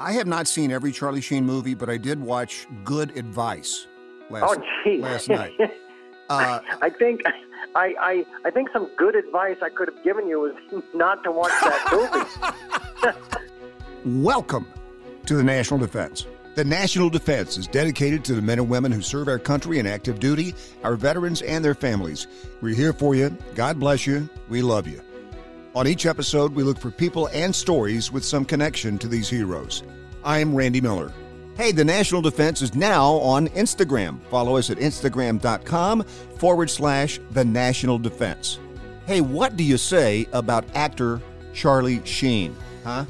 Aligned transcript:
I 0.00 0.12
have 0.12 0.28
not 0.28 0.46
seen 0.46 0.70
every 0.70 0.92
Charlie 0.92 1.20
Sheen 1.20 1.44
movie, 1.44 1.74
but 1.74 1.90
I 1.90 1.96
did 1.96 2.20
watch 2.20 2.68
Good 2.84 3.16
Advice 3.16 3.88
last, 4.30 4.60
oh, 4.86 4.90
last 5.00 5.28
night. 5.28 5.54
Uh, 6.28 6.60
I 6.80 6.88
think 6.88 7.22
I, 7.74 7.94
I 7.98 8.26
I 8.44 8.50
think 8.50 8.68
some 8.72 8.88
good 8.96 9.16
advice 9.16 9.56
I 9.60 9.70
could 9.70 9.88
have 9.88 10.04
given 10.04 10.28
you 10.28 10.40
was 10.40 10.84
not 10.94 11.24
to 11.24 11.32
watch 11.32 11.50
that 11.62 13.08
movie. 14.04 14.22
Welcome 14.22 14.68
to 15.26 15.34
the 15.34 15.42
National 15.42 15.80
Defense. 15.80 16.26
The 16.54 16.64
National 16.64 17.10
Defense 17.10 17.56
is 17.56 17.66
dedicated 17.66 18.24
to 18.26 18.34
the 18.34 18.42
men 18.42 18.60
and 18.60 18.68
women 18.68 18.92
who 18.92 19.02
serve 19.02 19.26
our 19.26 19.38
country 19.38 19.80
in 19.80 19.86
active 19.86 20.20
duty, 20.20 20.54
our 20.84 20.94
veterans, 20.94 21.42
and 21.42 21.64
their 21.64 21.74
families. 21.74 22.28
We're 22.60 22.74
here 22.74 22.92
for 22.92 23.16
you. 23.16 23.36
God 23.56 23.80
bless 23.80 24.06
you. 24.06 24.28
We 24.48 24.62
love 24.62 24.86
you. 24.86 25.00
On 25.74 25.86
each 25.86 26.06
episode, 26.06 26.54
we 26.54 26.62
look 26.62 26.78
for 26.78 26.90
people 26.90 27.28
and 27.32 27.54
stories 27.54 28.10
with 28.10 28.24
some 28.24 28.44
connection 28.44 28.96
to 28.98 29.06
these 29.06 29.28
heroes. 29.28 29.82
I'm 30.24 30.54
Randy 30.54 30.80
Miller. 30.80 31.12
Hey, 31.56 31.72
the 31.72 31.84
National 31.84 32.22
Defense 32.22 32.62
is 32.62 32.74
now 32.74 33.12
on 33.16 33.48
Instagram. 33.48 34.20
Follow 34.30 34.56
us 34.56 34.70
at 34.70 34.78
instagram.com 34.78 36.02
forward 36.38 36.70
slash 36.70 37.20
the 37.32 37.44
National 37.44 37.98
Defense. 37.98 38.58
Hey, 39.06 39.20
what 39.20 39.56
do 39.56 39.64
you 39.64 39.76
say 39.76 40.26
about 40.32 40.64
actor 40.74 41.20
Charlie 41.52 42.04
Sheen? 42.04 42.56
Huh? 42.82 43.04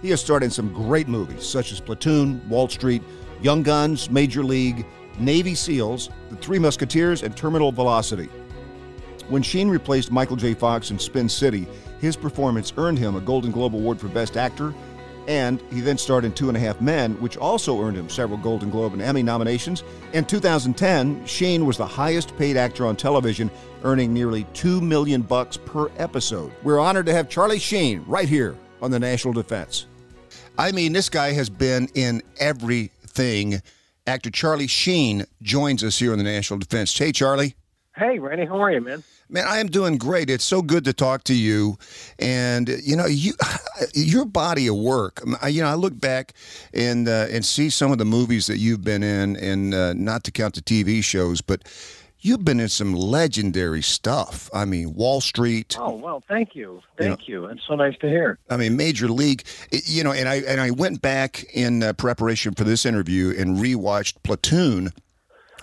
He 0.00 0.10
has 0.10 0.20
starred 0.20 0.44
in 0.44 0.50
some 0.50 0.72
great 0.72 1.08
movies 1.08 1.44
such 1.44 1.72
as 1.72 1.80
Platoon, 1.80 2.46
Wall 2.48 2.68
Street, 2.68 3.02
Young 3.42 3.62
Guns, 3.64 4.08
Major 4.08 4.44
League, 4.44 4.86
Navy 5.18 5.54
SEALs, 5.54 6.10
The 6.30 6.36
Three 6.36 6.60
Musketeers, 6.60 7.24
and 7.24 7.36
Terminal 7.36 7.72
Velocity. 7.72 8.28
When 9.28 9.42
Sheen 9.42 9.68
replaced 9.68 10.10
Michael 10.12 10.36
J. 10.36 10.54
Fox 10.54 10.90
in 10.90 10.98
Spin 10.98 11.28
City, 11.28 11.66
his 12.00 12.16
performance 12.16 12.72
earned 12.76 12.98
him 12.98 13.16
a 13.16 13.20
Golden 13.20 13.50
Globe 13.50 13.74
Award 13.74 14.00
for 14.00 14.08
Best 14.08 14.36
Actor, 14.36 14.74
and 15.26 15.60
he 15.70 15.80
then 15.80 15.98
starred 15.98 16.24
in 16.24 16.32
Two 16.32 16.48
and 16.48 16.56
a 16.56 16.60
Half 16.60 16.80
Men, 16.80 17.12
which 17.20 17.36
also 17.36 17.80
earned 17.82 17.96
him 17.98 18.08
several 18.08 18.38
Golden 18.38 18.70
Globe 18.70 18.94
and 18.94 19.02
Emmy 19.02 19.22
nominations. 19.22 19.84
In 20.14 20.24
2010, 20.24 21.26
Sheen 21.26 21.66
was 21.66 21.76
the 21.76 21.86
highest 21.86 22.36
paid 22.38 22.56
actor 22.56 22.86
on 22.86 22.96
television, 22.96 23.50
earning 23.84 24.14
nearly 24.14 24.44
2 24.54 24.80
million 24.80 25.20
bucks 25.20 25.58
per 25.58 25.90
episode. 25.98 26.50
We're 26.62 26.80
honored 26.80 27.06
to 27.06 27.12
have 27.12 27.28
Charlie 27.28 27.58
Sheen 27.58 28.04
right 28.06 28.28
here 28.28 28.56
on 28.80 28.90
the 28.90 28.98
National 28.98 29.34
Defense. 29.34 29.86
I 30.56 30.72
mean, 30.72 30.92
this 30.92 31.10
guy 31.10 31.32
has 31.32 31.50
been 31.50 31.88
in 31.94 32.22
everything. 32.38 33.60
Actor 34.06 34.30
Charlie 34.30 34.66
Sheen 34.66 35.26
joins 35.42 35.84
us 35.84 35.98
here 35.98 36.12
on 36.12 36.18
the 36.18 36.24
National 36.24 36.58
Defense. 36.58 36.96
Hey, 36.96 37.12
Charlie. 37.12 37.54
Hey, 37.98 38.20
Randy, 38.20 38.46
how 38.46 38.62
are 38.62 38.70
you, 38.70 38.80
man? 38.80 39.02
Man, 39.28 39.44
I 39.48 39.58
am 39.58 39.66
doing 39.66 39.98
great. 39.98 40.30
It's 40.30 40.44
so 40.44 40.62
good 40.62 40.84
to 40.84 40.92
talk 40.92 41.24
to 41.24 41.34
you. 41.34 41.78
And 42.20 42.68
you 42.68 42.94
know, 42.94 43.06
you 43.06 43.32
your 43.94 44.24
body 44.24 44.68
of 44.68 44.76
work. 44.76 45.20
You 45.48 45.62
know, 45.62 45.68
I 45.68 45.74
look 45.74 46.00
back 46.00 46.34
and 46.72 47.08
uh, 47.08 47.26
and 47.30 47.44
see 47.44 47.70
some 47.70 47.90
of 47.90 47.98
the 47.98 48.04
movies 48.04 48.46
that 48.46 48.58
you've 48.58 48.84
been 48.84 49.02
in, 49.02 49.36
and 49.36 49.74
uh, 49.74 49.94
not 49.94 50.22
to 50.24 50.30
count 50.30 50.54
the 50.54 50.60
TV 50.60 51.02
shows, 51.02 51.40
but 51.40 51.66
you've 52.20 52.44
been 52.44 52.60
in 52.60 52.68
some 52.68 52.94
legendary 52.94 53.82
stuff. 53.82 54.48
I 54.54 54.64
mean, 54.64 54.94
Wall 54.94 55.20
Street. 55.20 55.76
Oh 55.76 55.96
well, 55.96 56.22
thank 56.28 56.54
you, 56.54 56.80
thank 56.96 57.26
you. 57.26 57.42
Know, 57.42 57.48
you. 57.48 57.52
It's 57.52 57.66
so 57.66 57.74
nice 57.74 57.98
to 57.98 58.08
hear. 58.08 58.38
I 58.48 58.56
mean, 58.56 58.76
Major 58.76 59.08
League. 59.08 59.42
You 59.72 60.04
know, 60.04 60.12
and 60.12 60.28
I 60.28 60.36
and 60.36 60.60
I 60.60 60.70
went 60.70 61.02
back 61.02 61.44
in 61.52 61.82
uh, 61.82 61.94
preparation 61.94 62.54
for 62.54 62.62
this 62.62 62.86
interview 62.86 63.34
and 63.36 63.58
rewatched 63.58 64.22
Platoon 64.22 64.92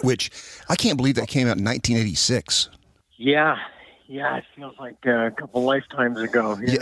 which 0.06 0.32
I 0.70 0.76
can't 0.76 0.98
believe 0.98 1.16
that 1.16 1.28
came 1.28 1.48
out 1.48 1.58
in 1.58 1.66
1986. 1.66 2.70
Yeah, 3.18 3.58
yeah, 4.08 4.38
it 4.38 4.44
feels 4.56 4.76
like 4.80 4.98
uh, 5.06 5.28
a 5.28 5.32
couple 5.32 5.64
lifetimes 5.64 6.20
ago. 6.20 6.58
Yeah, 6.66 6.78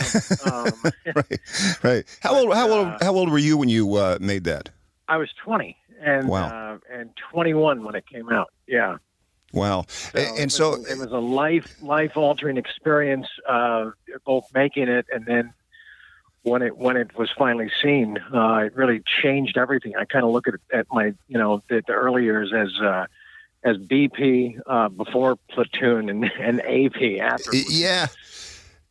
um, 0.50 0.72
right, 1.14 1.40
right. 1.82 2.18
How 2.20 2.34
old? 2.36 2.54
How 2.54 2.70
old? 2.70 2.88
Uh, 2.88 2.98
how 3.00 3.14
old 3.14 3.30
were 3.30 3.38
you 3.38 3.56
when 3.56 3.68
you 3.68 3.94
uh, 3.96 4.18
made 4.20 4.44
that? 4.44 4.70
I 5.08 5.16
was 5.16 5.28
20, 5.44 5.76
and 6.00 6.28
wow. 6.28 6.46
Uh, 6.74 6.78
and 6.92 7.10
21 7.32 7.84
when 7.84 7.94
it 7.94 8.06
came 8.06 8.30
out. 8.30 8.52
Yeah. 8.66 8.96
Wow. 9.52 9.84
So 9.88 10.18
and, 10.18 10.52
so 10.52 10.70
was, 10.70 10.90
it 10.90 10.98
was 10.98 11.12
a 11.12 11.18
life 11.18 11.76
life 11.80 12.16
altering 12.16 12.56
experience, 12.56 13.28
uh, 13.48 13.90
both 14.26 14.46
making 14.52 14.88
it 14.88 15.06
and 15.12 15.24
then 15.26 15.54
when 16.44 16.60
it 16.62 16.76
when 16.76 16.96
it 16.96 17.16
was 17.18 17.30
finally 17.36 17.70
seen, 17.82 18.18
uh, 18.32 18.58
it 18.66 18.76
really 18.76 19.02
changed 19.22 19.56
everything. 19.56 19.96
I 19.96 20.04
kind 20.04 20.24
of 20.24 20.30
look 20.30 20.46
at 20.46 20.54
at 20.72 20.86
my 20.92 21.06
you 21.26 21.38
know 21.38 21.62
the, 21.68 21.82
the 21.86 21.92
early 21.92 22.22
years 22.22 22.52
as 22.54 22.80
uh, 22.80 23.06
as 23.64 23.78
BP 23.78 24.60
uh, 24.66 24.90
before 24.90 25.36
platoon 25.50 26.08
and, 26.08 26.30
and 26.38 26.60
AP 26.60 27.20
after. 27.20 27.56
Yeah. 27.56 28.06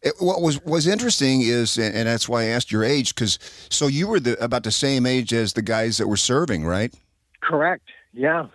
It, 0.02 0.16
what 0.20 0.42
was 0.42 0.62
was 0.66 0.86
interesting 0.86 1.42
is, 1.42 1.78
and 1.78 2.08
that's 2.08 2.28
why 2.28 2.42
I 2.42 2.46
asked 2.46 2.72
your 2.72 2.84
age, 2.84 3.16
because 3.16 3.40
so 3.70 3.88
you 3.88 4.08
were 4.08 4.20
the, 4.20 4.44
about 4.44 4.64
the 4.64 4.72
same 4.72 5.06
age 5.06 5.32
as 5.32 5.54
the 5.54 5.62
guys 5.62 5.98
that 5.98 6.08
were 6.08 6.18
serving, 6.18 6.66
right? 6.66 6.94
Correct. 7.40 7.88
Yeah. 8.12 8.48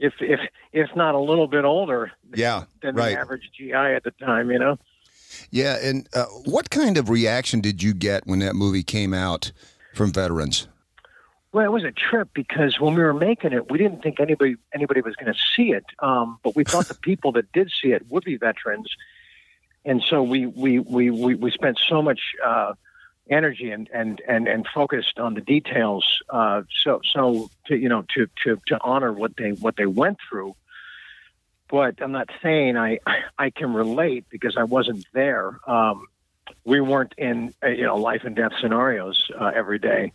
If 0.00 0.14
if 0.20 0.40
if 0.72 0.88
not 0.96 1.14
a 1.14 1.20
little 1.20 1.46
bit 1.46 1.64
older. 1.64 2.10
Yeah. 2.34 2.64
Than 2.82 2.96
right. 2.96 3.14
the 3.14 3.20
average 3.20 3.50
GI 3.56 3.72
at 3.74 4.02
the 4.02 4.10
time, 4.12 4.50
you 4.50 4.58
know. 4.58 4.78
Yeah, 5.50 5.78
and 5.82 6.08
uh, 6.14 6.26
what 6.44 6.70
kind 6.70 6.96
of 6.96 7.08
reaction 7.08 7.60
did 7.60 7.82
you 7.82 7.94
get 7.94 8.26
when 8.26 8.38
that 8.40 8.54
movie 8.54 8.82
came 8.82 9.14
out 9.14 9.52
from 9.94 10.12
veterans? 10.12 10.68
Well, 11.52 11.64
it 11.64 11.72
was 11.72 11.84
a 11.84 11.92
trip 11.92 12.28
because 12.34 12.78
when 12.78 12.94
we 12.94 13.02
were 13.02 13.14
making 13.14 13.52
it, 13.52 13.70
we 13.70 13.78
didn't 13.78 14.02
think 14.02 14.20
anybody 14.20 14.56
anybody 14.74 15.00
was 15.00 15.16
going 15.16 15.32
to 15.32 15.38
see 15.54 15.72
it, 15.72 15.86
um, 16.00 16.38
but 16.42 16.54
we 16.54 16.64
thought 16.64 16.88
the 16.88 16.94
people 16.94 17.32
that 17.32 17.50
did 17.52 17.70
see 17.80 17.92
it 17.92 18.04
would 18.10 18.24
be 18.24 18.36
veterans, 18.36 18.94
and 19.84 20.02
so 20.02 20.22
we 20.22 20.46
we 20.46 20.80
we 20.80 21.10
we, 21.10 21.34
we 21.34 21.50
spent 21.50 21.78
so 21.88 22.02
much 22.02 22.20
uh, 22.44 22.74
energy 23.30 23.70
and, 23.70 23.88
and 23.94 24.20
and 24.28 24.48
and 24.48 24.66
focused 24.66 25.18
on 25.18 25.32
the 25.32 25.40
details, 25.40 26.04
uh, 26.28 26.62
so 26.82 27.00
so 27.10 27.48
to 27.68 27.76
you 27.76 27.88
know 27.88 28.04
to 28.14 28.28
to 28.44 28.60
to 28.66 28.78
honor 28.82 29.12
what 29.12 29.36
they 29.38 29.52
what 29.52 29.76
they 29.76 29.86
went 29.86 30.18
through 30.28 30.54
but 31.70 32.00
I'm 32.00 32.12
not 32.12 32.30
saying 32.42 32.76
I 32.76 32.98
I 33.38 33.50
can 33.50 33.72
relate 33.72 34.26
because 34.30 34.56
I 34.56 34.64
wasn't 34.64 35.06
there. 35.12 35.58
Um, 35.66 36.06
we 36.64 36.80
weren't 36.80 37.14
in 37.18 37.54
uh, 37.62 37.68
you 37.68 37.84
know 37.84 37.96
life 37.96 38.22
and 38.24 38.36
death 38.36 38.52
scenarios 38.60 39.30
uh, 39.38 39.52
every 39.54 39.78
day, 39.78 40.12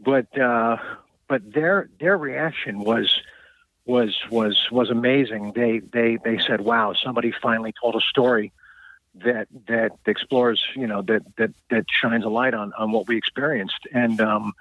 but 0.00 0.36
uh, 0.38 0.76
but 1.28 1.52
their 1.52 1.88
their 1.98 2.16
reaction 2.16 2.80
was 2.80 3.20
was 3.84 4.16
was 4.30 4.68
was 4.70 4.90
amazing. 4.90 5.52
They 5.54 5.80
they 5.80 6.18
they 6.22 6.38
said, 6.38 6.60
"Wow, 6.60 6.94
somebody 6.94 7.32
finally 7.32 7.72
told 7.80 7.96
a 7.96 8.00
story 8.00 8.52
that 9.16 9.48
that 9.68 9.92
explores 10.06 10.62
you 10.74 10.86
know 10.86 11.02
that 11.02 11.22
that 11.36 11.50
that 11.70 11.86
shines 11.90 12.24
a 12.24 12.28
light 12.28 12.54
on 12.54 12.72
on 12.78 12.92
what 12.92 13.08
we 13.08 13.16
experienced." 13.16 13.86
And 13.92 14.20
um, 14.20 14.52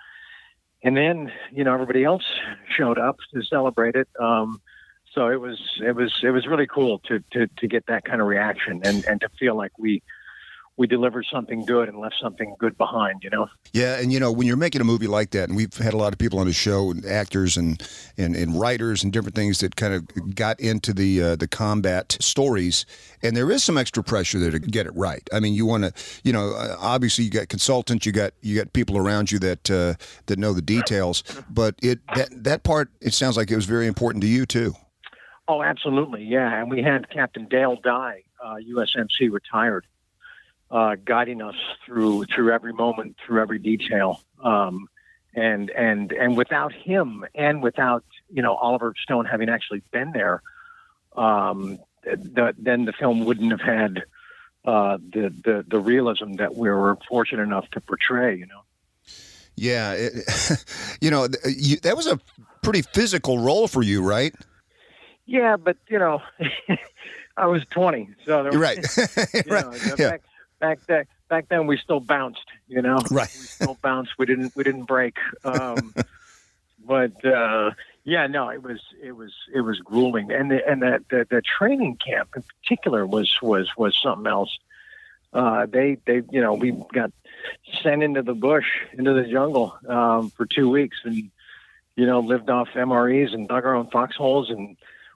and 0.84 0.96
then 0.98 1.32
you 1.52 1.64
know 1.64 1.74
everybody 1.74 2.04
else 2.04 2.26
showed 2.76 2.98
up 2.98 3.18
to 3.34 3.44
celebrate 3.44 3.96
it. 3.96 4.08
Um, 4.20 4.62
so 5.14 5.30
it 5.30 5.40
was 5.40 5.60
it 5.86 5.96
was 5.96 6.14
it 6.24 6.32
was 6.32 6.48
really 6.48 6.68
cool 6.68 7.00
to 7.00 7.24
to 7.32 7.48
to 7.58 7.68
get 7.68 7.86
that 7.88 8.06
kind 8.06 8.22
of 8.22 8.28
reaction 8.28 8.82
and 8.84 9.06
and 9.06 9.22
to 9.22 9.30
feel 9.40 9.56
like 9.56 9.78
we 9.78 10.02
we 10.78 10.88
delivered 10.88 11.26
something 11.32 11.64
good 11.66 11.90
and 11.90 12.00
left 12.00 12.16
something 12.20 12.56
good 12.58 12.78
behind, 12.78 13.24
you 13.24 13.30
know? 13.30 13.48
Yeah, 13.74 14.00
and 14.00 14.12
you 14.12 14.20
know, 14.20 14.32
when 14.32 14.48
you're 14.48 14.58
making 14.58 14.82
a 14.82 14.84
movie 14.84 15.06
like 15.06 15.30
that, 15.32 15.48
and 15.48 15.56
we've 15.56 15.76
had 15.76 15.94
a 15.94 15.98
lot 15.98 16.12
of 16.14 16.18
people 16.18 16.40
on 16.40 16.48
the 16.48 16.54
show, 16.54 16.90
and 16.90 17.06
actors 17.06 17.56
and 17.56 17.82
and, 18.18 18.36
and 18.36 18.60
writers 18.60 19.04
and 19.04 19.14
different 19.14 19.36
things 19.36 19.60
that 19.60 19.76
kind 19.76 19.94
of 19.94 20.34
got 20.36 20.60
into 20.60 20.94
the 20.94 21.22
uh, 21.22 21.36
the 21.36 21.48
combat 21.48 22.18
stories, 22.20 22.86
and 23.22 23.36
there 23.36 23.52
is 23.52 23.64
some 23.64 23.78
extra 23.78 24.04
pressure 24.04 24.40
there 24.40 24.52
to 24.52 24.60
get 24.60 24.88
it 24.88 24.96
right. 24.96 25.28
I 25.32 25.40
mean, 25.40 25.54
you 25.54 25.66
want 25.66 25.84
to, 25.84 25.94
you 26.24 26.34
know, 26.34 26.54
uh, 26.56 26.76
obviously 26.80 27.26
you 27.26 27.30
got 27.30 27.50
consultants, 27.50 28.06
you 28.06 28.12
got 28.12 28.34
you 28.42 28.58
got 28.58 28.74
people 28.74 28.98
around 28.98 29.32
you 29.32 29.40
that 29.40 29.70
uh, 29.70 29.94
that 30.26 30.40
know 30.40 30.54
the 30.54 30.62
details, 30.62 31.24
but 31.50 31.76
it 31.84 32.00
that 32.16 32.30
that 32.44 32.64
part 32.64 32.90
it 33.02 33.14
sounds 33.14 33.38
like 33.38 33.52
it 33.52 33.56
was 33.56 33.66
very 33.66 33.88
important 33.88 34.22
to 34.24 34.28
you 34.28 34.46
too. 34.46 34.74
Oh, 35.52 35.62
absolutely, 35.62 36.24
yeah. 36.24 36.62
And 36.62 36.72
we 36.72 36.82
had 36.82 37.10
Captain 37.10 37.46
Dale 37.46 37.76
Dye, 37.76 38.24
uh, 38.42 38.56
USMC 38.56 39.30
retired, 39.30 39.86
uh, 40.72 40.96
guiding 41.04 41.42
us 41.42 41.58
through 41.86 42.24
through 42.34 42.54
every 42.54 42.72
moment, 42.72 43.18
through 43.26 43.42
every 43.42 43.60
detail. 43.60 44.22
Um, 44.42 44.88
and 45.36 45.70
and 45.72 46.14
and 46.14 46.38
without 46.38 46.72
him, 46.72 47.26
and 47.36 47.62
without 47.62 48.06
you 48.30 48.42
know 48.42 48.56
Oliver 48.56 48.94
Stone 49.04 49.26
having 49.26 49.50
actually 49.50 49.82
been 49.92 50.14
there, 50.14 50.42
um, 51.18 51.80
the, 52.04 52.56
then 52.58 52.86
the 52.86 52.94
film 52.94 53.26
wouldn't 53.26 53.52
have 53.52 53.60
had 53.60 54.04
uh, 54.64 55.00
the, 55.00 55.34
the 55.44 55.66
the 55.68 55.80
realism 55.82 56.36
that 56.36 56.56
we 56.56 56.70
were 56.70 56.98
fortunate 57.10 57.44
enough 57.44 57.70
to 57.72 57.82
portray. 57.82 58.38
You 58.38 58.46
know. 58.46 58.62
Yeah, 59.58 59.96
it, 59.98 60.66
you 61.02 61.12
know, 61.12 61.28
you, 61.46 61.76
that 61.82 61.98
was 61.98 62.08
a 62.08 62.22
pretty 62.64 62.84
physical 62.84 63.38
role 63.38 63.68
for 63.68 63.84
you, 63.84 64.02
right? 64.02 64.34
Yeah, 65.32 65.56
but 65.56 65.78
you 65.88 65.98
know, 65.98 66.22
I 67.38 67.46
was 67.46 67.64
20, 67.70 68.10
so 68.26 68.44
there, 68.44 68.60
right, 68.60 68.78
right. 69.48 69.48
Know, 69.48 69.74
yeah. 69.98 70.10
back, 70.10 70.22
back 70.60 70.80
then, 70.88 71.06
back 71.30 71.48
then 71.48 71.68
we 71.68 71.78
still 71.78 72.02
bounced. 72.02 72.44
You 72.68 72.82
know, 72.82 72.98
right. 73.10 73.30
We 73.34 73.46
still 73.46 73.78
bounced. 73.82 74.12
We 74.20 74.26
didn't. 74.26 74.54
We 74.58 74.66
didn't 74.66 74.84
break. 74.84 75.16
Um, 75.46 75.96
but 76.86 77.24
uh, 77.24 77.72
yeah, 78.04 78.28
no, 78.28 78.50
it 78.50 78.62
was 78.62 78.82
it 79.02 79.14
was 79.14 79.32
it 79.54 79.62
was 79.62 79.80
grueling, 79.80 80.34
and 80.34 80.52
the, 80.52 80.70
and 80.70 80.82
that 80.82 81.08
the, 81.10 81.26
the 81.30 81.42
training 81.42 81.98
camp 82.06 82.32
in 82.36 82.44
particular 82.62 83.06
was 83.06 83.34
was 83.42 83.70
was 83.78 83.98
something 84.04 84.28
else. 84.28 84.60
Uh, 85.32 85.66
they 85.66 85.98
they 86.06 86.24
you 86.30 86.42
know 86.42 86.56
we 86.56 86.72
got 86.92 87.14
sent 87.82 88.04
into 88.04 88.22
the 88.22 88.34
bush 88.34 88.68
into 88.92 89.14
the 89.14 89.24
jungle 89.24 89.78
um, 89.88 90.30
for 90.32 90.46
two 90.46 90.70
weeks 90.70 90.98
and 91.06 91.32
you 91.96 92.06
know 92.06 92.20
lived 92.20 92.50
off 92.50 92.68
MREs 92.76 93.34
and 93.34 93.48
dug 93.48 93.64
our 93.64 93.76
own 93.76 93.90
foxholes 93.90 94.50
and 94.50 94.76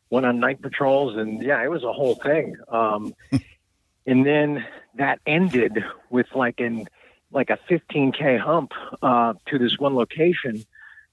went 0.09 0.25
on 0.25 0.39
night 0.39 0.61
patrols 0.61 1.15
and 1.17 1.41
yeah 1.41 1.63
it 1.63 1.69
was 1.69 1.83
a 1.83 1.93
whole 1.93 2.15
thing. 2.15 2.55
Um, 2.67 3.13
and 4.05 4.25
then 4.25 4.65
that 4.95 5.19
ended 5.25 5.83
with 6.09 6.27
like 6.35 6.59
in 6.59 6.87
like 7.31 7.49
a 7.49 7.59
15k 7.69 8.39
hump 8.39 8.71
uh, 9.01 9.33
to 9.47 9.57
this 9.57 9.77
one 9.77 9.95
location 9.95 10.63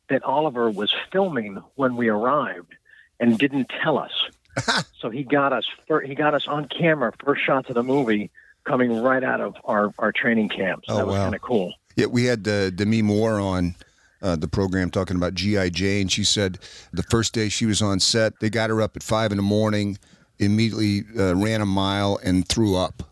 that 0.09 0.23
Oliver 0.23 0.71
was 0.71 0.95
filming 1.11 1.63
when 1.75 1.97
we 1.97 2.09
arrived 2.09 2.75
and 3.19 3.39
didn't 3.39 3.71
tell 3.83 3.99
us. 3.99 4.13
so 5.01 5.09
he 5.09 5.23
got 5.23 5.53
us 5.53 5.65
he 6.05 6.15
got 6.15 6.35
us 6.35 6.47
on 6.47 6.69
camera 6.69 7.13
first 7.25 7.43
shots 7.43 7.69
of 7.71 7.75
the 7.75 7.83
movie 7.83 8.31
coming 8.65 9.03
right 9.03 9.25
out 9.25 9.41
of 9.41 9.57
our, 9.65 9.93
our 9.99 10.13
training 10.13 10.49
camps. 10.49 10.87
Oh, 10.89 10.97
that 10.97 11.07
was 11.07 11.15
wow. 11.15 11.25
kind 11.25 11.35
of 11.35 11.41
cool. 11.41 11.75
Yeah, 11.97 12.07
we 12.07 12.25
had 12.25 12.47
uh, 12.47 12.71
Demi 12.71 13.03
Moore 13.03 13.41
on 13.41 13.75
uh, 14.23 14.37
the 14.37 14.49
program 14.49 14.89
talking 14.91 15.17
about 15.17 15.35
GI 15.35 15.71
Jane. 15.71 16.09
She 16.09 16.25
said 16.25 16.59
the 16.93 17.03
first 17.03 17.35
day 17.35 17.49
she 17.49 17.67
was 17.67 17.83
on 17.83 18.01
set, 18.01 18.39
they 18.41 18.49
got 18.51 18.71
her 18.71 18.81
up 18.81 18.97
at 18.97 19.03
five 19.03 19.33
in 19.33 19.37
the 19.37 19.43
morning, 19.43 19.99
immediately 20.39 21.03
uh, 21.19 21.35
ran 21.37 21.61
a 21.61 21.67
mile 21.67 22.19
and 22.25 22.47
threw 22.49 22.77
up. 22.77 23.03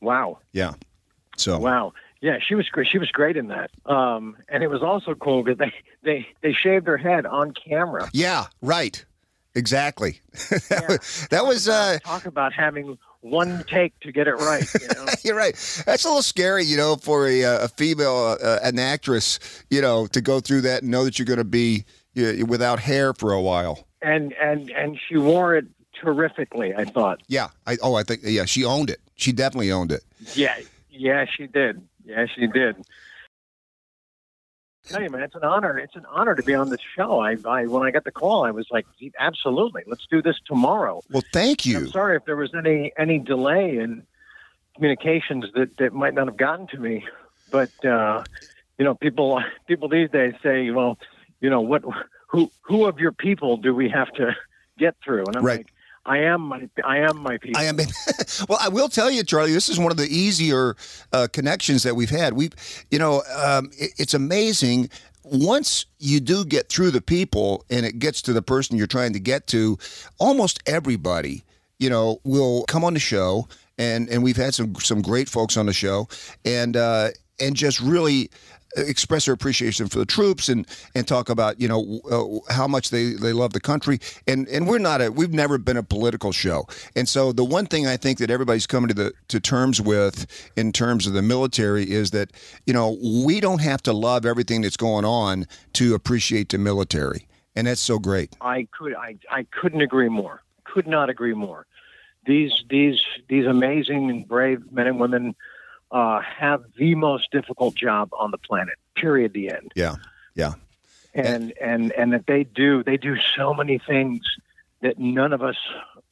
Wow. 0.00 0.38
Yeah. 0.52 0.74
So 1.36 1.58
Wow. 1.58 1.92
Yeah, 2.20 2.38
she 2.40 2.54
was 2.54 2.68
great. 2.68 2.86
She 2.86 2.98
was 2.98 3.10
great 3.10 3.36
in 3.36 3.48
that. 3.48 3.70
Um, 3.84 4.36
and 4.48 4.62
it 4.62 4.68
was 4.68 4.80
also 4.82 5.14
cool 5.14 5.42
because 5.42 5.58
they, 5.58 5.72
they, 6.04 6.26
they 6.40 6.52
shaved 6.52 6.86
her 6.86 6.96
head 6.96 7.26
on 7.26 7.52
camera. 7.52 8.08
yeah, 8.12 8.46
right, 8.60 9.04
exactly. 9.56 10.20
that 10.50 10.62
Yeah. 10.70 10.86
was, 10.88 11.26
that 11.30 11.44
was 11.44 11.68
uh, 11.68 11.98
Talk 12.04 12.26
about 12.26 12.52
having 12.52 12.96
one 13.22 13.64
take 13.66 13.98
to 14.00 14.12
get 14.12 14.28
it 14.28 14.34
right. 14.34 14.64
You 14.80 14.88
know? 14.94 15.06
You're 15.24 15.36
right. 15.36 15.54
That's 15.86 16.04
a 16.04 16.08
little 16.08 16.22
scary, 16.22 16.64
you 16.64 16.76
know, 16.76 16.96
for 16.96 17.26
a, 17.26 17.44
uh, 17.44 17.64
a 17.64 17.68
female, 17.68 18.36
uh, 18.42 18.58
an 18.62 18.78
actress, 18.78 19.38
you 19.70 19.80
know, 19.80 20.06
to 20.08 20.20
go 20.20 20.40
through 20.40 20.62
that 20.62 20.82
and 20.82 20.90
know 20.90 21.04
that 21.04 21.18
you're 21.18 21.26
going 21.26 21.38
to 21.38 21.44
be 21.44 21.84
uh, 22.18 22.44
without 22.46 22.80
hair 22.80 23.14
for 23.14 23.32
a 23.32 23.40
while. 23.40 23.86
and 24.02 24.32
and 24.34 24.70
and 24.70 24.98
she 25.08 25.16
wore 25.16 25.54
it 25.56 25.66
terrifically. 26.00 26.74
I 26.74 26.84
thought. 26.84 27.22
Yeah. 27.28 27.48
I, 27.66 27.78
oh, 27.82 27.94
I 27.94 28.02
think, 28.02 28.22
yeah, 28.24 28.44
she 28.44 28.64
owned 28.64 28.90
it. 28.90 29.00
She 29.14 29.32
definitely 29.32 29.70
owned 29.70 29.92
it. 29.92 30.02
Yeah, 30.34 30.56
yeah, 30.90 31.24
she 31.24 31.46
did. 31.46 31.80
Yeah, 32.04 32.26
she 32.34 32.48
did. 32.48 32.76
Tell 34.88 35.02
you, 35.02 35.10
man, 35.10 35.22
it's 35.22 35.34
an 35.34 35.44
honor. 35.44 35.78
It's 35.78 35.94
an 35.96 36.04
honor 36.10 36.34
to 36.34 36.42
be 36.42 36.54
on 36.54 36.70
this 36.70 36.80
show. 36.96 37.20
I, 37.20 37.36
I 37.46 37.66
when 37.66 37.86
I 37.86 37.90
got 37.90 38.04
the 38.04 38.10
call, 38.10 38.44
I 38.44 38.50
was 38.50 38.66
like, 38.70 38.86
absolutely, 39.18 39.82
let's 39.86 40.06
do 40.10 40.20
this 40.20 40.36
tomorrow. 40.46 41.02
Well, 41.10 41.24
thank 41.32 41.64
you. 41.64 41.78
I'm 41.78 41.88
sorry 41.88 42.16
if 42.16 42.24
there 42.24 42.36
was 42.36 42.52
any 42.54 42.92
any 42.98 43.18
delay 43.18 43.78
in 43.78 44.02
communications 44.74 45.44
that 45.54 45.76
that 45.78 45.92
might 45.92 46.14
not 46.14 46.26
have 46.26 46.36
gotten 46.36 46.66
to 46.68 46.78
me, 46.78 47.04
but 47.50 47.70
uh, 47.84 48.24
you 48.78 48.84
know, 48.84 48.94
people 48.94 49.40
people 49.68 49.88
these 49.88 50.10
days 50.10 50.34
say, 50.42 50.70
well, 50.70 50.98
you 51.40 51.48
know, 51.48 51.60
what 51.60 51.82
who 52.28 52.50
who 52.62 52.86
of 52.86 52.98
your 52.98 53.12
people 53.12 53.56
do 53.56 53.74
we 53.74 53.88
have 53.88 54.12
to 54.14 54.34
get 54.78 54.96
through? 55.04 55.28
And 55.28 55.36
I'm 55.36 55.44
Right. 55.44 55.58
like, 55.58 55.66
I 56.04 56.18
am 56.18 56.40
my 56.42 56.68
I 56.84 56.98
am 56.98 57.18
my 57.18 57.38
people. 57.38 57.60
I 57.60 57.64
am. 57.64 57.76
well, 58.48 58.58
I 58.60 58.68
will 58.68 58.88
tell 58.88 59.10
you, 59.10 59.22
Charlie. 59.22 59.52
This 59.52 59.68
is 59.68 59.78
one 59.78 59.92
of 59.92 59.96
the 59.96 60.08
easier 60.08 60.76
uh, 61.12 61.28
connections 61.32 61.84
that 61.84 61.94
we've 61.94 62.10
had. 62.10 62.34
We, 62.34 62.50
you 62.90 62.98
know, 62.98 63.22
um, 63.36 63.70
it, 63.78 63.92
it's 63.98 64.14
amazing. 64.14 64.90
Once 65.24 65.86
you 66.00 66.18
do 66.18 66.44
get 66.44 66.68
through 66.68 66.90
the 66.90 67.00
people, 67.00 67.64
and 67.70 67.86
it 67.86 68.00
gets 68.00 68.20
to 68.22 68.32
the 68.32 68.42
person 68.42 68.76
you're 68.76 68.88
trying 68.88 69.12
to 69.12 69.20
get 69.20 69.46
to, 69.48 69.78
almost 70.18 70.60
everybody, 70.66 71.44
you 71.78 71.88
know, 71.88 72.20
will 72.24 72.64
come 72.64 72.82
on 72.82 72.94
the 72.94 73.00
show, 73.00 73.46
and 73.78 74.08
and 74.08 74.24
we've 74.24 74.36
had 74.36 74.54
some 74.54 74.74
some 74.76 75.02
great 75.02 75.28
folks 75.28 75.56
on 75.56 75.66
the 75.66 75.72
show, 75.72 76.08
and 76.44 76.76
uh, 76.76 77.10
and 77.38 77.54
just 77.54 77.80
really 77.80 78.28
express 78.76 79.26
their 79.26 79.34
appreciation 79.34 79.88
for 79.88 79.98
the 79.98 80.06
troops 80.06 80.48
and 80.48 80.66
and 80.94 81.06
talk 81.06 81.28
about 81.28 81.60
you 81.60 81.68
know 81.68 82.00
uh, 82.10 82.52
how 82.52 82.66
much 82.66 82.90
they 82.90 83.12
they 83.12 83.32
love 83.32 83.52
the 83.52 83.60
country 83.60 83.98
and 84.26 84.48
and 84.48 84.66
we're 84.66 84.78
not 84.78 85.00
a 85.00 85.10
we've 85.10 85.32
never 85.32 85.58
been 85.58 85.76
a 85.76 85.82
political 85.82 86.32
show 86.32 86.66
and 86.96 87.08
so 87.08 87.32
the 87.32 87.44
one 87.44 87.66
thing 87.66 87.86
I 87.86 87.96
think 87.96 88.18
that 88.18 88.30
everybody's 88.30 88.66
coming 88.66 88.88
to 88.88 88.94
the 88.94 89.12
to 89.28 89.40
terms 89.40 89.80
with 89.80 90.26
in 90.56 90.72
terms 90.72 91.06
of 91.06 91.12
the 91.12 91.22
military 91.22 91.90
is 91.90 92.10
that 92.12 92.30
you 92.66 92.72
know 92.72 92.98
we 93.24 93.40
don't 93.40 93.60
have 93.60 93.82
to 93.84 93.92
love 93.92 94.24
everything 94.24 94.62
that's 94.62 94.76
going 94.76 95.04
on 95.04 95.46
to 95.74 95.94
appreciate 95.94 96.48
the 96.50 96.58
military 96.58 97.26
and 97.54 97.66
that's 97.66 97.80
so 97.80 97.98
great 97.98 98.34
I 98.40 98.66
could 98.72 98.94
I, 98.94 99.16
I 99.30 99.44
couldn't 99.44 99.80
agree 99.80 100.08
more. 100.08 100.42
Could 100.64 100.86
not 100.86 101.10
agree 101.10 101.34
more. 101.34 101.66
These 102.26 102.52
these 102.70 103.00
these 103.28 103.46
amazing 103.46 104.10
and 104.10 104.26
brave 104.26 104.60
men 104.70 104.86
and 104.86 105.00
women 105.00 105.34
uh, 105.92 106.20
have 106.20 106.64
the 106.76 106.94
most 106.96 107.30
difficult 107.30 107.74
job 107.76 108.08
on 108.18 108.30
the 108.32 108.38
planet. 108.38 108.74
Period. 108.96 109.32
The 109.34 109.50
end. 109.50 109.72
yeah 109.76 109.96
yeah 110.34 110.54
And 111.14 111.52
and 111.60 111.92
and 111.92 112.12
that 112.14 112.26
they 112.26 112.44
do 112.44 112.82
they 112.82 112.96
do 112.96 113.16
so 113.36 113.52
many 113.54 113.78
things 113.78 114.20
that 114.80 114.98
none 114.98 115.32
of 115.32 115.42
us 115.42 115.56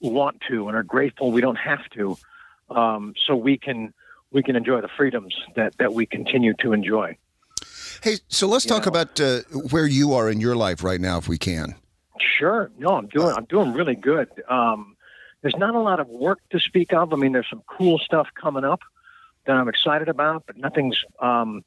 want 0.00 0.40
to 0.48 0.68
and 0.68 0.76
are 0.76 0.82
grateful 0.82 1.32
we 1.32 1.40
don't 1.40 1.56
have 1.58 1.88
to. 1.90 2.16
Um, 2.70 3.14
so 3.26 3.34
we 3.34 3.58
can 3.58 3.92
we 4.30 4.42
can 4.42 4.54
enjoy 4.56 4.80
the 4.80 4.88
freedoms 4.96 5.34
that 5.56 5.76
that 5.78 5.92
we 5.94 6.06
continue 6.06 6.54
to 6.60 6.72
enjoy. 6.72 7.16
hey 8.02 8.18
so 8.28 8.46
let's 8.46 8.64
You 8.66 8.70
talk 8.70 8.84
know. 8.86 8.90
about 8.90 9.20
uh, 9.20 9.40
where 9.70 9.86
you 9.86 10.12
are 10.14 10.30
in 10.30 10.40
your 10.40 10.54
life 10.56 10.84
right 10.84 11.00
now 11.00 11.18
if 11.18 11.26
we 11.28 11.38
can 11.38 11.74
Sure. 12.38 12.70
No, 12.78 12.90
I'm 12.98 13.06
doing 13.08 13.34
I'm 13.36 13.46
doing 13.46 13.72
really 13.72 13.94
good. 13.94 14.28
Um, 14.48 14.96
there's 15.42 15.56
not 15.56 15.74
a 15.74 15.80
lot 15.80 16.00
of 16.00 16.08
work 16.08 16.38
to 16.50 16.58
speak 16.60 16.92
of. 16.92 17.12
I 17.14 17.16
mean, 17.16 17.32
there's 17.32 17.48
some 17.48 17.62
cool 17.66 17.98
stuff 17.98 18.28
coming 18.34 18.64
up 18.64 18.80
that 19.46 19.56
I'm 19.56 19.68
excited 19.68 20.08
about, 20.08 20.44
but 20.46 20.56
nothing's 20.56 21.02
um, 21.20 21.64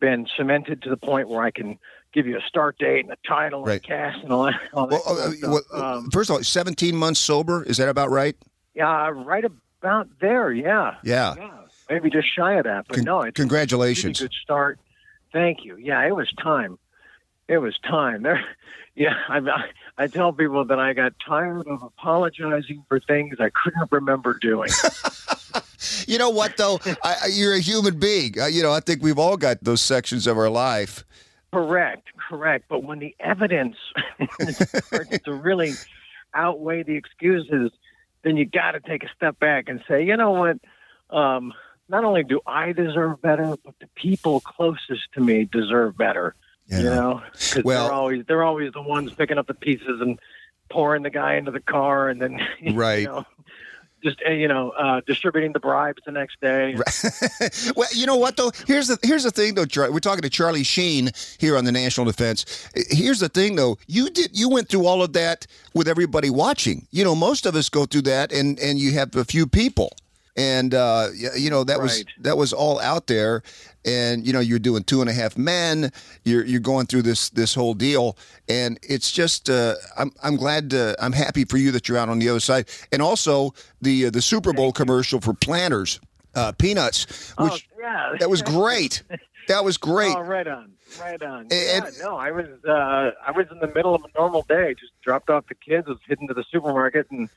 been 0.00 0.26
cemented 0.36 0.82
to 0.82 0.90
the 0.90 0.96
point 0.96 1.28
where 1.28 1.42
I 1.42 1.50
can 1.50 1.78
give 2.12 2.26
you 2.26 2.36
a 2.38 2.42
start 2.42 2.78
date 2.78 3.04
and 3.04 3.12
a 3.12 3.16
title 3.28 3.64
Right. 3.64 3.74
and 3.74 3.84
a 3.84 3.86
cast 3.86 4.22
and 4.22 4.32
all 4.32 4.44
that. 4.44 4.60
All 4.72 4.86
that 4.86 5.00
well, 5.06 5.18
uh, 5.18 5.30
stuff. 5.32 5.50
well, 5.72 5.82
um, 5.82 6.10
first 6.10 6.30
of 6.30 6.36
all 6.36 6.42
17 6.42 6.96
months 6.96 7.20
sober 7.20 7.62
is 7.62 7.76
that 7.76 7.88
about 7.88 8.10
right 8.10 8.36
yeah, 8.74 9.10
right 9.14 9.44
about 9.80 10.08
there. 10.20 10.52
Yeah. 10.52 10.96
yeah 11.02 11.34
Yeah. 11.36 11.60
Maybe 11.88 12.10
just 12.10 12.28
shy 12.34 12.54
of 12.54 12.64
that, 12.64 12.86
but 12.88 12.96
Con- 12.96 13.04
no, 13.04 13.20
it's 13.22 13.38
a 13.38 13.42
congratulations 13.42 14.20
really 14.20 14.28
good 14.28 14.34
start. 14.42 14.78
Thank 15.32 15.64
you. 15.64 15.76
Yeah, 15.76 16.06
it 16.06 16.14
was 16.14 16.30
time. 16.32 16.78
It 17.48 17.58
was 17.58 17.78
time. 17.78 18.22
There, 18.22 18.44
yeah. 18.94 19.14
I, 19.28 19.38
I 19.38 19.64
I 19.96 20.06
tell 20.08 20.32
people 20.32 20.64
that 20.66 20.78
I 20.78 20.92
got 20.94 21.14
tired 21.24 21.66
of 21.68 21.82
apologizing 21.82 22.84
for 22.88 22.98
things 23.00 23.36
I 23.40 23.50
couldn't 23.50 23.90
remember 23.92 24.38
doing. 24.40 24.68
You 26.06 26.18
know 26.18 26.30
what, 26.30 26.56
though? 26.56 26.78
I, 27.02 27.28
you're 27.32 27.54
a 27.54 27.60
human 27.60 27.98
being. 27.98 28.38
Uh, 28.40 28.46
you 28.46 28.62
know, 28.62 28.72
I 28.72 28.80
think 28.80 29.02
we've 29.02 29.18
all 29.18 29.36
got 29.36 29.58
those 29.62 29.80
sections 29.80 30.26
of 30.26 30.36
our 30.38 30.48
life. 30.50 31.04
correct, 31.52 32.08
correct. 32.28 32.66
But 32.68 32.82
when 32.84 32.98
the 32.98 33.14
evidence 33.20 33.76
starts 34.82 35.18
to 35.24 35.34
really 35.34 35.72
outweigh 36.34 36.82
the 36.82 36.94
excuses, 36.96 37.70
then 38.22 38.36
you 38.36 38.44
got 38.44 38.72
to 38.72 38.80
take 38.80 39.04
a 39.04 39.08
step 39.16 39.38
back 39.38 39.68
and 39.68 39.82
say, 39.88 40.04
you 40.04 40.16
know 40.16 40.32
what? 40.32 40.58
Um, 41.16 41.52
not 41.88 42.04
only 42.04 42.24
do 42.24 42.40
I 42.46 42.72
deserve 42.72 43.22
better, 43.22 43.56
but 43.64 43.74
the 43.80 43.86
people 43.94 44.40
closest 44.40 45.12
to 45.14 45.20
me 45.20 45.44
deserve 45.50 45.96
better. 45.96 46.34
Yeah. 46.66 46.78
You 46.78 46.84
know, 46.86 47.22
because 47.32 47.64
Well- 47.64 47.84
they're 47.84 47.92
always 47.92 48.24
they're 48.26 48.42
always 48.42 48.72
the 48.72 48.82
ones 48.82 49.12
picking 49.14 49.38
up 49.38 49.46
the 49.46 49.54
pieces 49.54 50.00
and 50.00 50.18
pouring 50.68 51.04
the 51.04 51.10
guy 51.10 51.36
into 51.36 51.52
the 51.52 51.60
car, 51.60 52.08
and 52.08 52.20
then 52.20 52.40
Right. 52.74 53.04
know, 53.04 53.24
just 54.06 54.22
uh, 54.26 54.30
you 54.30 54.48
know, 54.48 54.70
uh, 54.70 55.00
distributing 55.06 55.52
the 55.52 55.60
bribes 55.60 56.02
the 56.06 56.12
next 56.12 56.40
day. 56.40 56.76
well, 57.76 57.88
you 57.92 58.06
know 58.06 58.16
what 58.16 58.36
though? 58.36 58.52
Here's 58.66 58.88
the 58.88 58.98
here's 59.02 59.24
the 59.24 59.30
thing 59.30 59.54
though. 59.54 59.66
We're 59.90 59.98
talking 60.00 60.22
to 60.22 60.30
Charlie 60.30 60.62
Sheen 60.62 61.10
here 61.38 61.56
on 61.56 61.64
the 61.64 61.72
National 61.72 62.06
Defense. 62.06 62.68
Here's 62.90 63.20
the 63.20 63.28
thing 63.28 63.56
though. 63.56 63.78
You 63.86 64.10
did 64.10 64.38
you 64.38 64.48
went 64.48 64.68
through 64.68 64.86
all 64.86 65.02
of 65.02 65.12
that 65.14 65.46
with 65.74 65.88
everybody 65.88 66.30
watching. 66.30 66.86
You 66.90 67.04
know, 67.04 67.14
most 67.14 67.46
of 67.46 67.56
us 67.56 67.68
go 67.68 67.84
through 67.84 68.02
that, 68.02 68.32
and 68.32 68.58
and 68.60 68.78
you 68.78 68.92
have 68.92 69.14
a 69.16 69.24
few 69.24 69.46
people, 69.46 69.90
and 70.36 70.74
uh, 70.74 71.08
you 71.14 71.50
know 71.50 71.64
that 71.64 71.80
was 71.80 72.04
that 72.20 72.36
was 72.36 72.52
all 72.52 72.78
out 72.80 73.06
there. 73.06 73.42
And 73.84 74.26
you 74.26 74.32
know 74.32 74.40
you're 74.40 74.58
doing 74.58 74.82
two 74.82 75.00
and 75.00 75.08
a 75.08 75.12
half 75.12 75.38
men. 75.38 75.92
You're 76.24 76.44
you're 76.44 76.60
going 76.60 76.86
through 76.86 77.02
this 77.02 77.30
this 77.30 77.54
whole 77.54 77.72
deal, 77.74 78.16
and 78.48 78.78
it's 78.82 79.12
just 79.12 79.48
uh, 79.48 79.74
I'm 79.96 80.10
I'm 80.22 80.36
glad 80.36 80.70
to, 80.70 80.96
I'm 80.98 81.12
happy 81.12 81.44
for 81.44 81.56
you 81.56 81.70
that 81.70 81.88
you're 81.88 81.96
out 81.96 82.08
on 82.08 82.18
the 82.18 82.28
other 82.28 82.40
side, 82.40 82.68
and 82.90 83.00
also 83.00 83.54
the 83.80 84.06
uh, 84.06 84.10
the 84.10 84.22
Super 84.22 84.52
Bowl 84.52 84.72
commercial 84.72 85.20
for 85.20 85.34
Planters 85.34 86.00
uh, 86.34 86.52
peanuts, 86.52 87.32
which 87.38 87.68
oh 87.76 87.80
yeah, 87.80 88.12
that 88.18 88.28
was 88.28 88.42
great. 88.42 89.02
That 89.48 89.64
was 89.64 89.76
great. 89.78 90.16
Oh, 90.16 90.20
right 90.20 90.48
on, 90.48 90.72
right 91.00 91.22
on. 91.22 91.42
And- 91.42 91.52
yeah, 91.52 91.90
no, 92.02 92.16
I 92.16 92.32
was 92.32 92.46
uh, 92.68 93.10
I 93.24 93.30
was 93.30 93.46
in 93.52 93.60
the 93.60 93.68
middle 93.68 93.94
of 93.94 94.02
a 94.02 94.18
normal 94.18 94.42
day. 94.48 94.74
Just 94.74 95.00
dropped 95.00 95.30
off 95.30 95.46
the 95.48 95.54
kids, 95.54 95.86
was 95.86 95.98
heading 96.08 96.26
to 96.28 96.34
the 96.34 96.44
supermarket, 96.50 97.06
and 97.10 97.28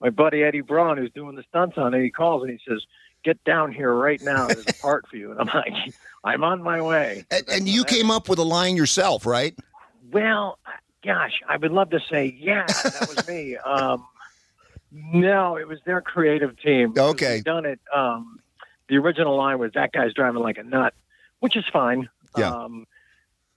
my 0.00 0.10
buddy 0.10 0.42
Eddie 0.42 0.60
Braun, 0.60 0.98
who's 0.98 1.12
doing 1.12 1.36
the 1.36 1.44
stunts 1.48 1.78
on 1.78 1.94
it, 1.94 2.02
he 2.02 2.10
calls 2.10 2.42
and 2.42 2.50
he 2.50 2.58
says, 2.68 2.84
"Get 3.24 3.42
down 3.44 3.72
here 3.72 3.92
right 3.92 4.20
now. 4.22 4.46
There's 4.46 4.66
a 4.66 4.74
part 4.82 5.06
for 5.08 5.16
you." 5.16 5.30
And 5.30 5.40
I'm 5.40 5.46
like, 5.46 5.94
"I'm 6.24 6.44
on 6.44 6.62
my 6.62 6.80
way." 6.80 7.24
And, 7.30 7.44
and 7.48 7.68
you 7.68 7.84
came 7.84 8.10
up 8.10 8.28
with 8.28 8.38
a 8.38 8.44
line 8.44 8.76
yourself, 8.76 9.26
right? 9.26 9.56
Well, 10.12 10.58
gosh, 11.06 11.40
I 11.48 11.56
would 11.56 11.72
love 11.72 11.90
to 11.90 12.00
say, 12.10 12.36
yeah, 12.38 12.66
that 12.66 13.08
was 13.08 13.26
me. 13.28 13.56
Um, 13.66 14.06
no, 14.92 15.56
it 15.56 15.68
was 15.68 15.78
their 15.84 16.00
creative 16.00 16.58
team. 16.60 16.94
Okay. 16.96 17.42
Done 17.44 17.66
it. 17.66 17.80
Um, 17.94 18.38
the 18.88 18.96
original 18.96 19.36
line 19.36 19.58
was 19.58 19.72
that 19.74 19.92
guy's 19.92 20.14
driving 20.14 20.40
like 20.40 20.58
a 20.58 20.62
nut, 20.62 20.94
which 21.40 21.56
is 21.56 21.64
fine. 21.70 22.08
Yeah. 22.38 22.50
Um, 22.50 22.86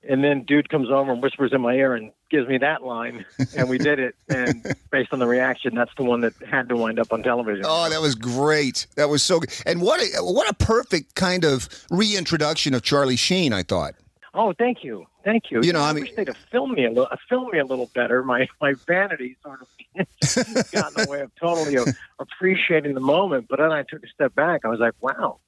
and 0.08 0.24
then 0.24 0.44
dude 0.44 0.70
comes 0.70 0.90
over 0.90 1.12
and 1.12 1.22
whispers 1.22 1.52
in 1.54 1.62
my 1.62 1.74
ear 1.74 1.94
and 1.94 2.12
gives 2.30 2.48
me 2.48 2.58
that 2.60 2.84
line, 2.84 3.26
and 3.58 3.70
we 3.70 3.78
did 3.78 4.00
it. 4.00 4.16
And 4.30 4.64
based 4.92 5.12
on 5.12 5.20
the 5.20 5.26
reaction, 5.28 5.76
that's 5.76 5.94
the 5.98 6.04
one 6.04 6.22
that 6.22 6.34
had 6.50 6.70
to 6.70 6.76
wind 6.76 7.00
up 7.00 7.12
on 7.12 7.24
television. 7.24 7.64
Oh, 7.68 7.90
that 7.90 8.02
was 8.02 8.16
great. 8.16 8.88
That 8.96 9.10
was 9.10 9.24
so 9.24 9.40
good. 9.40 9.52
And 9.66 9.82
what 9.82 10.00
a, 10.02 10.24
what 10.24 10.50
a 10.50 10.54
perfect 10.54 11.16
kind 11.16 11.44
of 11.44 11.68
reintroduction 11.92 12.74
of 12.74 12.82
Charlie 12.84 13.16
Sheen, 13.18 13.52
I 13.54 13.64
thought. 13.64 13.96
Oh, 14.34 14.54
thank 14.54 14.84
you, 14.84 15.06
thank 15.26 15.50
you. 15.50 15.60
You 15.64 15.74
know, 15.74 15.82
I 15.82 15.90
I 15.90 15.94
mean- 15.94 16.04
wish 16.04 16.14
they'd 16.14 16.28
have 16.28 16.38
filmed 16.52 16.74
me 16.76 16.86
a 16.86 16.90
little, 16.90 17.10
filmed 17.28 17.52
me 17.52 17.60
a 17.60 17.66
little 17.66 17.90
better. 17.96 18.24
My 18.24 18.48
my 18.62 18.76
vanity 18.88 19.36
sort 19.44 19.62
of 19.62 19.68
got 20.72 20.92
in 20.98 21.04
the 21.04 21.08
way 21.10 21.22
of 21.22 21.32
totally 21.36 21.78
appreciating 22.20 22.94
the 22.94 23.00
moment. 23.02 23.48
But 23.50 23.58
then 23.60 23.72
I 23.72 23.84
took 23.84 24.04
a 24.04 24.08
step 24.08 24.36
back. 24.36 24.62
I 24.66 24.68
was 24.68 24.80
like, 24.80 24.94
wow, 25.02 25.40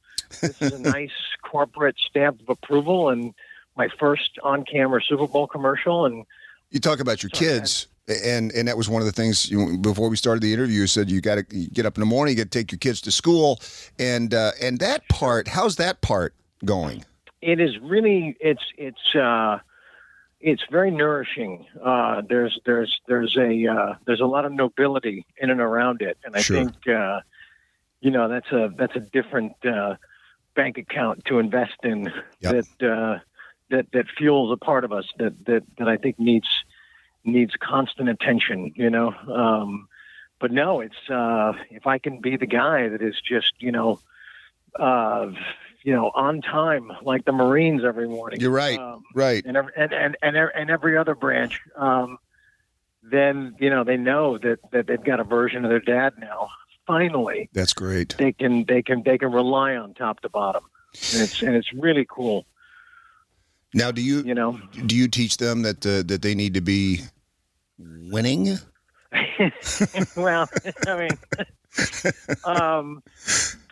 this 0.42 0.60
is 0.62 0.74
a 0.74 0.80
nice 0.92 1.12
corporate 1.44 1.96
stamp 2.10 2.42
of 2.42 2.50
approval 2.50 3.10
and 3.10 3.34
my 3.78 3.88
first 4.00 4.32
on-camera 4.44 5.02
Super 5.08 5.28
Bowl 5.28 5.48
commercial. 5.48 6.06
And 6.06 6.26
You 6.70 6.80
talk 6.80 7.00
about 7.00 7.24
your 7.24 7.30
kids, 7.32 7.88
and 8.26 8.52
and 8.52 8.68
that 8.68 8.78
was 8.78 8.90
one 8.90 9.02
of 9.02 9.06
the 9.06 9.12
things 9.12 9.50
you, 9.50 9.78
before 9.78 10.10
we 10.10 10.16
started 10.18 10.42
the 10.44 10.54
interview. 10.54 10.82
You 10.82 10.88
said 10.88 11.10
you 11.10 11.22
got 11.22 11.36
to 11.36 11.44
get 11.44 11.86
up 11.86 11.96
in 11.98 12.02
the 12.02 12.06
morning, 12.06 12.36
you 12.38 12.44
got 12.44 12.52
to 12.52 12.58
take 12.60 12.72
your 12.72 12.80
kids 12.80 13.02
to 13.02 13.12
school, 13.12 13.60
and 14.00 14.34
uh, 14.34 14.52
and 14.62 14.80
that 14.80 15.08
part. 15.10 15.48
How's 15.48 15.76
that 15.78 16.02
part 16.02 16.34
going? 16.66 17.06
it 17.42 17.60
is 17.60 17.80
really 17.80 18.38
it's 18.40 18.62
it's 18.78 19.16
uh 19.16 19.58
it's 20.40 20.62
very 20.70 20.92
nourishing 20.92 21.66
uh 21.84 22.22
there's 22.30 22.60
there's 22.68 23.02
there's 23.08 23.36
a 23.36 23.66
uh 23.66 23.96
there's 24.06 24.20
a 24.20 24.26
lot 24.28 24.46
of 24.46 24.52
nobility 24.52 25.26
in 25.40 25.50
and 25.50 25.60
around 25.60 26.04
it 26.04 26.20
and 26.24 26.36
i 26.36 26.40
Sure. 26.40 26.58
think 26.58 26.88
uh 26.88 27.20
you 28.00 28.12
know 28.12 28.28
that's 28.28 28.52
a 28.52 28.72
that's 28.78 28.96
a 28.96 29.00
different 29.00 29.54
uh 29.66 29.96
bank 30.54 30.78
account 30.78 31.26
to 31.26 31.40
invest 31.40 31.74
in 31.84 32.14
Yep. 32.42 32.66
that 32.80 32.88
uh 32.88 33.20
that 33.72 33.88
that 33.94 34.06
fuels 34.18 34.52
a 34.52 34.58
part 34.58 34.84
of 34.84 34.92
us 34.92 35.06
that 35.18 35.34
that 35.46 35.64
that 35.78 35.88
i 35.88 35.98
think 35.98 36.20
needs 36.20 36.48
needs 37.24 37.54
constant 37.60 38.10
attention 38.10 38.72
you 38.76 38.90
know? 38.90 39.14
Um 39.14 39.88
but 40.40 40.52
no 40.52 40.82
it's 40.82 41.10
uh 41.10 41.54
if 41.70 41.88
i 41.88 41.98
can 41.98 42.22
be 42.22 42.38
the 42.38 42.48
guy 42.48 42.90
that 42.90 43.02
is 43.02 43.16
just 43.22 43.54
you 43.60 43.72
know 43.72 44.00
uh 44.80 45.32
you 45.84 45.94
know 45.94 46.12
on 46.14 46.42
time 46.42 46.92
like 47.04 47.26
the 47.26 47.32
marines 47.32 47.84
every 47.84 48.08
morning 48.08 48.40
You're 48.40 48.52
right, 48.52 48.80
um, 48.80 49.04
right. 49.16 49.44
and 49.46 49.58
every, 49.58 49.72
and, 49.76 49.94
and 49.94 50.18
and 50.22 50.38
and 50.38 50.70
every 50.70 50.98
other 50.98 51.16
branch 51.16 51.60
um 51.76 52.18
then 53.04 53.56
you 53.60 53.70
know 53.70 53.84
they 53.84 53.98
know 53.98 54.38
that 54.38 54.60
that 54.72 54.88
they've 54.88 55.04
got 55.04 55.20
a 55.20 55.24
version 55.24 55.66
of 55.66 55.70
their 55.70 55.80
dad 55.80 56.14
now. 56.20 56.50
Finally 56.88 57.50
That's 57.54 57.74
great. 57.74 58.16
they 58.18 58.32
can 58.32 58.66
they 58.68 58.82
can 58.82 59.04
they 59.04 59.18
can 59.18 59.32
rely 59.32 59.76
on 59.76 59.94
top 59.94 60.20
to 60.22 60.30
bottom. 60.30 60.64
And 61.14 61.22
it's 61.22 61.42
and 61.42 61.56
it's 61.56 61.72
really 61.74 62.06
cool 62.10 62.46
Now, 63.74 63.92
do 63.92 64.02
you 64.02 64.22
you 64.24 64.34
know 64.36 64.60
do 64.86 64.96
you 64.96 65.08
teach 65.08 65.38
them 65.38 65.62
that 65.64 65.86
uh, 65.86 66.04
that 66.08 66.22
they 66.22 66.36
need 66.36 66.54
to 66.56 66.62
be 66.62 67.02
winning? 67.78 68.58
well, 70.16 70.50
I 70.88 70.98
mean, 70.98 71.18
um, 72.44 73.04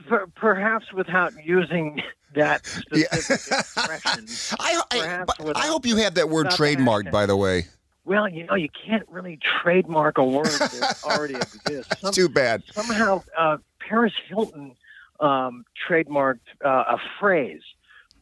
per, 0.08 0.27
perhaps 0.36 0.91
without 0.94 1.34
using 1.44 2.01
that 2.36 2.62
Yeah. 2.91 3.08
specific 3.15 3.60
expression. 3.60 4.25
I 4.60 4.82
I, 4.91 5.24
but 5.25 5.58
I 5.58 5.68
hope 5.68 5.86
you 5.86 5.98
have 5.98 6.15
that 6.15 6.29
word 6.29 6.48
trademarked. 6.48 7.12
By 7.12 7.25
the 7.25 7.36
way, 7.36 7.65
Well, 8.06 8.29
you 8.29 8.46
know, 8.46 8.56
you 8.56 8.70
can't 8.70 9.08
really 9.10 9.39
trademark 9.62 10.18
a 10.18 10.24
word 10.24 10.46
that 10.60 10.98
already 11.03 11.36
exists. 11.36 12.00
Some, 12.01 12.13
too 12.13 12.29
bad. 12.29 12.63
somehow, 12.74 13.24
uh, 13.38 13.58
Paris 13.79 14.13
Hilton 14.27 14.75
um, 15.20 15.65
trademarked 15.88 16.39
uh, 16.63 16.96
a 16.96 16.98
phrase. 17.20 17.62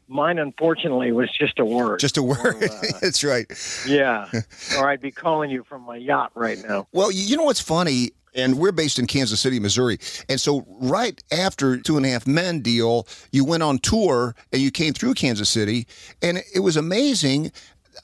Mine, 0.07 0.39
unfortunately, 0.39 1.11
was 1.11 1.29
just 1.37 1.59
a 1.59 1.65
word. 1.65 1.99
Just 1.99 2.17
a 2.17 2.23
word. 2.23 2.37
Or, 2.39 2.63
uh, 2.63 2.81
That's 3.01 3.23
right. 3.23 3.45
yeah, 3.85 4.29
or 4.77 4.89
I'd 4.89 5.01
be 5.01 5.11
calling 5.11 5.49
you 5.49 5.63
from 5.63 5.81
my 5.83 5.97
yacht 5.97 6.31
right 6.35 6.57
now. 6.67 6.87
Well, 6.91 7.11
you 7.11 7.23
you 7.23 7.37
know 7.37 7.43
what's 7.43 7.61
funny? 7.61 8.11
And 8.35 8.59
we're 8.59 8.71
based 8.71 8.99
in 8.99 9.07
Kansas 9.07 9.39
City, 9.39 9.59
Missouri. 9.59 9.97
And 10.29 10.39
so, 10.39 10.63
right 10.79 11.21
after 11.31 11.77
Two 11.77 11.97
and 11.97 12.05
a 12.05 12.09
Half 12.09 12.27
Men 12.27 12.61
deal, 12.61 13.07
you 13.31 13.43
went 13.43 13.63
on 13.63 13.79
tour 13.79 14.35
and 14.53 14.61
you 14.61 14.69
came 14.69 14.93
through 14.93 15.15
Kansas 15.15 15.49
City, 15.49 15.87
and 16.21 16.43
it 16.53 16.59
was 16.59 16.77
amazing. 16.77 17.51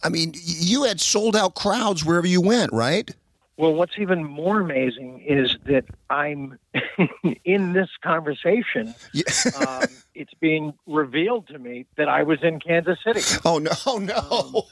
I 0.04 0.10
mean, 0.10 0.34
you 0.44 0.84
had 0.84 1.00
sold 1.00 1.36
out 1.36 1.54
crowds 1.54 2.04
wherever 2.04 2.26
you 2.26 2.42
went, 2.42 2.74
right? 2.74 3.12
Well, 3.56 3.74
what's 3.76 3.94
even 4.00 4.24
more 4.24 4.62
amazing 4.62 5.22
is 5.22 5.58
that 5.66 5.86
I'm 6.10 6.58
in 7.46 7.74
this 7.74 7.90
conversation. 8.04 8.96
Yeah. 9.14 9.24
Um, 9.68 9.88
it's 10.16 10.34
being 10.40 10.74
revealed 10.88 11.48
to 11.48 11.60
me 11.60 11.86
that 11.98 12.10
I 12.10 12.24
was 12.24 12.40
in 12.42 12.60
Kansas 12.60 12.98
City. 13.06 13.22
Oh 13.46 13.60
no, 13.60 13.72
oh, 13.86 13.98
no! 14.00 14.66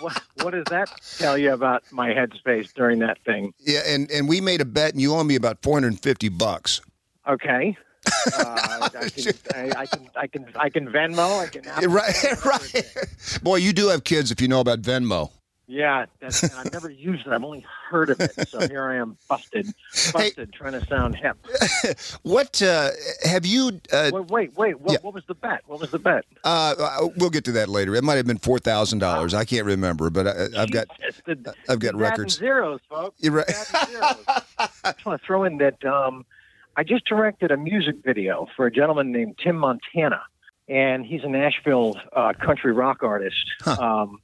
What, 0.00 0.22
what 0.42 0.50
does 0.52 0.64
that 0.70 0.90
tell 1.18 1.38
you 1.38 1.52
about 1.52 1.82
my 1.90 2.10
headspace 2.10 2.72
during 2.74 2.98
that 3.00 3.18
thing? 3.24 3.52
yeah, 3.60 3.80
and 3.86 4.10
and 4.10 4.28
we 4.28 4.40
made 4.40 4.60
a 4.60 4.64
bet, 4.66 4.92
and 4.92 5.00
you 5.00 5.14
owe 5.14 5.24
me 5.24 5.34
about 5.34 5.62
four 5.62 5.74
hundred 5.74 5.88
and 5.88 6.02
fifty 6.02 6.28
bucks. 6.28 6.80
Okay. 7.26 7.76
Uh, 8.34 8.78
I, 8.82 8.88
can, 8.88 9.32
I, 9.54 9.80
I 9.80 9.86
can, 9.86 10.10
I 10.16 10.26
can, 10.26 10.46
I 10.56 10.68
can 10.68 10.88
Venmo. 10.88 11.38
I 11.38 11.46
can. 11.46 11.62
Right, 11.90 12.14
Pay, 12.14 12.28
whatever 12.28 12.50
it 12.50 12.74
right. 12.74 13.42
Boy, 13.42 13.56
you 13.56 13.72
do 13.72 13.88
have 13.88 14.04
kids 14.04 14.30
if 14.30 14.40
you 14.40 14.48
know 14.48 14.60
about 14.60 14.82
Venmo. 14.82 15.30
Yeah, 15.72 16.06
I've 16.20 16.72
never 16.72 16.90
used 16.90 17.28
it. 17.28 17.32
I've 17.32 17.44
only 17.44 17.64
heard 17.88 18.10
of 18.10 18.20
it. 18.20 18.48
So 18.48 18.66
here 18.66 18.82
I 18.90 18.96
am, 18.96 19.16
busted, 19.28 19.66
busted, 20.12 20.52
trying 20.52 20.72
to 20.72 20.84
sound 20.86 21.14
hip. 21.14 21.36
What 22.22 22.60
uh, 22.60 22.90
have 23.22 23.46
you? 23.46 23.80
Uh, 23.92 24.10
Wait, 24.12 24.26
wait, 24.30 24.56
wait. 24.56 24.80
What, 24.80 24.92
Yeah. 24.94 24.98
what 25.02 25.14
was 25.14 25.22
the 25.28 25.34
bet? 25.34 25.60
What 25.66 25.80
was 25.80 25.90
the 25.92 26.00
bet? 26.00 26.24
uh, 26.44 26.74
uh, 26.76 27.08
we'll 27.16 27.30
get 27.30 27.44
to 27.44 27.52
that 27.52 27.68
later. 27.68 27.94
It 27.94 28.02
might 28.02 28.16
have 28.16 28.26
been 28.26 28.38
four 28.38 28.58
thousand 28.58 28.98
dollars. 28.98 29.32
I 29.32 29.44
can't 29.44 29.64
remember, 29.64 30.10
but 30.10 30.26
I, 30.26 30.48
I've 30.62 30.72
got 30.72 30.88
the- 31.24 31.54
I've 31.68 31.78
got 31.78 31.94
records. 31.94 32.36
zeros, 32.36 32.80
folks. 32.88 33.16
You're 33.22 33.34
right. 33.34 33.48
Zeros. 33.50 34.24
I 34.26 34.42
just 34.92 35.06
want 35.06 35.20
to 35.20 35.26
throw 35.26 35.44
in 35.44 35.58
that 35.58 35.84
um, 35.84 36.26
I 36.76 36.82
just 36.82 37.04
directed 37.04 37.52
a 37.52 37.56
music 37.56 37.96
video 38.04 38.48
for 38.56 38.66
a 38.66 38.72
gentleman 38.72 39.12
named 39.12 39.38
Tim 39.42 39.56
Montana, 39.56 40.20
and 40.68 41.06
he's 41.06 41.22
a 41.22 41.28
Nashville 41.28 41.96
uh, 42.12 42.32
country 42.32 42.72
rock 42.72 43.02
artist. 43.04 43.36
Huh. 43.60 43.76
Um, 43.80 44.18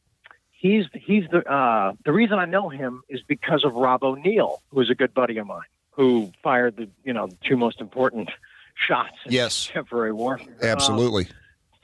he's 0.59 0.87
he's 0.95 1.25
the 1.31 1.45
uh, 1.51 1.93
the 2.05 2.13
reason 2.13 2.39
I 2.39 2.45
know 2.47 2.69
him 2.69 3.03
is 3.09 3.21
because 3.27 3.65
of 3.65 3.75
Rob 3.75 4.03
O'Neill, 4.03 4.63
who 4.71 4.81
is 4.81 4.91
a 4.91 4.95
good 4.95 5.15
buddy 5.15 5.39
of 5.39 5.47
mine, 5.47 5.61
who 5.91 6.33
fired 6.43 6.77
the 6.77 6.89
you 7.05 7.13
know 7.13 7.29
two 7.45 7.57
most 7.57 7.81
important 7.81 8.31
shots 8.75 9.17
in 9.25 9.33
Yes. 9.33 9.67
contemporary 9.67 10.13
warfare. 10.13 10.55
Um, 10.63 10.69
Absolutely. 10.69 11.29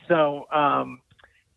so, 0.09 0.47
um, 0.53 1.01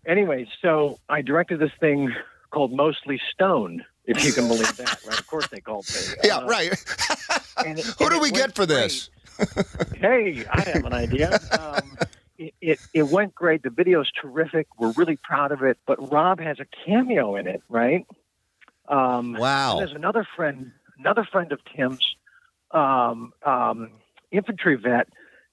anyway, 0.05 0.47
so 0.61 0.97
I 1.09 1.21
directed 1.21 1.59
this 1.59 1.71
thing 1.79 2.13
called 2.51 2.71
Mostly 2.71 3.19
Stoned, 3.33 3.83
if 4.05 4.23
you 4.23 4.31
can 4.31 4.47
believe 4.47 4.77
that. 4.77 4.97
Right? 5.05 5.19
Of 5.19 5.27
course 5.27 5.47
they 5.49 5.59
called 5.59 5.85
me. 5.93 5.99
yeah, 6.23 6.37
Uh, 6.37 6.47
right. 6.47 6.71
it- 6.71 7.85
Who 7.99 8.09
do 8.09 8.19
we 8.21 8.31
get 8.31 8.55
for 8.55 8.65
this? 8.65 9.09
Hey, 9.97 10.45
I 10.49 10.61
have 10.61 10.85
an 10.85 10.93
idea. 10.93 11.37
Um, 11.59 11.97
it, 12.37 12.53
it 12.61 12.79
it 12.93 13.03
went 13.03 13.33
great. 13.35 13.63
The 13.63 13.69
video's 13.69 14.11
terrific. 14.11 14.67
We're 14.77 14.91
really 14.91 15.17
proud 15.17 15.51
of 15.51 15.61
it. 15.63 15.77
But 15.85 16.11
Rob 16.11 16.39
has 16.39 16.59
a 16.59 16.65
cameo 16.85 17.35
in 17.35 17.47
it, 17.47 17.61
right? 17.69 18.05
Um, 18.87 19.33
Wow. 19.33 19.77
there's 19.77 19.93
another 19.93 20.27
friend, 20.35 20.71
another 20.99 21.23
friend 21.31 21.51
of 21.51 21.59
Tim's, 21.75 22.05
um, 22.71 23.33
um, 23.43 23.91
infantry 24.31 24.75
vet 24.75 25.07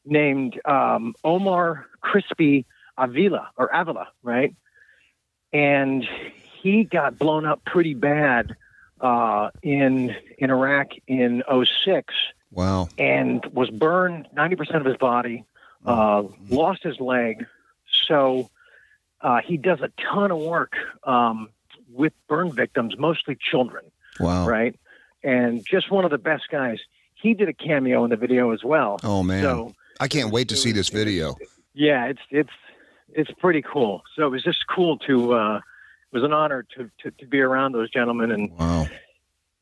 named 0.04 0.60
um, 0.64 1.14
Omar 1.24 1.86
Crispy 2.00 2.66
Avila 2.98 3.50
or 3.56 3.66
Avila, 3.72 4.08
right? 4.22 4.54
And 5.52 6.04
he 6.62 6.84
got 6.84 7.18
blown 7.18 7.44
up 7.46 7.64
pretty 7.64 7.94
bad 7.94 8.56
uh, 9.00 9.50
in 9.62 10.14
in 10.38 10.50
Iraq 10.50 10.88
in 11.06 11.42
06 11.84 12.14
Wow. 12.50 12.88
and 12.98 13.44
was 13.52 13.70
burned 13.70 14.28
90% 14.36 14.76
of 14.76 14.84
his 14.84 14.96
body, 14.96 15.44
uh, 15.86 16.22
lost 16.48 16.82
his 16.82 16.98
leg. 17.00 17.46
So 18.08 18.50
uh, 19.20 19.40
he 19.44 19.56
does 19.56 19.80
a 19.80 19.90
ton 20.12 20.30
of 20.30 20.38
work 20.38 20.72
um, 21.04 21.48
with 21.92 22.12
burn 22.28 22.52
victims, 22.52 22.94
mostly 22.98 23.36
children, 23.50 23.84
Wow. 24.20 24.46
right? 24.48 24.74
And 25.22 25.64
just 25.64 25.90
one 25.90 26.04
of 26.04 26.10
the 26.10 26.18
best 26.18 26.44
guys. 26.50 26.78
He 27.14 27.34
did 27.34 27.48
a 27.48 27.52
cameo 27.52 28.02
in 28.04 28.10
the 28.10 28.16
video 28.16 28.50
as 28.52 28.64
well. 28.64 28.98
Oh 29.04 29.22
man. 29.22 29.42
So 29.44 29.74
I 30.00 30.08
can't 30.08 30.32
wait 30.32 30.48
to 30.48 30.56
see 30.56 30.72
this 30.72 30.88
video. 30.88 31.36
yeah, 31.72 32.06
it's 32.06 32.20
it's 32.30 32.50
it's 33.14 33.30
pretty 33.38 33.62
cool. 33.62 34.02
So 34.16 34.26
it 34.26 34.30
was 34.30 34.42
just 34.42 34.66
cool 34.66 34.98
to. 35.06 35.34
Uh, 35.34 35.56
it 35.58 36.16
was 36.16 36.24
an 36.24 36.32
honor 36.32 36.66
to, 36.76 36.90
to, 37.02 37.10
to 37.12 37.26
be 37.26 37.40
around 37.40 37.72
those 37.72 37.90
gentlemen 37.90 38.32
and 38.32 38.50
Wow. 38.58 38.86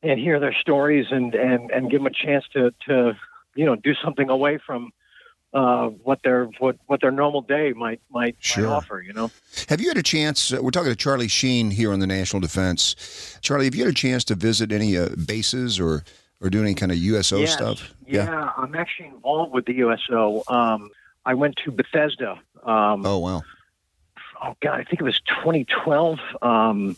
and 0.03 0.19
hear 0.19 0.37
their 0.39 0.53
stories 0.53 1.05
and, 1.11 1.33
and, 1.35 1.69
and 1.71 1.89
give 1.89 1.99
them 2.01 2.07
a 2.07 2.25
chance 2.25 2.43
to, 2.53 2.73
to 2.87 3.13
you 3.55 3.65
know 3.65 3.75
do 3.75 3.93
something 4.03 4.29
away 4.29 4.57
from 4.57 4.91
uh, 5.53 5.87
what 5.87 6.19
their 6.23 6.45
what, 6.59 6.77
what 6.87 7.01
their 7.01 7.11
normal 7.11 7.41
day 7.41 7.73
might 7.73 8.01
might, 8.09 8.35
Sure. 8.39 8.67
might 8.67 8.73
offer. 8.73 9.01
You 9.01 9.13
know, 9.13 9.31
Have 9.69 9.81
you 9.81 9.87
had 9.89 9.97
a 9.97 10.03
chance? 10.03 10.53
Uh, 10.53 10.59
we're 10.61 10.71
talking 10.71 10.91
to 10.91 10.95
Charlie 10.95 11.27
Sheen 11.27 11.71
here 11.71 11.91
on 11.91 11.99
the 11.99 12.07
National 12.07 12.39
Defense. 12.39 13.37
Charlie, 13.41 13.65
have 13.65 13.75
you 13.75 13.83
had 13.85 13.91
a 13.91 13.95
chance 13.95 14.23
to 14.25 14.35
visit 14.35 14.71
any 14.71 14.97
uh, 14.97 15.09
bases 15.25 15.79
or 15.79 16.03
or 16.41 16.49
do 16.49 16.61
any 16.61 16.73
kind 16.73 16.91
of 16.91 16.97
USO 16.97 17.39
Yes. 17.39 17.53
stuff? 17.53 17.93
Yeah, 18.07 18.51
I'm 18.57 18.75
actually 18.75 19.07
involved 19.09 19.53
with 19.53 19.65
the 19.65 19.73
USO. 19.75 20.43
Um, 20.47 20.89
I 21.25 21.33
went 21.33 21.55
to 21.65 21.71
Bethesda. 21.71 22.39
Um, 22.63 23.05
Oh 23.05 23.19
wow. 23.19 23.41
oh 24.43 24.55
God, 24.61 24.79
I 24.79 24.83
think 24.83 25.01
it 25.01 25.03
was 25.03 25.19
2012. 25.43 26.19
Um, 26.41 26.95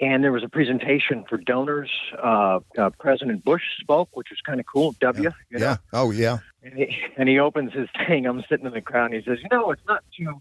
and 0.00 0.22
there 0.22 0.32
was 0.32 0.44
a 0.44 0.48
presentation 0.48 1.24
for 1.28 1.38
donors. 1.38 1.90
Uh, 2.22 2.60
uh, 2.76 2.90
President 2.98 3.44
Bush 3.44 3.62
spoke, 3.80 4.10
which 4.14 4.28
was 4.30 4.40
kind 4.44 4.60
of 4.60 4.66
cool. 4.66 4.94
W. 5.00 5.30
You 5.50 5.58
know? 5.58 5.66
Yeah. 5.66 5.76
Oh 5.92 6.10
yeah. 6.10 6.38
And 6.62 6.74
he, 6.74 6.96
and 7.16 7.28
he 7.28 7.38
opens 7.38 7.72
his 7.72 7.88
thing. 8.06 8.26
I'm 8.26 8.42
sitting 8.48 8.66
in 8.66 8.72
the 8.72 8.80
crowd, 8.80 9.12
and 9.12 9.14
he 9.14 9.22
says, 9.22 9.38
"You 9.42 9.48
know, 9.50 9.70
it's 9.70 9.82
not 9.86 10.04
too, 10.16 10.40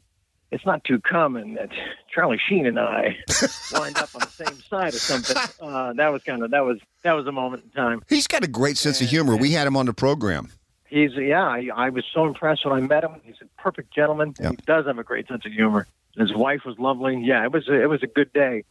it's 0.52 0.66
not 0.66 0.84
too 0.84 1.00
common 1.00 1.56
that 1.56 1.70
Charlie 2.14 2.40
Sheen 2.48 2.66
and 2.66 2.80
I 2.80 3.18
wind 3.74 3.98
up 3.98 4.10
on 4.16 4.22
the 4.22 4.46
same 4.46 4.60
side 4.62 4.94
of 4.94 5.00
something." 5.00 5.38
Uh, 5.62 5.94
that 5.94 6.10
was 6.10 6.24
kind 6.24 6.44
of 6.44 6.52
that 6.52 6.66
was 6.66 6.80
that 7.04 7.14
was 7.14 7.28
a 7.28 7.32
moment 7.32 7.64
in 7.64 7.70
time. 7.72 8.02
He's 8.10 8.28
got 8.28 8.44
a 8.44 8.48
great 8.48 8.78
sense 8.78 9.02
of 9.02 9.08
humor. 9.08 9.36
We 9.36 9.52
had 9.52 9.68
him 9.68 9.78
on 9.78 9.86
the 9.86 9.94
program. 9.94 10.50
He's 10.88 11.12
yeah, 11.16 11.44
I, 11.44 11.70
I 11.76 11.90
was 11.90 12.06
so 12.14 12.26
impressed 12.26 12.66
when 12.66 12.76
I 12.76 12.82
met 12.82 13.04
him. 13.04 13.20
He's 13.24 13.36
a 13.42 13.62
perfect 13.62 13.94
gentleman. 13.94 14.36
Yep. 14.40 14.52
He 14.52 14.58
does 14.66 14.86
have 14.86 14.98
a 14.98 15.04
great 15.04 15.28
sense 15.28 15.46
of 15.46 15.52
humor. 15.52 15.88
His 16.16 16.34
wife 16.34 16.62
was 16.66 16.80
lovely. 16.80 17.22
Yeah, 17.24 17.44
it 17.44 17.52
was 17.52 17.68
a, 17.68 17.80
it 17.80 17.88
was 17.88 18.02
a 18.02 18.08
good 18.08 18.34
day 18.34 18.64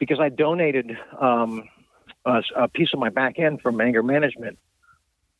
because 0.00 0.18
I 0.18 0.30
donated 0.30 0.98
um, 1.20 1.68
a, 2.24 2.42
a 2.56 2.68
piece 2.68 2.88
of 2.92 2.98
my 2.98 3.10
back 3.10 3.38
end 3.38 3.60
from 3.62 3.80
anger 3.80 4.02
management. 4.02 4.58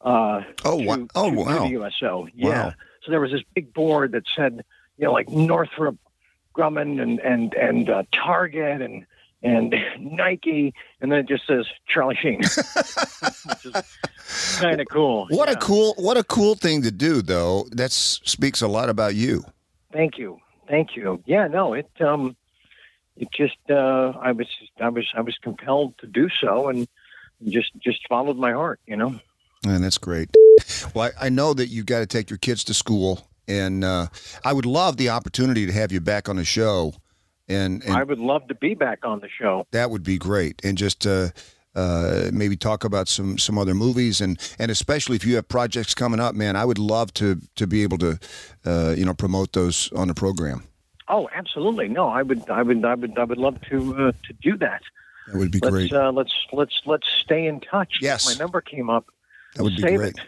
Uh, 0.00 0.42
Oh 0.64 0.78
to, 0.78 0.86
wow. 0.86 1.06
Oh 1.16 1.30
to, 1.30 1.36
to 1.36 1.42
wow. 1.42 1.58
the 1.64 1.68
USO. 1.70 2.28
Yeah. 2.34 2.48
Wow. 2.66 2.72
So 3.04 3.10
there 3.10 3.20
was 3.20 3.32
this 3.32 3.42
big 3.54 3.72
board 3.74 4.12
that 4.12 4.22
said, 4.36 4.62
you 4.96 5.06
know, 5.06 5.12
like 5.12 5.28
Northrop 5.28 5.96
Grumman 6.56 7.00
and 7.02 7.18
and 7.20 7.52
and 7.54 7.90
uh, 7.90 8.02
Target 8.12 8.80
and 8.82 9.04
and 9.42 9.74
Nike, 9.98 10.74
and 11.00 11.10
then 11.10 11.20
it 11.20 11.28
just 11.28 11.46
says 11.46 11.64
Charlie 11.88 12.16
Sheen, 12.20 12.42
kind 14.58 14.80
of 14.80 14.86
cool. 14.90 15.26
What 15.30 15.48
Yeah. 15.48 15.54
a 15.54 15.56
cool 15.56 15.94
what 15.96 16.16
a 16.16 16.24
cool 16.24 16.54
thing 16.54 16.82
to 16.82 16.90
do 16.90 17.22
though. 17.22 17.66
That 17.72 17.92
speaks 17.92 18.62
a 18.62 18.68
lot 18.68 18.88
about 18.88 19.14
you. 19.14 19.44
Thank 19.92 20.18
you, 20.18 20.38
thank 20.68 20.96
you. 20.96 21.22
Yeah, 21.26 21.46
no, 21.48 21.74
it 21.74 21.90
um, 22.00 22.36
it 23.20 23.28
just 23.32 23.58
uh, 23.70 24.14
I 24.20 24.32
was 24.32 24.48
I 24.80 24.88
was 24.88 25.06
I 25.14 25.20
was 25.20 25.36
compelled 25.42 25.96
to 25.98 26.06
do 26.06 26.28
so, 26.40 26.68
and 26.68 26.88
just 27.46 27.70
just 27.78 28.00
followed 28.08 28.38
my 28.38 28.52
heart. 28.52 28.80
You 28.86 28.96
know. 28.96 29.20
And 29.66 29.84
that's 29.84 29.98
great. 29.98 30.30
Well, 30.94 31.10
I, 31.20 31.26
I 31.26 31.28
know 31.28 31.52
that 31.52 31.66
you've 31.68 31.84
got 31.84 31.98
to 31.98 32.06
take 32.06 32.30
your 32.30 32.38
kids 32.38 32.64
to 32.64 32.74
school, 32.74 33.28
and 33.46 33.84
uh, 33.84 34.06
I 34.42 34.54
would 34.54 34.64
love 34.64 34.96
the 34.96 35.10
opportunity 35.10 35.66
to 35.66 35.72
have 35.72 35.92
you 35.92 36.00
back 36.00 36.30
on 36.30 36.36
the 36.36 36.46
show, 36.46 36.94
and, 37.46 37.84
and 37.84 37.94
I 37.94 38.02
would 38.02 38.18
love 38.18 38.48
to 38.48 38.54
be 38.54 38.74
back 38.74 39.04
on 39.04 39.20
the 39.20 39.28
show. 39.28 39.66
that 39.72 39.90
would 39.90 40.02
be 40.02 40.16
great. 40.16 40.64
And 40.64 40.78
just 40.78 41.06
uh, 41.06 41.28
uh, 41.74 42.30
maybe 42.32 42.56
talk 42.56 42.84
about 42.84 43.06
some 43.06 43.36
some 43.36 43.58
other 43.58 43.74
movies, 43.74 44.22
and 44.22 44.40
and 44.58 44.70
especially 44.70 45.16
if 45.16 45.26
you 45.26 45.34
have 45.36 45.46
projects 45.46 45.94
coming 45.94 46.20
up, 46.20 46.34
man, 46.34 46.56
I 46.56 46.64
would 46.64 46.78
love 46.78 47.12
to 47.14 47.38
to 47.56 47.66
be 47.66 47.82
able 47.82 47.98
to 47.98 48.18
uh, 48.64 48.94
you 48.96 49.04
know 49.04 49.14
promote 49.14 49.52
those 49.52 49.92
on 49.92 50.08
the 50.08 50.14
program. 50.14 50.69
Oh, 51.10 51.28
absolutely. 51.34 51.88
No, 51.88 52.08
I 52.08 52.22
would, 52.22 52.48
I 52.48 52.62
would, 52.62 52.84
I 52.84 52.94
would, 52.94 53.18
I 53.18 53.24
would 53.24 53.38
love 53.38 53.60
to 53.70 54.08
uh, 54.08 54.12
to 54.26 54.32
do 54.40 54.56
that. 54.58 54.80
That 55.26 55.38
would 55.38 55.50
be 55.50 55.58
Let's 55.58 55.70
great. 55.72 55.92
uh, 55.92 56.12
let's 56.12 56.32
let's 56.52 56.80
let's 56.86 57.06
stay 57.22 57.46
in 57.46 57.60
touch. 57.60 57.98
Yes. 58.00 58.26
my 58.26 58.42
number 58.42 58.60
came 58.60 58.88
up. 58.88 59.06
That 59.56 59.64
would 59.64 59.76
be 59.76 59.82
great. 59.82 60.00
it. 60.16 60.20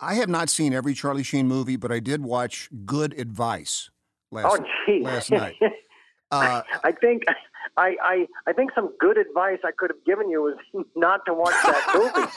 I 0.00 0.14
have 0.14 0.28
not 0.28 0.48
seen 0.48 0.72
every 0.72 0.94
Charlie 0.94 1.22
Sheen 1.24 1.46
movie, 1.48 1.76
but 1.76 1.90
I 1.92 1.98
did 2.00 2.22
watch 2.22 2.68
Good 2.86 3.18
Advice 3.18 3.90
last 4.30 4.60
Oh, 4.88 4.92
last 5.02 5.30
night. 5.32 5.56
Uh, 6.30 6.62
I 6.84 6.92
think 6.92 7.24
I, 7.78 7.96
I 8.02 8.26
I 8.46 8.52
think 8.52 8.72
some 8.74 8.90
good 8.98 9.16
advice 9.16 9.58
I 9.64 9.70
could 9.76 9.90
have 9.90 10.04
given 10.04 10.28
you 10.28 10.42
was 10.42 10.56
not 10.96 11.24
to 11.26 11.32
watch 11.34 11.54
that 11.64 11.84
movie. 11.94 12.28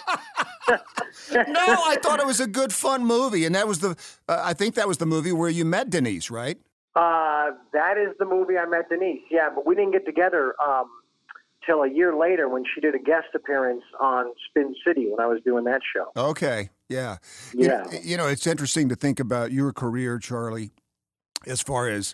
no, 1.52 1.60
I 1.86 1.98
thought 2.02 2.20
it 2.20 2.26
was 2.26 2.40
a 2.40 2.48
good, 2.48 2.72
fun 2.72 3.06
movie, 3.06 3.46
and 3.46 3.56
that 3.56 3.68
was 3.68 3.80
the. 3.80 3.98
Uh, 4.30 4.42
I 4.44 4.54
think 4.54 4.76
that 4.76 4.88
was 4.88 4.98
the 5.00 5.06
movie 5.06 5.32
where 5.32 5.50
you 5.50 5.66
met 5.66 5.90
Denise, 5.90 6.30
right? 6.32 6.58
Uh, 6.96 7.52
that 7.74 7.98
is 7.98 8.16
the 8.20 8.26
movie 8.26 8.58
I 8.58 8.66
met 8.66 8.88
Denise. 8.90 9.22
Yeah, 9.30 9.50
but 9.54 9.66
we 9.66 9.76
didn't 9.76 9.92
get 9.92 10.06
together 10.06 10.54
um, 10.66 10.90
till 11.66 11.82
a 11.84 11.90
year 11.90 12.16
later 12.16 12.48
when 12.50 12.64
she 12.74 12.80
did 12.82 12.96
a 12.96 13.00
guest 13.00 13.28
appearance 13.34 13.84
on 14.00 14.32
Spin 14.50 14.76
City 14.86 15.08
when 15.10 15.20
I 15.20 15.26
was 15.26 15.40
doing 15.44 15.64
that 15.66 15.82
show. 15.94 16.12
Okay, 16.16 16.70
yeah, 16.90 17.18
You 17.54 17.66
Yeah. 17.68 17.84
know- 17.84 18.00
You 18.04 18.18
know, 18.18 18.28
it's 18.28 18.46
interesting 18.48 18.90
to 18.90 18.96
think 18.96 19.20
about 19.20 19.52
your 19.52 19.72
career, 19.74 20.20
Charlie, 20.20 20.72
as 21.48 21.62
far 21.62 21.88
as 21.90 22.14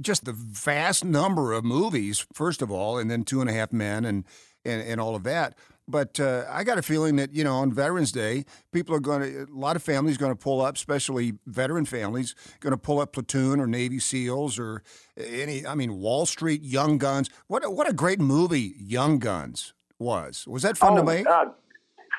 just 0.00 0.24
the 0.24 0.32
vast 0.32 1.04
number 1.04 1.52
of 1.52 1.64
movies, 1.64 2.26
first 2.32 2.62
of 2.62 2.70
all, 2.70 2.98
and 2.98 3.10
then 3.10 3.24
Two 3.24 3.40
and 3.40 3.50
a 3.50 3.52
Half 3.52 3.72
Men, 3.72 4.04
and 4.04 4.24
and, 4.64 4.82
and 4.82 5.00
all 5.00 5.14
of 5.14 5.22
that. 5.24 5.54
But 5.86 6.18
uh, 6.18 6.44
I 6.48 6.64
got 6.64 6.78
a 6.78 6.82
feeling 6.82 7.16
that 7.16 7.34
you 7.34 7.44
know 7.44 7.56
on 7.56 7.72
Veterans 7.72 8.10
Day, 8.12 8.46
people 8.72 8.94
are 8.94 9.00
going 9.00 9.20
to 9.20 9.42
a 9.44 9.46
lot 9.54 9.76
of 9.76 9.82
families 9.82 10.16
going 10.16 10.32
to 10.32 10.38
pull 10.38 10.62
up, 10.62 10.76
especially 10.76 11.34
veteran 11.46 11.84
families, 11.84 12.34
going 12.60 12.70
to 12.72 12.78
pull 12.78 13.00
up 13.00 13.12
Platoon 13.12 13.60
or 13.60 13.66
Navy 13.66 13.98
SEALs 13.98 14.58
or 14.58 14.82
any. 15.18 15.66
I 15.66 15.74
mean, 15.74 15.98
Wall 15.98 16.24
Street, 16.24 16.62
Young 16.62 16.96
Guns. 16.96 17.28
What 17.48 17.64
a, 17.64 17.70
what 17.70 17.88
a 17.88 17.92
great 17.92 18.18
movie 18.20 18.74
Young 18.78 19.18
Guns 19.18 19.74
was. 19.98 20.46
Was 20.48 20.62
that 20.62 20.78
fun 20.78 20.94
to 20.94 21.02
Oh, 21.02 21.04
make? 21.04 21.26
Uh, 21.26 21.46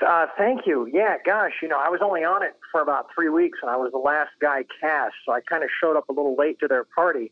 uh, 0.05 0.27
thank 0.37 0.67
you. 0.67 0.87
Yeah, 0.93 1.15
gosh, 1.25 1.53
you 1.61 1.67
know, 1.67 1.79
I 1.79 1.89
was 1.89 2.01
only 2.03 2.23
on 2.23 2.43
it 2.43 2.55
for 2.71 2.81
about 2.81 3.07
three 3.15 3.29
weeks, 3.29 3.59
and 3.61 3.71
I 3.71 3.77
was 3.77 3.91
the 3.91 3.97
last 3.97 4.31
guy 4.41 4.63
cast, 4.79 5.13
so 5.25 5.31
I 5.31 5.39
kind 5.41 5.63
of 5.63 5.69
showed 5.81 5.97
up 5.97 6.07
a 6.09 6.13
little 6.13 6.35
late 6.37 6.59
to 6.59 6.67
their 6.67 6.83
party, 6.83 7.31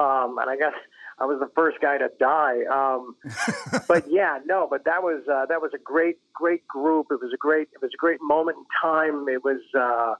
um, 0.00 0.38
and 0.40 0.48
I 0.50 0.56
guess 0.56 0.72
I 1.18 1.24
was 1.26 1.38
the 1.38 1.50
first 1.54 1.78
guy 1.80 1.98
to 1.98 2.08
die. 2.18 2.58
Um, 2.72 3.14
but 3.88 4.04
yeah, 4.10 4.38
no, 4.46 4.66
but 4.70 4.84
that 4.86 5.02
was 5.02 5.22
uh, 5.30 5.44
that 5.50 5.60
was 5.60 5.70
a 5.74 5.78
great, 5.78 6.16
great 6.34 6.66
group. 6.66 7.08
It 7.10 7.20
was 7.20 7.32
a 7.34 7.36
great, 7.36 7.68
it 7.74 7.82
was 7.82 7.90
a 7.94 7.96
great 7.98 8.20
moment 8.22 8.56
in 8.58 8.64
time. 8.82 9.28
It 9.28 9.44
was, 9.44 9.60
uh, 9.78 10.14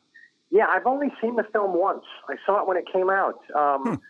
yeah, 0.51 0.67
I've 0.69 0.87
only 0.87 1.09
seen 1.21 1.37
the 1.37 1.45
film 1.53 1.73
once. 1.79 2.05
I 2.29 2.35
saw 2.45 2.61
it 2.61 2.69
when 2.69 2.77
it 2.77 2.85
came 2.93 3.09
out. 3.11 3.41
Um, 3.57 4.01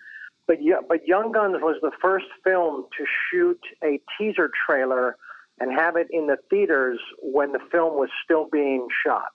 But 0.46 0.64
yeah, 0.64 0.80
but 0.88 1.06
Young 1.06 1.30
Guns 1.30 1.58
was 1.62 1.76
the 1.80 1.92
first 2.02 2.26
film 2.42 2.86
to 2.98 3.04
shoot 3.30 3.60
a 3.84 4.00
teaser 4.18 4.50
trailer 4.66 5.16
and 5.60 5.70
have 5.78 5.94
it 5.94 6.08
in 6.10 6.26
the 6.26 6.38
theaters 6.50 6.98
when 7.22 7.52
the 7.52 7.60
film 7.70 7.94
was 7.94 8.08
still 8.24 8.48
being 8.50 8.88
shot. 9.06 9.30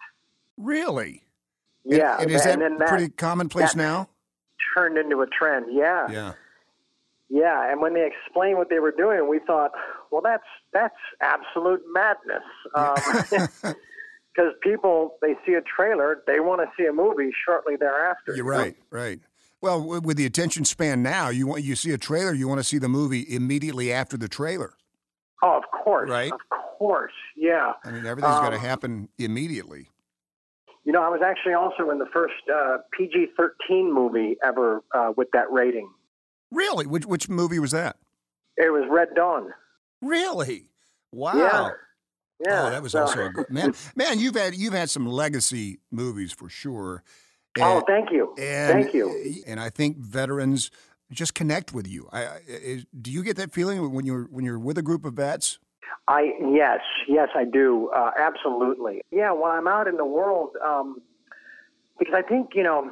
really? 0.57 1.21
Yeah, 1.85 2.13
And, 2.15 2.23
and 2.23 2.31
is 2.31 2.43
that, 2.43 2.59
that 2.59 2.87
pretty 2.89 3.09
commonplace 3.09 3.71
that- 3.73 3.77
now? 3.77 4.09
Turned 4.75 4.97
into 4.97 5.21
a 5.21 5.27
trend. 5.27 5.65
Yeah, 5.71 6.09
Yeah. 6.09 6.33
yeah. 7.29 7.71
And 7.71 7.81
when 7.81 7.93
they 7.93 8.05
explained 8.07 8.57
what 8.57 8.69
they 8.69 8.79
were 8.79 8.91
doing, 8.91 9.27
we 9.29 9.39
thought, 9.39 9.71
well, 10.11 10.21
that's 10.21 10.43
that's 10.73 10.95
absolute 11.21 11.81
madness. 11.91 12.43
Because 14.35 14.51
people, 14.61 15.15
they 15.21 15.35
see 15.45 15.53
a 15.53 15.61
trailer, 15.61 16.21
they 16.27 16.41
want 16.41 16.59
to 16.59 16.67
see 16.77 16.85
a 16.87 16.91
movie 16.91 17.31
shortly 17.45 17.77
thereafter. 17.77 18.35
You're 18.35 18.45
you 18.45 18.51
know? 18.51 18.57
right, 18.57 18.75
right. 18.89 19.19
Well, 19.61 19.81
with 20.01 20.17
the 20.17 20.25
attention 20.25 20.65
span 20.65 21.01
now, 21.01 21.29
you 21.29 21.47
want 21.47 21.63
you 21.63 21.73
see 21.77 21.91
a 21.91 21.97
trailer, 21.97 22.33
you 22.33 22.45
want 22.45 22.59
to 22.59 22.63
see 22.65 22.77
the 22.77 22.89
movie 22.89 23.25
immediately 23.33 23.93
after 23.93 24.17
the 24.17 24.27
trailer. 24.27 24.73
Oh, 25.41 25.55
of 25.57 25.63
course, 25.71 26.09
Right. 26.09 26.33
Of 26.33 26.39
course, 26.49 27.13
yeah. 27.37 27.71
I 27.85 27.91
mean, 27.91 28.05
everything's 28.05 28.35
got 28.35 28.49
to 28.49 28.57
Um, 28.57 28.61
happen 28.61 29.09
immediately. 29.17 29.87
You 30.85 30.91
know, 30.91 31.01
I 31.01 31.09
was 31.09 31.21
actually 31.25 31.53
also 31.53 31.89
in 31.89 31.97
the 31.97 32.05
first 32.13 32.35
uh, 32.53 32.77
PG 32.93 33.27
13 33.37 33.91
movie 33.91 34.37
ever 34.43 34.81
uh, 34.93 35.11
with 35.17 35.27
that 35.33 35.51
rating. 35.51 35.89
Really? 36.51 36.85
Which 36.85 37.05
which 37.05 37.27
movie 37.27 37.59
was 37.59 37.71
that? 37.71 37.97
It 38.55 38.71
was 38.71 38.83
Red 38.89 39.09
Dawn. 39.15 39.49
Really? 40.01 40.69
Wow. 41.11 41.33
Yeah. 41.35 41.69
Yeah. 42.47 42.63
Oh, 42.63 42.69
that 42.69 42.83
was 42.83 42.91
so- 42.91 43.01
also 43.01 43.25
a 43.25 43.29
good 43.29 43.49
man. 43.49 43.73
Man, 43.95 44.19
you've 44.19 44.35
had 44.35 44.55
you've 44.55 44.73
had 44.73 44.89
some 44.89 45.07
legacy 45.07 45.79
movies 45.91 46.31
for 46.31 46.49
sure. 46.49 47.03
Oh, 47.59 47.81
thank 47.87 48.11
you. 48.11 48.35
and, 48.37 48.73
thank 48.83 48.93
you. 48.93 49.41
And 49.47 49.59
I 49.61 49.69
think 49.69 49.97
veterans 49.97 50.69
just 51.11 51.33
connect 51.33 51.73
with 51.73 51.87
you. 51.87 52.09
I, 52.11 52.25
I 52.25 52.85
do 53.01 53.11
you 53.11 53.23
get 53.23 53.37
that 53.37 53.53
feeling 53.53 53.91
when 53.93 54.05
you're 54.05 54.25
when 54.25 54.43
you're 54.43 54.59
with 54.59 54.77
a 54.77 54.81
group 54.81 55.05
of 55.05 55.13
vets? 55.13 55.57
I 56.07 56.33
yes, 56.39 56.79
yes, 57.07 57.29
I 57.35 57.45
do. 57.45 57.89
Uh, 57.95 58.11
absolutely. 58.17 59.01
Yeah. 59.11 59.31
When 59.31 59.51
I'm 59.51 59.67
out 59.67 59.87
in 59.87 59.97
the 59.97 60.05
world, 60.05 60.51
um, 60.63 61.01
because 61.97 62.13
I 62.15 62.21
think 62.21 62.51
you 62.53 62.63
know, 62.63 62.91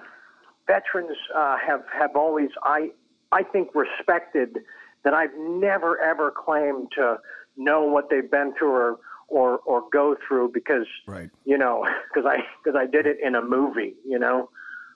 veterans 0.68 1.18
uh, 1.36 1.58
have 1.66 1.84
have 1.94 2.16
always 2.16 2.50
I 2.64 2.90
I 3.32 3.44
think 3.44 3.70
respected 3.76 4.60
that 5.04 5.14
I've 5.14 5.36
never 5.38 6.00
ever 6.02 6.32
claimed 6.32 6.92
to 6.96 7.18
know 7.58 7.84
what 7.84 8.10
they've 8.10 8.30
been 8.30 8.54
through 8.58 8.72
or 8.72 9.00
or 9.28 9.58
or 9.60 9.84
go 9.92 10.16
through 10.28 10.52
because 10.54 10.88
Right. 11.08 11.30
you 11.46 11.58
know 11.58 11.86
because 12.14 12.28
I 12.30 12.44
because 12.64 12.78
I 12.80 12.86
did 12.86 13.06
it 13.06 13.18
in 13.24 13.36
a 13.36 13.42
movie. 13.42 13.96
You 14.08 14.20
know. 14.20 14.50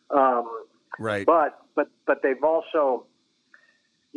Um, 0.09 0.49
Right. 0.99 1.25
but 1.27 1.61
but 1.75 1.89
but 2.07 2.23
they've 2.23 2.43
also 2.43 3.05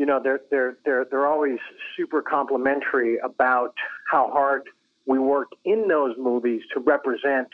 you 0.01 0.07
know 0.07 0.19
they're 0.25 0.41
they're 0.51 0.77
they're 0.87 1.05
they're 1.11 1.27
always 1.27 1.59
super 1.97 2.23
complimentary 2.23 3.19
about 3.31 3.75
how 4.11 4.31
hard 4.33 4.63
we 5.05 5.19
work 5.19 5.49
in 5.65 5.89
those 5.89 6.15
movies 6.19 6.63
to 6.73 6.81
represent 6.81 7.49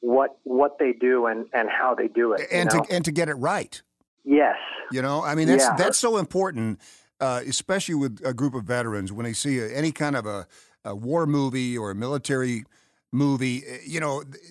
what 0.00 0.30
what 0.42 0.72
they 0.80 0.92
do 0.92 1.26
and 1.26 1.46
and 1.58 1.68
how 1.70 1.94
they 1.94 2.08
do 2.08 2.32
it 2.32 2.40
and 2.50 2.68
know? 2.72 2.82
to 2.82 2.92
and 2.94 3.04
to 3.04 3.12
get 3.12 3.28
it 3.28 3.34
right. 3.34 3.80
yes 4.24 4.56
You 4.90 5.02
know, 5.02 5.22
I 5.22 5.34
mean 5.36 5.46
that's 5.48 5.64
Yeah. 5.64 5.76
that's 5.76 5.98
so 5.98 6.16
important, 6.18 6.80
uh, 7.20 7.40
especially 7.46 7.94
with 7.94 8.20
a 8.24 8.34
group 8.34 8.54
of 8.54 8.64
veterans 8.64 9.12
when 9.12 9.24
they 9.24 9.32
see 9.32 9.60
a, 9.60 9.66
any 9.80 9.92
kind 9.92 10.16
of 10.16 10.26
a, 10.26 10.46
a 10.84 10.94
war 11.08 11.26
movie 11.26 11.78
or 11.78 11.90
a 11.92 11.94
military 11.94 12.64
movie. 13.12 13.62
eh, 13.66 13.78
You 13.94 14.00
know, 14.00 14.14
th- 14.24 14.44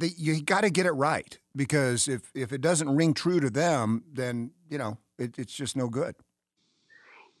the, 0.00 0.08
you 0.18 0.42
got 0.42 0.62
to 0.62 0.70
get 0.78 0.84
it 0.86 0.92
right 0.92 1.32
because 1.56 2.08
if 2.08 2.30
if 2.34 2.52
it 2.52 2.60
doesn't 2.60 2.90
ring 3.00 3.14
true 3.14 3.40
to 3.40 3.50
them, 3.50 4.04
then 4.20 4.50
you 4.68 4.78
know 4.78 4.98
it, 5.18 5.38
it's 5.38 5.54
just 5.62 5.76
no 5.76 5.88
good. 5.88 6.14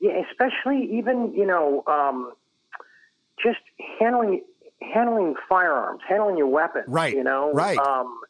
Yeah, 0.00 0.22
especially 0.30 0.88
even 0.98 1.32
you 1.34 1.46
know 1.46 1.82
um, 1.86 2.32
just 3.42 3.60
handling 3.98 4.42
handling 4.82 5.34
firearms, 5.48 6.00
handling 6.08 6.36
your 6.36 6.48
weapons. 6.48 6.84
Right. 6.88 7.14
You 7.14 7.24
know. 7.24 7.52
Right. 7.52 7.78
Um, 7.78 8.20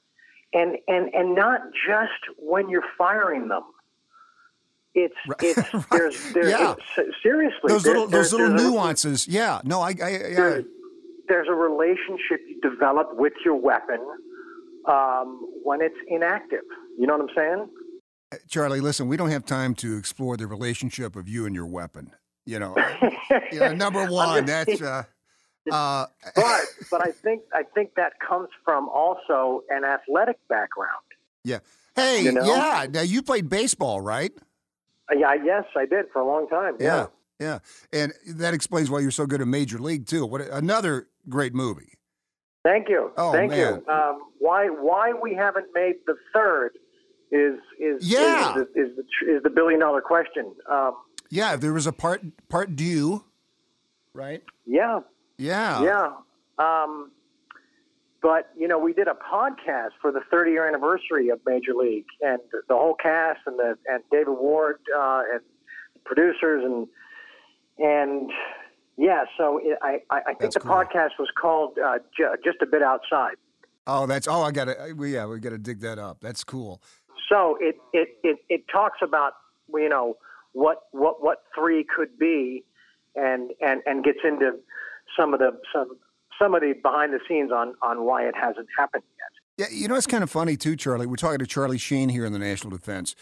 and 0.53 0.77
and 0.88 1.12
and 1.14 1.35
not 1.35 1.61
just 1.87 2.38
when 2.38 2.68
you're 2.68 2.85
firing 2.96 3.48
them. 3.48 3.62
It's 4.94 5.14
it's 5.40 5.74
Right. 5.74 5.85
there's 5.90 6.33
there's 6.33 6.50
Yeah. 6.50 6.72
it's- 6.72 7.14
seriously 7.22 7.59
Those 7.68 7.85
little 7.87 8.07
those 8.07 8.33
little 8.33 8.48
there's 8.50 8.62
a- 8.62 8.70
nuances. 8.70 9.27
Yeah. 9.27 9.61
No, 9.64 9.81
I, 9.81 9.88
I 9.88 9.90
yeah. 9.90 10.18
there's, 10.37 10.64
there's 11.29 11.48
a 11.48 11.55
relationship 11.55 12.40
you 12.48 12.61
develop 12.61 13.16
with 13.16 13.33
your 13.44 13.57
weapon 13.57 13.98
um, 14.87 15.40
when 15.64 15.81
it's 15.81 15.96
inactive. 16.09 16.61
You 16.98 17.07
know 17.09 17.16
what 17.16 17.29
I'm 17.31 17.35
saying? 17.37 17.68
Charlie, 18.48 18.80
listen, 18.80 19.08
we 19.08 19.16
don't 19.16 19.30
have 19.30 19.44
time 19.44 19.74
to 19.76 19.96
explore 19.96 20.36
the 20.36 20.46
relationship 20.46 21.16
of 21.16 21.28
you 21.28 21.46
and 21.46 21.54
your 21.54 21.66
weapon. 21.66 22.10
You 22.46 22.58
know, 22.58 22.74
you 23.52 23.60
know, 23.60 23.72
number 23.74 24.04
one, 24.06 24.44
that's 24.44 24.80
uh, 24.82 25.04
uh, 25.72 26.06
but 26.36 26.60
but 26.90 27.00
I 27.06 27.10
think 27.10 27.42
I 27.54 27.62
think 27.74 27.94
that 27.96 28.12
comes 28.20 28.48
from 28.64 28.88
also 28.90 29.62
an 29.70 29.82
athletic 29.84 30.36
background. 30.48 31.04
yeah. 31.44 31.60
Hey, 31.96 32.22
You 32.24 32.32
know? 32.32 32.44
yeah. 32.44 32.86
Now 32.90 33.02
you 33.02 33.22
played 33.22 33.48
baseball, 33.48 34.00
right? 34.00 34.32
Uh, 35.10 35.16
Yeah, 35.16 35.34
yes, 35.42 35.64
I 35.76 35.86
did 35.86 36.06
for 36.12 36.20
a 36.20 36.26
long 36.26 36.48
time. 36.48 36.74
Yeah. 36.80 37.06
yeah, 37.40 37.58
yeah. 37.92 38.00
And 38.00 38.12
that 38.36 38.52
explains 38.52 38.90
why 38.90 38.98
you're 38.98 39.10
so 39.12 39.26
good 39.26 39.40
at 39.40 39.46
Major 39.46 39.78
League 39.78 40.06
too. 40.06 40.26
What 40.26 40.40
another 40.42 41.08
great 41.28 41.54
movie. 41.54 41.92
Thank 42.64 42.88
you. 42.88 43.12
Oh, 43.16 43.30
Thank 43.32 43.50
man. 43.52 43.58
you. 43.86 43.92
Um, 43.92 44.22
why 44.38 44.66
why 44.68 45.12
we 45.12 45.34
haven't 45.34 45.66
made 45.74 45.94
the 46.06 46.16
third 46.34 46.72
is 47.34 47.58
is 47.78 48.08
Yeah. 48.10 48.50
is, 48.50 48.54
the, 48.74 48.80
is 48.80 48.96
the 48.96 49.34
is 49.36 49.42
the 49.42 49.50
billion 49.50 49.80
dollar 49.80 50.00
question. 50.00 50.54
Um, 50.70 50.94
Yeah, 51.30 51.56
there 51.56 51.72
was 51.72 51.86
a 51.86 51.92
part 51.92 52.22
part 52.48 52.76
due, 52.76 53.24
right? 54.12 54.42
yeah, 54.66 55.00
Yeah, 55.36 55.82
yeah. 55.82 56.12
Um, 56.58 57.10
but 58.22 58.50
you 58.56 58.68
know, 58.68 58.78
we 58.78 58.92
did 58.92 59.08
a 59.08 59.14
podcast 59.14 59.90
for 60.00 60.10
the 60.12 60.20
30 60.30 60.52
year 60.52 60.66
anniversary 60.68 61.28
of 61.28 61.40
Major 61.46 61.74
League, 61.74 62.06
and 62.22 62.38
the 62.68 62.74
whole 62.74 62.94
cast 62.94 63.40
and 63.46 63.58
the 63.58 63.76
and 63.86 64.02
David 64.10 64.32
Ward 64.38 64.78
uh, 64.96 65.22
and 65.32 65.40
producers 66.04 66.64
and 66.64 66.86
and 67.78 68.30
yeah. 68.96 69.24
So 69.36 69.58
it, 69.62 69.76
I 69.82 70.00
I 70.10 70.20
think 70.22 70.38
That's 70.40 70.54
the 70.54 70.60
cool. 70.60 70.70
podcast 70.72 71.10
was 71.18 71.28
called 71.40 71.78
uh, 71.78 71.98
Ju- 72.16 72.36
just 72.44 72.62
a 72.62 72.66
bit 72.66 72.82
outside. 72.82 73.34
Oh, 73.86 74.06
that's 74.06 74.26
oh, 74.28 74.40
I 74.42 74.50
got 74.50 74.64
to. 74.66 74.94
Yeah, 74.98 75.26
we 75.26 75.38
got 75.40 75.50
to 75.50 75.58
dig 75.58 75.80
that 75.80 75.98
up. 75.98 76.18
That's 76.22 76.42
cool. 76.44 76.80
So 77.28 77.56
it, 77.60 77.76
it, 77.92 78.08
it, 78.22 78.38
it 78.48 78.64
talks 78.72 78.98
about 79.02 79.32
you 79.72 79.88
know 79.88 80.16
what 80.52 80.82
what 80.92 81.22
what 81.22 81.38
three 81.54 81.84
could 81.84 82.18
be, 82.18 82.64
and 83.14 83.50
and 83.60 83.82
and 83.87 84.04
gets 84.04 84.18
into 84.24 84.52
some 85.18 85.34
of 85.34 85.40
the 85.40 85.52
some 85.72 85.98
some 86.40 86.54
of 86.54 86.60
the 86.60 86.74
behind 86.82 87.12
the 87.12 87.20
scenes 87.28 87.50
on 87.52 87.74
on 87.82 88.04
why 88.04 88.24
it 88.24 88.34
hasn't 88.34 88.68
happened 88.76 89.04
yet. 89.18 89.68
Yeah, 89.68 89.76
you 89.76 89.88
know 89.88 89.94
it's 89.94 90.06
kind 90.06 90.24
of 90.24 90.30
funny 90.30 90.56
too, 90.56 90.76
Charlie. 90.76 91.06
We're 91.06 91.16
talking 91.16 91.38
to 91.38 91.46
Charlie 91.46 91.78
Sheen 91.78 92.08
here 92.08 92.24
in 92.24 92.32
the 92.32 92.38
National 92.38 92.70
Defense. 92.70 93.14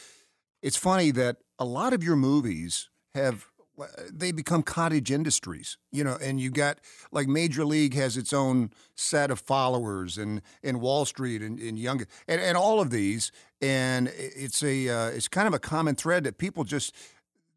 It's 0.62 0.76
funny 0.76 1.10
that 1.12 1.38
a 1.58 1.64
lot 1.64 1.92
of 1.92 2.02
your 2.02 2.16
movies 2.16 2.88
have 3.14 3.46
uh, 3.80 3.86
they 4.12 4.32
become 4.32 4.62
cottage 4.62 5.10
industries, 5.10 5.78
you 5.90 6.04
know, 6.04 6.18
and 6.20 6.38
you 6.38 6.50
got 6.50 6.78
like 7.10 7.26
Major 7.26 7.64
League 7.64 7.94
has 7.94 8.16
its 8.16 8.32
own 8.32 8.70
set 8.94 9.30
of 9.30 9.40
followers, 9.40 10.18
and 10.18 10.42
and 10.62 10.80
Wall 10.80 11.04
Street 11.04 11.42
and, 11.42 11.58
and 11.58 11.78
Young 11.78 12.04
and, 12.28 12.40
and 12.40 12.56
all 12.56 12.80
of 12.80 12.90
these, 12.90 13.32
and 13.62 14.12
it's 14.16 14.62
a 14.62 14.88
uh, 14.88 15.06
it's 15.08 15.28
kind 15.28 15.46
of 15.46 15.54
a 15.54 15.58
common 15.58 15.94
thread 15.94 16.24
that 16.24 16.36
people 16.36 16.64
just 16.64 16.94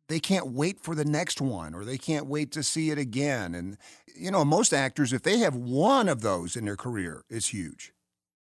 they 0.07 0.19
can't 0.19 0.47
wait 0.47 0.79
for 0.79 0.93
the 0.93 1.03
next 1.03 1.41
one 1.41 1.73
or 1.73 1.83
they 1.83 1.97
can't 1.97 2.27
wait 2.27 2.51
to 2.51 2.61
see 2.61 2.91
it 2.91 2.99
again, 2.99 3.55
and 3.55 3.77
you 4.15 4.29
know 4.29 4.45
most 4.45 4.71
actors 4.71 5.11
if 5.11 5.23
they 5.23 5.39
have 5.39 5.55
one 5.55 6.07
of 6.07 6.21
those 6.21 6.55
in 6.55 6.65
their 6.65 6.77
career, 6.77 7.23
it's 7.29 7.47
huge. 7.47 7.91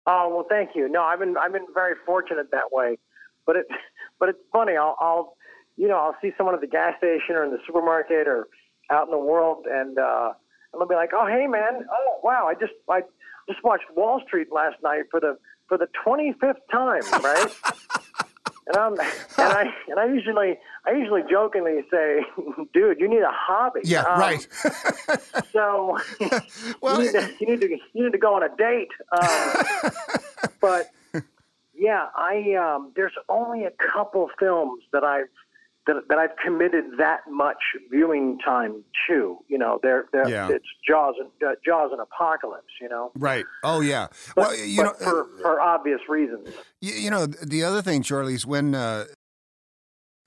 Oh 0.07 0.29
well, 0.31 0.47
thank 0.49 0.71
you. 0.75 0.89
No, 0.89 1.03
I've 1.03 1.19
been 1.19 1.37
I've 1.39 1.53
been 1.53 1.67
very 1.73 1.95
fortunate 2.05 2.51
that 2.53 2.71
way, 2.71 2.99
but 3.47 3.57
it 3.57 3.67
but 4.21 4.29
it's 4.29 4.39
funny. 4.53 4.77
I'll, 4.77 4.97
I'll 5.01 5.37
you 5.77 5.89
know 5.89 5.97
I'll 5.97 6.17
see 6.21 6.33
someone 6.37 6.55
at 6.55 6.61
the 6.61 6.67
gas 6.67 6.95
station 6.99 7.35
or 7.35 7.45
in 7.45 7.51
the 7.51 7.61
supermarket 7.67 8.29
or 8.29 8.49
out 8.91 9.07
in 9.07 9.11
the 9.11 9.19
world, 9.19 9.67
and 9.71 9.99
uh, 9.99 10.33
and 10.73 10.81
they'll 10.81 10.89
be 10.89 10.95
like, 10.95 11.11
"Oh, 11.15 11.27
hey 11.27 11.47
man, 11.47 11.87
oh 11.91 12.21
wow, 12.23 12.47
I 12.47 12.55
just 12.55 12.75
I 12.91 13.01
just 13.49 13.65
watched 13.65 13.85
Wall 13.97 14.21
Street 14.27 14.49
last 14.53 14.77
night 14.83 15.05
for 15.11 15.21
the 15.21 15.39
for 15.69 15.79
the 15.79 15.89
25th 16.05 16.57
time, 16.71 17.03
right?" 17.23 17.53
and 18.69 18.77
I'm 18.77 18.93
and 18.93 19.03
I 19.39 19.65
and 19.89 19.99
I 19.99 20.07
usually 20.07 20.59
I 20.87 20.93
usually 20.93 21.23
jokingly 21.31 21.85
say, 21.91 22.25
"Dude, 22.75 23.01
you 23.01 23.09
need 23.09 23.23
a 23.23 23.33
hobby." 23.33 23.81
Yeah, 23.85 24.03
Um, 24.03 24.21
right. 24.21 24.47
So 25.53 25.97
well, 26.83 27.03
you, 27.03 27.13
need 27.13 27.21
to, 27.21 27.35
you 27.41 27.47
need 27.47 27.61
to 27.61 27.69
you 27.95 28.05
need 28.05 28.13
to 28.13 28.19
go 28.19 28.35
on 28.35 28.43
a 28.43 28.55
date. 28.57 28.91
Um, 29.13 29.91
but 30.61 30.91
yeah, 31.75 32.07
I 32.15 32.55
um, 32.55 32.93
there's 32.95 33.13
only 33.29 33.65
a 33.65 33.71
couple 33.71 34.29
films 34.39 34.83
that 34.93 35.05
I've 35.05 35.29
that, 35.89 35.97
that 36.09 36.19
I've 36.19 36.37
committed 36.45 36.85
that 36.99 37.23
much 37.29 37.57
viewing 37.91 38.39
time 38.45 38.85
to. 39.09 39.39
You 39.49 39.59
know, 39.59 39.81
they're, 39.83 40.07
they're 40.13 40.29
Yeah. 40.29 40.49
it's 40.51 40.65
Jaws 40.87 41.17
and 41.19 41.29
uh, 41.43 41.55
Jaws 41.65 41.91
and 41.91 42.01
Apocalypse. 42.01 42.73
You 42.81 42.89
know, 42.89 43.11
right. 43.17 43.45
Oh 43.65 43.81
yeah. 43.81 44.07
but, 44.37 44.49
well, 44.49 44.57
you 44.57 44.85
know, 44.85 44.93
for 44.93 45.27
for 45.43 45.61
obvious 45.61 46.01
reasons. 46.09 46.47
You, 46.81 46.93
you 46.95 47.11
know, 47.11 47.27
the 47.27 47.65
other 47.65 47.83
thing, 47.83 48.03
Charlie, 48.05 48.35
is 48.35 48.47
when 48.47 48.75
uh, 48.77 49.07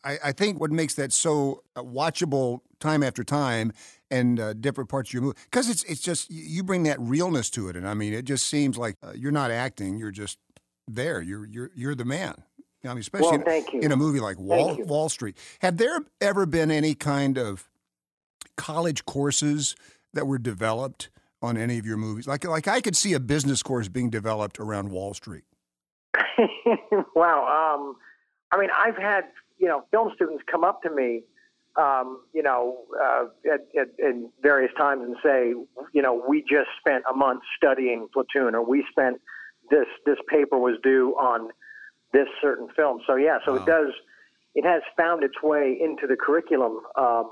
I, 0.03 0.17
I 0.25 0.31
think 0.31 0.59
what 0.59 0.71
makes 0.71 0.95
that 0.95 1.13
so 1.13 1.63
uh, 1.75 1.83
watchable 1.83 2.59
time 2.79 3.03
after 3.03 3.23
time 3.23 3.71
and 4.09 4.39
uh, 4.39 4.53
different 4.53 4.89
parts 4.89 5.09
of 5.09 5.13
your 5.13 5.21
movie, 5.21 5.37
because 5.49 5.69
it's 5.69 5.83
it's 5.83 6.01
just 6.01 6.29
you- 6.29 6.43
you 6.43 6.63
bring 6.63 6.83
that 6.83 6.99
realness 6.99 7.49
to 7.51 7.69
it, 7.69 7.75
and 7.77 7.87
I 7.87 7.93
mean, 7.93 8.13
it 8.13 8.25
just 8.25 8.47
seems 8.47 8.77
like 8.77 8.95
uh, 9.03 9.13
you're 9.15 9.31
not 9.31 9.51
acting; 9.51 9.97
you're 9.97 10.11
just 10.11 10.39
there. 10.87 11.21
You're 11.21 11.45
you're 11.45 11.69
you're 11.75 11.95
the 11.95 12.03
man. 12.05 12.43
I 12.83 12.89
mean, 12.89 12.99
especially 12.99 13.37
Well, 13.37 13.63
in, 13.73 13.83
in 13.83 13.91
a 13.91 13.95
movie 13.95 14.19
like 14.19 14.39
Wall. 14.39 14.75
Wall 14.83 15.09
Street. 15.09 15.37
Have 15.59 15.77
there 15.77 15.99
ever 16.19 16.45
been 16.45 16.71
any 16.71 16.95
kind 16.95 17.37
of 17.37 17.69
college 18.57 19.05
courses 19.05 19.75
that 20.13 20.25
were 20.25 20.39
developed 20.39 21.09
on 21.41 21.57
any 21.57 21.77
of 21.77 21.85
your 21.85 21.97
movies? 21.97 22.27
Like 22.27 22.43
like 22.45 22.67
I 22.67 22.81
could 22.81 22.95
see 22.95 23.13
a 23.13 23.19
business 23.19 23.61
course 23.61 23.87
being 23.87 24.09
developed 24.09 24.59
around 24.59 24.89
Wall 24.89 25.13
Street. 25.13 25.43
wow. 27.15 27.75
Um, 27.75 27.95
I 28.51 28.59
mean, 28.59 28.69
I've 28.75 28.97
had 28.97 29.25
you 29.59 29.67
know 29.67 29.85
film 29.91 30.11
students 30.15 30.43
come 30.49 30.63
up 30.63 30.81
to 30.83 30.89
me, 30.89 31.21
um, 31.75 32.21
you 32.33 32.43
know, 32.43 32.79
uh, 33.01 33.25
at, 33.45 33.61
at, 33.79 33.87
at 34.03 34.15
various 34.41 34.71
times 34.77 35.03
and 35.03 35.15
say, 35.23 35.53
you 35.93 36.01
know, 36.01 36.23
we 36.27 36.41
just 36.41 36.69
spent 36.79 37.03
a 37.09 37.15
month 37.15 37.41
studying 37.55 38.07
Platoon, 38.11 38.55
or 38.55 38.65
we 38.65 38.83
spent 38.89 39.21
this 39.69 39.85
this 40.05 40.17
paper 40.27 40.57
was 40.57 40.77
due 40.83 41.15
on 41.19 41.49
this 42.13 42.27
certain 42.41 42.67
film. 42.75 43.01
So 43.07 43.15
yeah, 43.15 43.37
so 43.45 43.53
Wow. 43.53 43.57
it 43.59 43.65
does. 43.65 43.93
It 44.55 44.65
has 44.65 44.81
found 44.97 45.23
its 45.23 45.41
way 45.41 45.77
into 45.81 46.07
the 46.07 46.15
curriculum. 46.15 46.79
Um, 46.97 47.29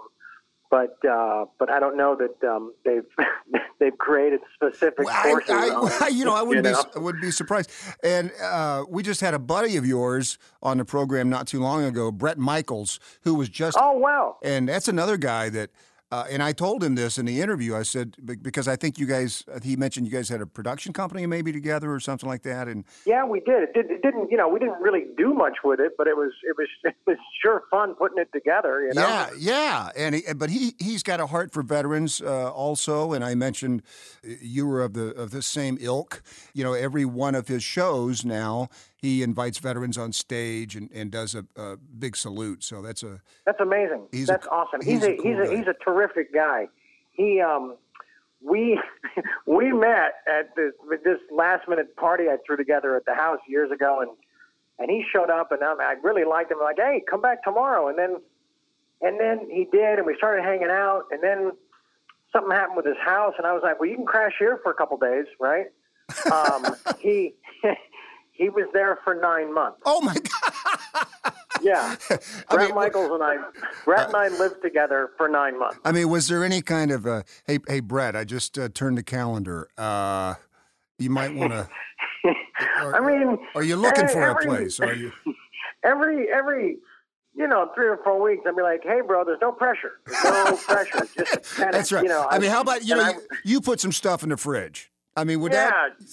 but 0.72 0.98
uh, 1.10 1.46
but 1.58 1.72
I 1.72 1.80
don't 1.80 1.98
know 1.98 2.16
that 2.16 2.48
um, 2.48 2.74
they've 2.86 3.04
they've 3.80 3.98
created 3.98 4.40
specific 4.54 5.06
Well, 5.06 5.24
courses. 5.24 5.50
I, 5.50 6.06
I, 6.06 6.08
you 6.12 6.24
know, 6.26 6.36
I 6.36 6.44
wouldn't 6.44 6.66
you 6.66 6.72
be 6.72 6.78
know? 6.78 6.84
I 6.96 7.00
wouldn't 7.00 7.22
be 7.24 7.32
surprised. 7.32 7.72
And 8.04 8.32
uh, 8.42 8.86
we 8.88 9.02
just 9.04 9.20
had 9.20 9.34
a 9.34 9.40
buddy 9.40 9.78
of 9.78 9.86
yours 9.86 10.38
on 10.62 10.78
the 10.78 10.86
program 10.86 11.28
not 11.30 11.48
too 11.48 11.60
long 11.60 11.84
ago, 11.84 12.12
Bret 12.12 12.38
Michaels, 12.38 13.00
who 13.24 13.34
was 13.36 13.50
just 13.50 13.78
Oh 13.80 13.94
wow! 13.98 14.38
and 14.44 14.70
that's 14.70 14.88
another 14.88 15.18
guy 15.18 15.50
that. 15.50 15.72
Uh, 16.12 16.26
and 16.30 16.42
I 16.42 16.54
told 16.54 16.84
him 16.84 16.96
this 16.96 17.20
in 17.20 17.26
the 17.26 17.40
interview. 17.40 17.76
I 17.76 17.84
said 17.84 18.16
because 18.42 18.68
I 18.68 18.76
think 18.76 18.98
you 18.98 19.06
guys. 19.06 19.44
He 19.64 19.76
mentioned 19.76 20.08
you 20.08 20.12
guys 20.12 20.28
had 20.30 20.42
a 20.42 20.48
production 20.48 20.92
company 20.92 21.26
maybe 21.28 21.52
together 21.52 21.94
or 21.94 22.00
something 22.00 22.28
like 22.28 22.42
that. 22.44 22.68
And 22.68 22.84
Yeah, 23.06 23.26
we 23.26 23.40
did. 23.42 23.64
It, 23.64 23.74
did, 23.74 23.92
it 23.92 24.02
didn't, 24.02 24.32
you 24.32 24.38
know, 24.38 24.48
we 24.48 24.60
didn't 24.60 24.82
really 24.82 25.06
do 25.18 25.34
much 25.34 25.58
with 25.64 25.80
it, 25.80 25.94
but 25.98 26.08
it 26.08 26.18
was, 26.18 26.32
it 26.44 26.56
was, 26.58 26.68
it 26.84 26.96
was 27.06 27.18
sure 27.42 27.64
fun 27.70 27.94
putting 27.94 28.18
it 28.18 28.32
together. 28.34 28.82
You 28.82 28.94
know. 28.96 29.02
Yeah, 29.02 29.30
yeah, 29.38 29.90
and 29.96 30.16
he, 30.16 30.24
but 30.36 30.50
he 30.50 30.74
he's 30.80 31.04
got 31.04 31.20
a 31.20 31.28
heart 31.28 31.52
for 31.52 31.62
veterans 31.62 32.22
uh, 32.22 32.52
also. 32.52 33.14
And 33.14 33.24
I 33.24 33.36
mentioned 33.36 33.84
uh, 34.26 34.34
you 34.42 34.66
were 34.66 34.82
of 34.82 34.94
the 34.94 35.12
of 35.14 35.30
the 35.30 35.44
same 35.44 35.78
ilk. 35.80 36.24
You 36.56 36.64
know, 36.64 36.74
every 36.74 37.06
one 37.06 37.36
of 37.36 37.48
his 37.48 37.64
shows 37.64 38.26
now 38.26 38.70
he 39.02 39.24
invites 39.24 39.58
veterans 39.60 39.98
on 39.98 40.12
stage 40.12 40.76
and, 40.76 40.90
and 40.94 41.10
does 41.12 41.34
a, 41.36 41.46
a 41.56 41.78
big 41.78 42.16
salute. 42.18 42.64
So 42.64 42.82
that's 42.82 43.04
a 43.04 43.22
That's 43.46 43.60
amazing. 43.62 44.08
He's 44.12 44.30
a- 44.30 44.34
That's 44.34 44.48
awesome. 44.48 44.82
he's 44.82 44.96
He's, 44.96 45.04
a 45.04 45.12
a, 45.14 45.16
cool 45.18 45.26
he's 45.26 45.38
guy. 45.38 45.54
a 45.54 45.58
he's 45.58 45.68
a 45.68 45.76
terrific 45.84 46.34
guy. 46.34 46.68
He 47.12 47.40
um 47.42 47.76
we 48.42 48.80
we 49.46 49.72
met 49.72 50.14
at 50.28 50.56
this 50.56 50.74
this 51.04 51.20
last 51.32 51.68
minute 51.68 51.96
party 51.96 52.26
I 52.30 52.38
threw 52.46 52.58
together 52.58 52.96
at 52.96 53.06
the 53.06 53.14
house 53.16 53.40
years 53.48 53.72
ago, 53.72 54.02
and 54.02 54.12
and 54.80 54.90
he 54.90 55.04
showed 55.14 55.30
up, 55.30 55.52
and 55.52 55.62
um, 55.64 55.78
I 55.82 55.96
really 56.04 56.24
liked 56.24 56.52
him. 56.52 56.60
Like, 56.62 56.78
hey, 56.78 57.04
come 57.10 57.22
back 57.22 57.44
tomorrow, 57.44 57.88
and 57.90 57.98
then 57.98 58.18
and 59.02 59.20
then 59.20 59.50
he 59.50 59.66
did, 59.72 59.98
and 59.98 60.06
we 60.06 60.16
started 60.18 60.44
hanging 60.44 60.70
out, 60.70 61.04
and 61.12 61.22
then 61.24 61.52
something 62.34 62.52
happened 62.52 62.78
with 62.78 62.86
his 62.86 62.98
house, 63.04 63.34
and 63.38 63.46
I 63.48 63.54
was 63.54 63.62
like, 63.64 63.80
well, 63.80 63.90
you 63.90 63.96
can 63.96 64.06
crash 64.06 64.34
here 64.40 64.60
for 64.64 64.72
a 64.72 64.76
couple 64.76 64.98
days, 64.98 65.26
right? 65.40 65.68
Um, 66.32 66.76
he 67.00 67.36
he 68.40 68.50
was 68.50 68.66
there 68.74 68.98
for 69.04 69.14
nine 69.14 69.54
months. 69.54 69.80
Oh 69.86 70.00
my 70.02 70.16
God! 70.16 71.34
Yeah, 71.62 71.96
I 72.10 72.56
Bret 72.56 72.68
mean, 72.70 72.76
Michaels 72.76 73.12
and 73.12 73.22
I, 73.22 73.36
Bret 73.84 74.08
and 74.08 74.16
I 74.16 74.30
lived 74.30 74.62
together 74.64 75.10
for 75.18 75.28
nine 75.28 75.60
months. 75.60 75.78
I 75.84 75.92
mean, 75.92 76.10
was 76.10 76.28
there 76.30 76.44
any 76.44 76.62
kind 76.62 76.90
of 76.90 77.06
uh, 77.06 77.24
hey, 77.46 77.60
hey, 77.68 77.82
Bret? 77.82 78.16
I 78.16 78.24
just 78.24 78.58
uh, 78.58 78.70
turned 78.70 78.98
the 78.98 79.04
calendar. 79.04 79.68
Uh, 79.78 80.36
you 80.98 81.10
might 81.10 81.36
want 81.36 81.52
to. 81.52 81.70
I 82.78 83.00
mean, 83.02 83.38
Are 83.56 83.64
you 83.64 83.76
looking 83.76 84.06
eh, 84.06 84.08
for 84.08 84.22
a 84.24 84.30
every- 84.32 84.46
place? 84.46 84.80
Are 84.80 84.94
you? 84.94 85.12
every 85.84 86.28
every 86.32 86.78
you 87.36 87.48
know 87.48 87.72
three 87.74 87.88
or 87.88 87.98
four 88.04 88.22
weeks 88.22 88.42
i'd 88.46 88.54
be 88.54 88.62
like 88.62 88.82
hey 88.84 89.00
bro 89.06 89.24
there's 89.24 89.40
no 89.42 89.50
pressure 89.50 89.94
there's 90.06 90.24
no 90.26 90.58
pressure 90.58 91.08
just 91.16 91.56
kind 91.56 91.70
of 91.70 91.72
That's 91.74 91.92
right. 91.94 92.04
you 92.04 92.10
know 92.10 92.28
I 92.30 92.38
mean, 92.38 92.50
how 92.50 92.60
about 92.60 92.84
you 92.84 92.96
know 92.96 93.04
I- 93.04 93.12
you, 93.12 93.22
you 93.46 93.62
put 93.62 93.80
some 93.80 93.94
stuff 93.94 94.22
in 94.24 94.30
the 94.30 94.36
fridge? 94.36 94.92
I 95.16 95.24
mean, 95.24 95.40
would 95.40 95.54
yeah 95.54 95.70
that 95.70 96.06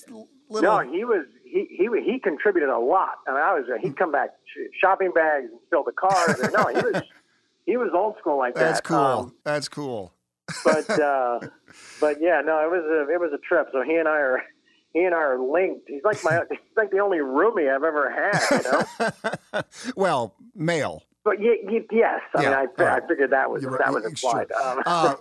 little? 0.49 0.71
no 0.71 0.79
he 0.93 1.05
was 1.05 1.27
he, 1.57 1.67
he 1.79 1.89
he 2.13 2.19
contributed 2.21 2.69
a 2.71 2.79
lot 2.79 3.17
I 3.27 3.31
mean, 3.33 3.41
I 3.41 3.53
was 3.55 3.65
he'd 3.83 3.97
come 3.99 4.13
back 4.13 4.31
shopping 4.81 5.13
bags 5.15 5.47
and 5.51 5.61
fill 5.71 5.85
the 5.85 5.93
cars 5.93 6.37
and 6.43 6.53
no 6.53 6.67
he 6.69 6.81
was 6.81 7.03
he 7.65 7.77
was 7.77 7.91
old 7.95 8.15
school 8.21 8.39
like 8.39 8.55
that. 8.55 8.61
that's 8.61 8.81
that 8.81 8.85
cool. 8.85 8.97
Um, 8.99 9.35
that's 9.45 9.69
cool. 9.69 10.13
but 10.65 10.89
uh 11.13 11.41
but 12.01 12.17
yeah 12.21 12.41
no 12.45 12.55
it 12.65 12.71
was 12.71 12.85
a 12.85 13.13
it 13.13 13.21
was 13.21 13.33
a 13.35 13.39
trip 13.49 13.69
so 13.73 13.83
he 13.83 13.95
and 13.97 14.07
I 14.09 14.19
are 14.19 14.43
he 14.93 15.01
and 15.05 15.15
I 15.15 15.19
are 15.19 15.39
linked 15.41 15.89
he's 15.89 16.03
like 16.05 16.23
my 16.23 16.41
he's 16.51 16.59
like 16.77 16.91
the 16.91 16.99
only 17.01 17.19
roomie 17.19 17.69
I've 17.75 17.85
ever 17.85 18.11
had 18.11 18.65
you 18.65 18.71
know 19.53 19.63
well, 19.97 20.35
male. 20.55 21.03
but 21.25 21.41
ye, 21.41 21.59
ye, 21.71 21.81
yes 21.91 22.21
I 22.35 22.43
Yeah, 22.43 22.49
mean 22.51 22.59
I, 22.79 22.83
right. 22.83 23.03
I 23.03 23.07
figured 23.09 23.31
that 23.31 23.51
was 23.51 23.63
You're 23.63 23.73
that 23.79 23.87
right. 23.87 23.95
was 23.95 24.05
implied 24.05 24.53
um, 24.53 24.83
Uh, 24.87 25.15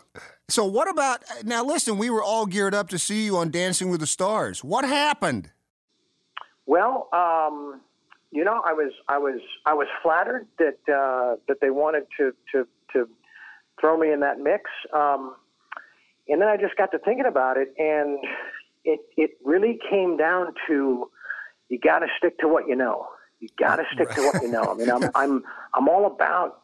so 0.48 0.64
what 0.66 0.88
about 0.90 1.24
now? 1.44 1.64
Listen, 1.64 1.98
we 1.98 2.10
were 2.12 2.22
all 2.24 2.46
geared 2.46 2.76
up 2.76 2.88
to 2.90 3.00
see 3.00 3.26
you 3.26 3.36
on 3.38 3.50
Dancing 3.50 3.90
with 3.90 4.00
the 4.00 4.06
Stars. 4.08 4.64
What 4.64 4.86
happened? 4.86 5.50
Well, 6.66 7.10
um, 7.14 7.82
you 8.32 8.44
know, 8.44 8.62
I 8.66 8.74
was 8.74 8.92
I 9.08 9.18
was 9.18 9.40
I 9.66 9.74
was 9.74 9.88
flattered 10.02 10.48
that 10.60 10.78
uh, 10.92 11.38
that 11.48 11.62
they 11.62 11.70
wanted 11.70 12.04
to 12.18 12.34
to 12.54 12.68
to 12.94 13.08
throw 13.80 13.98
me 13.98 14.12
in 14.12 14.20
that 14.22 14.40
mix, 14.40 14.64
um, 14.94 15.36
and 16.28 16.42
then 16.42 16.48
I 16.48 16.58
just 16.58 16.76
got 16.76 16.92
to 16.92 17.00
thinking 17.00 17.26
about 17.26 17.58
it, 17.58 17.74
and 17.78 18.20
it 18.84 19.00
it 19.16 19.32
really 19.44 19.80
came 19.90 20.18
down 20.18 20.54
to 20.68 21.10
you 21.70 21.80
got 21.80 22.00
to 22.00 22.08
stick 22.18 22.38
to 22.40 22.48
what 22.48 22.68
you 22.68 22.76
know. 22.76 23.08
You 23.40 23.50
got 23.60 23.78
to 23.78 23.84
stick 23.94 24.10
to 24.12 24.22
what 24.22 24.42
you 24.42 24.50
know. 24.50 24.64
I 24.64 24.74
mean, 24.74 24.90
I'm 24.90 25.10
I'm 25.16 25.44
I'm 25.74 25.88
all 25.88 26.06
about 26.06 26.62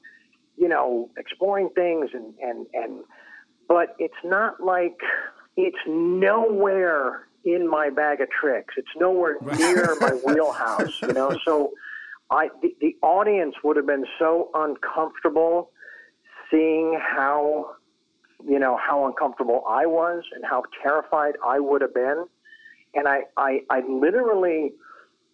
you 0.58 0.68
know 0.68 1.10
exploring 1.18 1.70
things 1.76 2.10
and 2.14 2.34
and 2.42 2.68
and 2.74 3.04
but 3.68 3.96
it's 4.00 4.14
not 4.24 4.62
like 4.62 4.98
it's 5.58 5.78
nowhere 5.88 7.28
in 7.44 7.68
my 7.68 7.90
bag 7.90 8.22
of 8.22 8.30
tricks. 8.30 8.76
It's 8.78 8.90
nowhere 8.98 9.38
near 9.58 9.96
my 10.00 10.12
wheelhouse, 10.26 11.02
you 11.02 11.14
know. 11.14 11.38
So 11.46 11.72
I 12.30 12.50
the, 12.62 12.76
the 12.80 12.96
audience 13.02 13.56
would 13.64 13.78
have 13.78 13.88
been 13.88 14.06
so 14.20 14.50
uncomfortable 14.54 15.72
seeing 16.50 17.00
how 17.00 17.76
you 18.46 18.60
know 18.60 18.78
how 18.78 19.08
uncomfortable 19.08 19.64
I 19.68 19.86
was 19.86 20.24
and 20.34 20.44
how 20.46 20.64
terrified 20.82 21.36
I 21.46 21.60
would 21.60 21.82
have 21.82 21.94
been. 21.94 22.26
And 22.94 23.08
I 23.08 23.22
I, 23.38 23.62
I 23.70 23.82
literally 23.88 24.74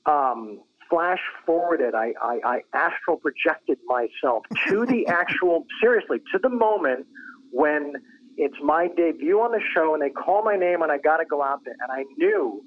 um, 0.05 0.61
flash 0.89 1.19
forwarded. 1.45 1.93
I, 1.95 2.13
I, 2.21 2.39
I 2.43 2.61
astral 2.73 3.17
projected 3.17 3.77
myself 3.85 4.43
to 4.67 4.85
the 4.85 5.07
actual 5.07 5.65
seriously 5.81 6.19
to 6.31 6.39
the 6.39 6.49
moment 6.49 7.05
when 7.51 7.93
it's 8.38 8.56
my 8.63 8.88
debut 8.95 9.39
on 9.39 9.52
the 9.52 9.62
show 9.73 9.93
and 9.93 10.02
they 10.02 10.10
call 10.10 10.43
my 10.43 10.56
name 10.56 10.82
and 10.82 10.91
I 10.91 11.00
got 11.00 11.17
to 11.17 11.26
go 11.26 11.41
out 11.43 11.62
there. 11.65 11.76
And 11.82 11.91
I 11.91 12.04
knew 12.17 12.63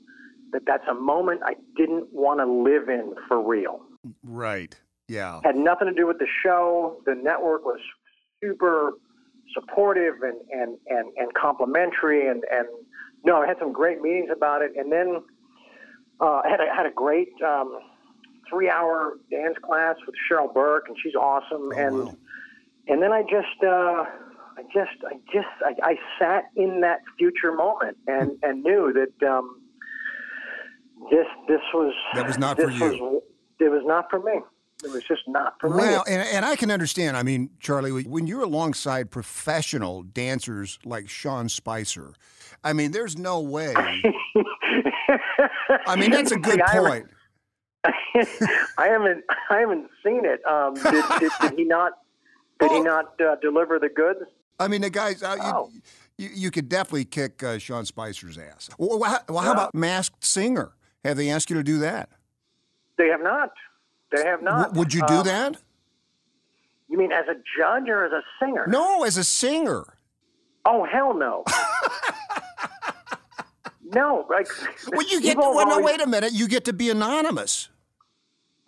that 0.52 0.62
that's 0.66 0.86
a 0.90 0.94
moment 0.94 1.42
I 1.44 1.54
didn't 1.76 2.12
want 2.12 2.40
to 2.40 2.46
live 2.46 2.88
in 2.88 3.14
for 3.28 3.40
real. 3.40 3.80
Right. 4.24 4.74
Yeah. 5.08 5.40
Had 5.44 5.56
nothing 5.56 5.86
to 5.86 5.94
do 5.94 6.06
with 6.06 6.18
the 6.18 6.26
show. 6.44 7.00
The 7.06 7.14
network 7.14 7.64
was 7.64 7.78
super 8.42 8.94
supportive 9.54 10.14
and, 10.22 10.40
and, 10.50 10.76
and, 10.88 11.12
and 11.16 11.32
complimentary. 11.34 12.28
And, 12.28 12.42
and 12.50 12.66
no, 13.24 13.42
I 13.42 13.46
had 13.46 13.58
some 13.60 13.72
great 13.72 14.00
meetings 14.00 14.30
about 14.34 14.62
it. 14.62 14.72
And 14.76 14.90
then 14.90 15.22
uh, 16.20 16.42
I 16.44 16.48
had 16.48 16.60
a, 16.60 16.74
had 16.74 16.86
a 16.86 16.90
great 16.90 17.30
um, 17.46 17.78
three 18.48 18.68
hour 18.68 19.18
dance 19.30 19.56
class 19.62 19.96
with 20.06 20.16
Cheryl 20.28 20.52
Burke, 20.52 20.86
and 20.88 20.96
she's 21.02 21.14
awesome. 21.14 21.70
and 21.76 22.06
wow. 22.06 22.16
and 22.88 23.02
then 23.02 23.12
I 23.12 23.22
just, 23.22 23.62
uh, 23.66 24.04
I 24.60 24.62
just, 24.64 25.02
I 25.06 25.14
just, 25.32 25.48
I, 25.64 25.74
I 25.90 25.94
sat 26.18 26.44
in 26.56 26.80
that 26.82 27.00
future 27.18 27.52
moment 27.52 27.96
and 28.06 28.32
and 28.42 28.62
knew 28.62 28.92
that 28.92 29.26
um, 29.28 29.60
this 31.10 31.26
this 31.48 31.60
was 31.72 31.94
That 32.14 32.26
was 32.26 32.36
not 32.38 32.58
for 32.60 32.70
you. 32.70 32.80
Was, 32.80 33.22
it 33.58 33.70
was 33.70 33.82
not 33.86 34.10
for 34.10 34.20
me. 34.20 34.40
It 34.84 34.90
was 34.90 35.02
just 35.04 35.22
not 35.26 35.54
for 35.60 35.68
Well, 35.70 36.04
me. 36.06 36.12
and, 36.14 36.22
and 36.28 36.44
I 36.44 36.56
can 36.56 36.70
understand. 36.70 37.16
I 37.16 37.22
mean, 37.22 37.50
Charlie, 37.60 38.02
when 38.04 38.26
you're 38.26 38.42
alongside 38.42 39.10
professional 39.10 40.02
dancers 40.02 40.78
like 40.84 41.08
Sean 41.08 41.48
Spicer, 41.50 42.14
I 42.64 42.72
mean, 42.72 42.90
there's 42.92 43.18
no 43.18 43.40
way. 43.40 43.74
I 45.86 45.96
mean, 45.96 46.10
that's 46.10 46.32
a 46.32 46.38
good 46.38 46.54
See, 46.54 46.62
I 46.62 46.70
haven't- 46.72 46.90
point. 46.90 47.06
I 48.78 48.86
haven't, 48.88 49.24
I 49.50 49.60
haven't 49.60 49.88
seen 50.04 50.24
it. 50.26 50.44
Um, 50.46 50.74
did, 50.74 51.04
did, 51.18 51.32
did 51.40 51.58
he 51.58 51.64
not? 51.64 51.92
Did 52.60 52.72
he 52.72 52.80
not 52.80 53.18
uh, 53.20 53.36
deliver 53.40 53.78
the 53.78 53.88
goods? 53.88 54.20
I 54.60 54.68
mean, 54.68 54.82
the 54.82 54.90
guys, 54.90 55.22
uh, 55.22 55.36
Oh. 55.40 55.70
you, 55.72 55.80
you, 56.18 56.30
you 56.34 56.50
could 56.50 56.68
definitely 56.68 57.06
kick 57.06 57.42
uh, 57.42 57.58
Sean 57.58 57.84
Spicer's 57.86 58.38
ass. 58.38 58.68
Well, 58.78 59.02
how, 59.02 59.18
well, 59.28 59.38
how 59.42 59.52
about 59.52 59.74
Masked 59.74 60.24
Singer? 60.24 60.72
Have 61.04 61.16
they 61.16 61.30
asked 61.30 61.48
you 61.50 61.56
to 61.56 61.62
do 61.62 61.78
that? 61.78 62.10
They 62.98 63.08
have 63.08 63.22
not. 63.22 63.50
They 64.14 64.24
have 64.24 64.42
not. 64.42 64.64
W- 64.66 64.78
would 64.80 64.92
you 64.92 65.00
do 65.06 65.14
Um, 65.14 65.24
that? 65.24 65.56
You 66.88 66.98
mean 66.98 67.10
as 67.12 67.24
a 67.28 67.34
judge 67.58 67.88
or 67.88 68.04
as 68.04 68.12
a 68.12 68.22
singer? 68.44 68.66
No, 68.68 69.04
as 69.04 69.16
a 69.16 69.24
singer. 69.24 69.84
Oh 70.66 70.84
hell 70.84 71.14
no. 71.14 71.44
no, 73.94 74.26
like 74.28 74.48
Well, 74.92 75.06
you 75.08 75.20
get. 75.20 75.36
have 75.36 75.38
Well, 75.38 75.54
no, 75.66 75.72
always- 75.74 75.84
wait 75.86 76.00
a 76.02 76.06
minute. 76.06 76.32
You 76.32 76.48
get 76.48 76.64
to 76.66 76.72
be 76.72 76.90
anonymous. 76.90 77.70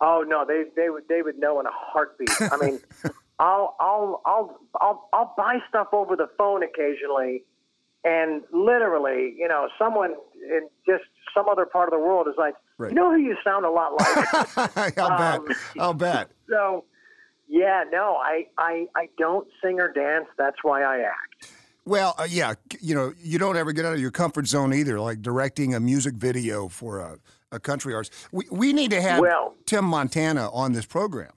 Oh 0.01 0.23
no, 0.27 0.43
they 0.45 0.63
they 0.75 0.89
would 0.89 1.07
they 1.07 1.21
would 1.21 1.37
know 1.37 1.59
in 1.59 1.65
a 1.65 1.71
heartbeat. 1.71 2.29
I 2.41 2.57
mean, 2.57 2.79
I'll 3.43 3.75
I'll 3.79 4.21
I'll 4.25 4.57
I'll 4.79 5.09
I'll 5.11 5.33
buy 5.35 5.55
stuff 5.67 5.87
over 5.91 6.15
the 6.15 6.29
phone 6.37 6.63
occasionally, 6.63 7.43
and 8.05 8.41
literally, 8.53 9.35
you 9.37 9.47
know, 9.47 9.67
someone 9.77 10.13
in 10.49 10.69
just 10.87 11.03
some 11.33 11.47
other 11.49 11.65
part 11.65 11.89
of 11.89 11.91
the 11.91 11.99
world 11.99 12.27
is 12.27 12.35
like, 12.37 12.53
Right. 12.77 12.89
you 12.91 12.95
know 12.95 13.11
who 13.11 13.17
you 13.17 13.35
sound 13.43 13.65
a 13.65 13.69
lot 13.69 13.91
like. 13.99 14.97
I'll 14.97 15.11
Um, 15.11 15.45
bet. 15.45 15.57
I'll 15.79 15.93
bet. 15.93 16.31
so, 16.49 16.85
yeah, 17.49 17.83
no, 17.91 18.15
I 18.15 18.47
I 18.57 18.87
I 18.95 19.09
don't 19.17 19.47
sing 19.61 19.79
or 19.79 19.91
dance. 19.91 20.27
That's 20.37 20.57
why 20.63 20.81
I 20.83 20.99
act. 20.99 21.51
Well, 21.85 22.15
uh, 22.17 22.25
yeah, 22.29 22.53
you 22.79 22.95
know, 22.95 23.11
you 23.21 23.37
don't 23.37 23.57
ever 23.57 23.73
get 23.73 23.83
out 23.83 23.93
of 23.93 23.99
your 23.99 24.11
comfort 24.11 24.47
zone 24.47 24.73
either, 24.73 24.99
like 25.01 25.21
directing 25.21 25.75
a 25.75 25.81
music 25.81 26.13
video 26.15 26.69
for 26.69 26.99
a, 26.99 27.17
a 27.51 27.59
country 27.59 27.93
artist. 27.93 28.13
We, 28.31 28.45
we 28.49 28.71
need 28.71 28.91
to 28.91 29.01
have 29.01 29.19
Well- 29.19 29.53
Tim 29.65 29.83
Montana 29.83 30.49
on 30.51 30.71
this 30.71 30.85
program. 30.85 31.31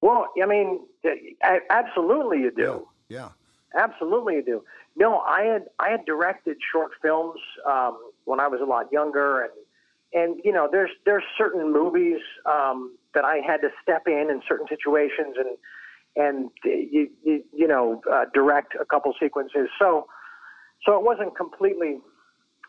Well, 0.00 0.26
I 0.40 0.46
mean, 0.46 0.80
absolutely 1.70 2.40
you 2.40 2.50
do. 2.50 2.88
Yeah. 3.08 3.30
Absolutely, 3.76 4.36
you 4.36 4.42
do. 4.42 4.64
No, 4.96 5.18
I 5.18 5.42
had 5.42 5.66
I 5.78 5.90
had 5.90 6.04
directed 6.06 6.56
short 6.72 6.92
films 7.02 7.38
um, 7.68 7.98
when 8.24 8.40
I 8.40 8.48
was 8.48 8.60
a 8.60 8.64
lot 8.64 8.90
younger, 8.92 9.42
and 9.42 9.52
and 10.14 10.40
you 10.44 10.52
know, 10.52 10.68
there's 10.70 10.90
there's 11.04 11.24
certain 11.36 11.72
movies 11.72 12.20
um, 12.46 12.96
that 13.14 13.24
I 13.24 13.36
had 13.46 13.58
to 13.58 13.68
step 13.82 14.04
in 14.06 14.28
in 14.30 14.40
certain 14.48 14.66
situations, 14.68 15.36
and 15.36 15.56
and 16.16 16.50
you 16.64 17.10
you, 17.22 17.44
you 17.52 17.68
know 17.68 18.00
uh, 18.10 18.24
direct 18.32 18.74
a 18.80 18.84
couple 18.84 19.12
sequences. 19.20 19.68
So 19.78 20.06
so 20.84 20.96
it 20.96 21.04
wasn't 21.04 21.36
completely 21.36 21.98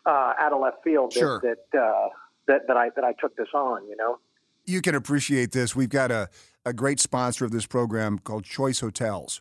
uh, 0.06 0.34
out 0.38 0.52
of 0.52 0.60
left 0.60 0.84
field 0.84 1.12
that 1.12 1.18
Sure. 1.18 1.40
that, 1.42 1.78
uh, 1.78 2.08
that 2.46 2.66
that 2.68 2.76
I 2.76 2.90
that 2.90 3.04
I 3.04 3.14
took 3.14 3.36
this 3.36 3.48
on. 3.54 3.88
You 3.88 3.96
know. 3.96 4.18
You 4.66 4.82
can 4.82 4.94
appreciate 4.94 5.52
this. 5.52 5.74
We've 5.74 5.88
got 5.88 6.10
a, 6.10 6.28
a 6.64 6.72
great 6.72 7.00
sponsor 7.00 7.44
of 7.44 7.50
this 7.50 7.66
program 7.66 8.18
called 8.18 8.44
Choice 8.44 8.80
Hotels. 8.80 9.40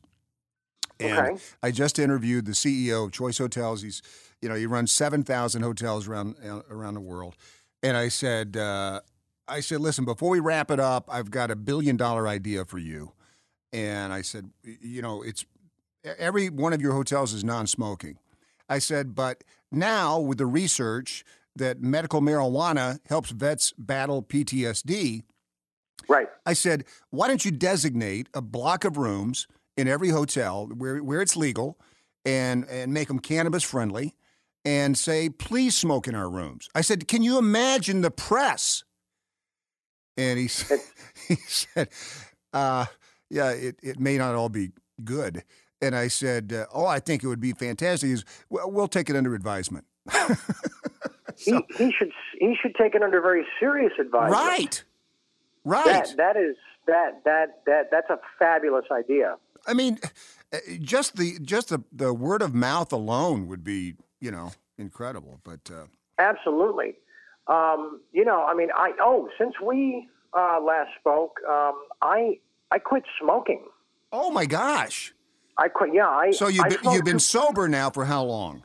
And 0.99 1.17
Okay. 1.17 1.41
I 1.63 1.71
just 1.71 1.97
interviewed 1.99 2.45
the 2.45 2.51
CEO 2.53 3.05
of 3.05 3.11
Choice 3.11 3.37
Hotels. 3.37 3.81
He's, 3.81 4.01
you 4.41 4.49
know, 4.49 4.55
he 4.55 4.65
runs 4.65 4.91
7,000 4.91 5.61
hotels 5.61 6.07
around 6.07 6.35
uh, 6.45 6.61
around 6.69 6.93
the 6.95 6.99
world. 7.01 7.35
And 7.81 7.95
I 7.95 8.09
said, 8.09 8.57
uh, 8.57 9.01
I 9.47 9.61
said, 9.61 9.79
listen, 9.79 10.05
before 10.05 10.29
we 10.29 10.39
wrap 10.39 10.69
it 10.71 10.79
up, 10.79 11.05
I've 11.09 11.31
got 11.31 11.51
a 11.51 11.55
billion 11.55 11.95
dollar 11.97 12.27
idea 12.27 12.65
for 12.65 12.77
you. 12.77 13.13
And 13.71 14.11
I 14.11 14.21
said, 14.21 14.49
you 14.63 15.01
know, 15.01 15.21
it's 15.21 15.45
every 16.17 16.49
one 16.49 16.73
of 16.73 16.81
your 16.81 16.93
hotels 16.93 17.33
is 17.33 17.43
non-smoking. 17.43 18.17
I 18.67 18.79
said, 18.79 19.15
but 19.15 19.43
now 19.71 20.19
with 20.19 20.37
the 20.37 20.45
research 20.45 21.23
that 21.55 21.81
medical 21.81 22.21
marijuana 22.21 22.99
helps 23.07 23.31
vets 23.31 23.73
battle 23.77 24.21
PTSD, 24.23 25.23
Right. 26.07 26.27
I 26.45 26.53
said, 26.53 26.85
why 27.09 27.27
don't 27.27 27.43
you 27.43 27.51
designate 27.51 28.27
a 28.33 28.41
block 28.41 28.83
of 28.85 28.97
rooms 28.97 29.47
in 29.77 29.87
every 29.87 30.09
hotel 30.09 30.67
where, 30.67 30.97
where 31.03 31.21
it's 31.21 31.35
legal 31.35 31.77
and, 32.25 32.65
and 32.69 32.93
make 32.93 33.07
them 33.07 33.19
cannabis 33.19 33.63
friendly 33.63 34.15
and 34.65 34.97
say, 34.97 35.29
please 35.29 35.75
smoke 35.75 36.07
in 36.07 36.15
our 36.15 36.29
rooms. 36.29 36.69
I 36.75 36.81
said, 36.81 37.07
can 37.07 37.23
you 37.23 37.37
imagine 37.37 38.01
the 38.01 38.11
press? 38.11 38.83
And 40.17 40.37
he 40.37 40.47
said, 40.47 40.79
he 41.27 41.35
said, 41.35 41.89
uh, 42.53 42.85
yeah, 43.29 43.51
it, 43.51 43.77
it 43.81 43.99
may 43.99 44.17
not 44.17 44.35
all 44.35 44.49
be 44.49 44.71
good. 45.03 45.43
And 45.81 45.95
I 45.95 46.09
said, 46.09 46.51
uh, 46.51 46.65
oh, 46.73 46.85
I 46.85 46.99
think 46.99 47.23
it 47.23 47.27
would 47.27 47.39
be 47.39 47.53
fantastic. 47.53 48.09
He's, 48.09 48.25
well, 48.49 48.69
we'll 48.69 48.89
take 48.89 49.09
it 49.09 49.15
under 49.15 49.33
advisement. 49.33 49.85
so, 50.11 50.35
he, 51.37 51.59
he 51.77 51.91
should 51.91 52.11
he 52.39 52.55
should 52.59 52.75
take 52.75 52.95
it 52.95 53.03
under 53.03 53.21
very 53.21 53.45
serious 53.59 53.93
advisement. 53.99 54.33
Right. 54.33 54.83
Right. 55.65 55.85
That, 55.85 56.17
that 56.17 56.37
is 56.37 56.55
that 56.87 57.21
that 57.25 57.61
that 57.65 57.91
that's 57.91 58.09
a 58.09 58.19
fabulous 58.37 58.85
idea. 58.91 59.35
I 59.67 59.73
mean, 59.73 59.99
uh, 60.53 60.57
just 60.81 61.17
the 61.17 61.37
just 61.41 61.69
the, 61.69 61.83
the 61.91 62.13
word 62.13 62.41
of 62.41 62.53
mouth 62.53 62.91
alone 62.91 63.47
would 63.47 63.63
be 63.63 63.95
you 64.19 64.31
know 64.31 64.51
incredible. 64.77 65.39
But 65.43 65.69
uh... 65.71 65.85
absolutely, 66.17 66.95
um, 67.47 68.01
you 68.11 68.25
know, 68.25 68.43
I 68.43 68.53
mean, 68.53 68.69
I 68.75 68.93
oh, 69.01 69.29
since 69.37 69.53
we 69.63 70.07
uh, 70.33 70.59
last 70.61 70.89
spoke, 70.99 71.39
um, 71.47 71.73
I 72.01 72.39
I 72.71 72.79
quit 72.79 73.03
smoking. 73.21 73.65
Oh 74.11 74.31
my 74.31 74.45
gosh! 74.45 75.13
I 75.57 75.67
quit. 75.67 75.93
Yeah, 75.93 76.07
I. 76.07 76.31
So 76.31 76.47
you've 76.47 76.65
I 76.65 76.69
been, 76.69 76.91
you've 76.91 77.05
been 77.05 77.19
sober 77.19 77.67
now 77.67 77.89
for 77.89 78.05
how 78.05 78.23
long? 78.23 78.63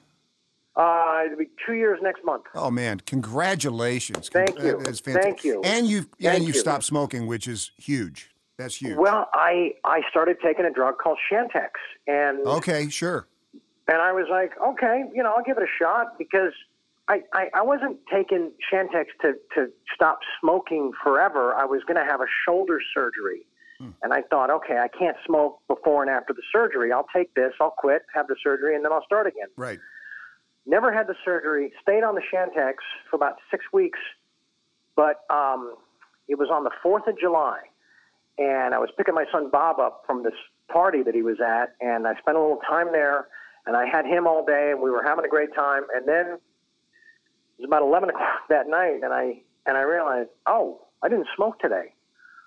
Uh, 0.76 1.22
it'll 1.26 1.38
be 1.38 1.50
two 1.64 1.74
years 1.74 2.00
next 2.02 2.24
month. 2.24 2.44
Oh 2.54 2.70
man, 2.70 3.00
congratulations! 3.06 4.28
Thank 4.28 4.58
you. 4.58 4.80
That's 4.82 4.98
fantastic. 5.00 5.22
Thank 5.22 5.44
you. 5.44 5.62
And 5.62 5.86
you've 5.86 6.08
Thank 6.20 6.36
and 6.36 6.44
you've 6.44 6.56
you. 6.56 6.60
stopped 6.60 6.84
smoking, 6.84 7.26
which 7.26 7.46
is 7.46 7.70
huge. 7.76 8.30
That's 8.56 8.76
huge. 8.76 8.96
Well, 8.96 9.28
I 9.32 9.74
I 9.84 10.02
started 10.10 10.38
taking 10.42 10.64
a 10.64 10.70
drug 10.72 10.98
called 10.98 11.18
Chantix, 11.30 11.70
and 12.06 12.44
okay, 12.46 12.88
sure. 12.88 13.26
And 13.86 13.98
I 13.98 14.12
was 14.12 14.26
like, 14.30 14.52
okay, 14.60 15.04
you 15.14 15.22
know, 15.22 15.34
I'll 15.36 15.44
give 15.44 15.58
it 15.58 15.62
a 15.62 15.72
shot 15.78 16.18
because 16.18 16.52
I 17.08 17.22
I, 17.32 17.50
I 17.54 17.62
wasn't 17.62 17.98
taking 18.12 18.50
Chantix 18.72 19.06
to 19.22 19.34
to 19.54 19.68
stop 19.94 20.20
smoking 20.40 20.92
forever. 21.02 21.54
I 21.54 21.64
was 21.64 21.82
going 21.86 22.04
to 22.04 22.10
have 22.10 22.20
a 22.20 22.28
shoulder 22.46 22.80
surgery. 22.94 23.46
Hmm. 23.78 23.90
And 24.02 24.12
I 24.12 24.22
thought, 24.22 24.50
okay, 24.50 24.78
I 24.78 24.88
can't 24.88 25.16
smoke 25.26 25.60
before 25.68 26.02
and 26.02 26.10
after 26.10 26.32
the 26.32 26.42
surgery. 26.52 26.92
I'll 26.92 27.08
take 27.14 27.34
this, 27.34 27.52
I'll 27.60 27.74
quit, 27.76 28.02
have 28.14 28.28
the 28.28 28.36
surgery, 28.42 28.76
and 28.76 28.84
then 28.84 28.92
I'll 28.92 29.04
start 29.04 29.26
again. 29.26 29.48
Right. 29.56 29.80
Never 30.66 30.92
had 30.92 31.06
the 31.06 31.14
surgery. 31.24 31.72
Stayed 31.82 32.02
on 32.04 32.14
the 32.14 32.22
Chantix 32.32 32.74
for 33.10 33.16
about 33.16 33.36
six 33.50 33.64
weeks, 33.72 33.98
but 34.96 35.24
um, 35.30 35.74
it 36.28 36.38
was 36.38 36.48
on 36.50 36.64
the 36.64 36.70
Fourth 36.82 37.06
of 37.06 37.18
July, 37.18 37.58
and 38.38 38.74
I 38.74 38.78
was 38.78 38.88
picking 38.96 39.14
my 39.14 39.26
son 39.30 39.50
Bob 39.50 39.78
up 39.78 40.04
from 40.06 40.22
this 40.22 40.32
party 40.72 41.02
that 41.02 41.14
he 41.14 41.22
was 41.22 41.36
at, 41.40 41.74
and 41.80 42.06
I 42.06 42.14
spent 42.18 42.36
a 42.36 42.40
little 42.40 42.60
time 42.68 42.88
there, 42.92 43.28
and 43.66 43.76
I 43.76 43.86
had 43.86 44.06
him 44.06 44.26
all 44.26 44.44
day, 44.44 44.70
and 44.70 44.80
we 44.80 44.90
were 44.90 45.02
having 45.02 45.24
a 45.24 45.28
great 45.28 45.54
time. 45.54 45.82
And 45.94 46.08
then 46.08 46.26
it 46.28 46.40
was 47.58 47.66
about 47.66 47.82
eleven 47.82 48.08
o'clock 48.10 48.48
that 48.48 48.66
night, 48.68 49.00
and 49.02 49.12
I 49.12 49.42
and 49.66 49.76
I 49.76 49.82
realized, 49.82 50.30
oh, 50.46 50.80
I 51.02 51.08
didn't 51.10 51.28
smoke 51.36 51.58
today. 51.60 51.92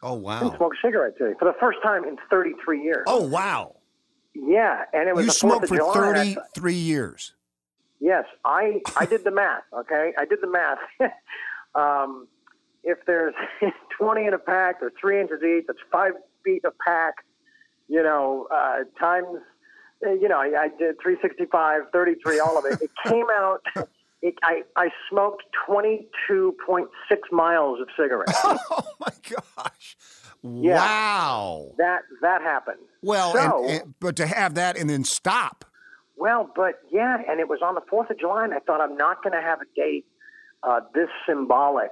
Oh 0.01 0.13
wow! 0.15 0.37
I 0.37 0.43
didn't 0.43 0.57
smoke 0.57 0.73
a 0.73 0.87
cigarette 0.87 1.17
today 1.19 1.35
for 1.37 1.45
the 1.45 1.55
first 1.59 1.79
time 1.83 2.03
in 2.03 2.17
33 2.31 2.83
years. 2.83 3.03
Oh 3.07 3.21
wow. 3.27 3.75
yeah, 4.33 4.85
and 4.93 5.07
it 5.07 5.15
was 5.15 5.25
You 5.25 5.31
the 5.31 5.33
4th 5.33 5.39
smoked 5.39 5.63
of 5.65 5.69
for 5.69 5.75
July. 5.77 5.93
thirty 5.93 6.37
three 6.55 6.73
years. 6.75 7.33
Yes, 7.99 8.25
I 8.45 8.81
I 8.95 9.05
did 9.05 9.23
the 9.23 9.31
math. 9.31 9.63
Okay, 9.73 10.13
I 10.17 10.25
did 10.25 10.39
the 10.41 10.47
math. 10.49 10.77
um, 11.75 12.27
if 12.83 12.99
there's 13.05 13.33
20 13.99 14.25
in 14.27 14.33
a 14.33 14.37
pack, 14.37 14.75
or 14.81 14.91
three 14.99 15.19
inches 15.19 15.41
each. 15.43 15.65
That's 15.67 15.79
five 15.91 16.13
feet 16.45 16.63
a 16.65 16.71
pack. 16.85 17.15
You 17.89 18.03
know, 18.03 18.47
uh, 18.53 18.79
times. 18.99 19.27
uh, 20.05 20.11
You 20.11 20.27
know, 20.29 20.37
I, 20.37 20.51
I 20.63 20.67
did 20.67 20.95
365, 21.01 21.81
33, 21.91 22.39
all 22.39 22.57
of 22.57 22.65
it. 22.65 22.81
It 22.81 22.91
came 23.05 23.25
out. 23.31 23.61
It, 24.23 24.33
I 24.41 24.63
I 24.75 24.89
smoked 25.11 25.43
22.6 25.69 26.87
miles 27.31 27.79
of 27.79 27.87
cigarettes. 27.95 28.33
Oh 28.43 28.81
my 28.99 29.11
gosh. 29.29 29.95
Yeah. 30.41 30.75
Wow. 30.77 31.71
that 31.77 32.01
that 32.23 32.41
happened. 32.41 32.79
Well, 33.03 33.33
So- 33.33 33.63
and, 33.65 33.81
and, 33.83 33.93
but 33.99 34.15
to 34.15 34.25
have 34.25 34.55
that 34.55 34.75
and 34.75 34.89
then 34.89 35.03
stop. 35.03 35.65
Well, 36.17 36.49
but 36.55 36.79
yeah, 36.91 37.17
and 37.29 37.39
it 37.39 37.47
was 37.47 37.59
on 37.63 37.75
the 37.75 37.81
Fourth 37.89 38.09
of 38.09 38.19
July, 38.19 38.43
and 38.43 38.53
I 38.53 38.59
thought 38.59 38.81
I'm 38.81 38.97
not 38.97 39.23
going 39.23 39.33
to 39.33 39.41
have 39.41 39.59
a 39.61 39.65
date 39.75 40.05
uh, 40.63 40.79
this 40.93 41.09
symbolic 41.27 41.91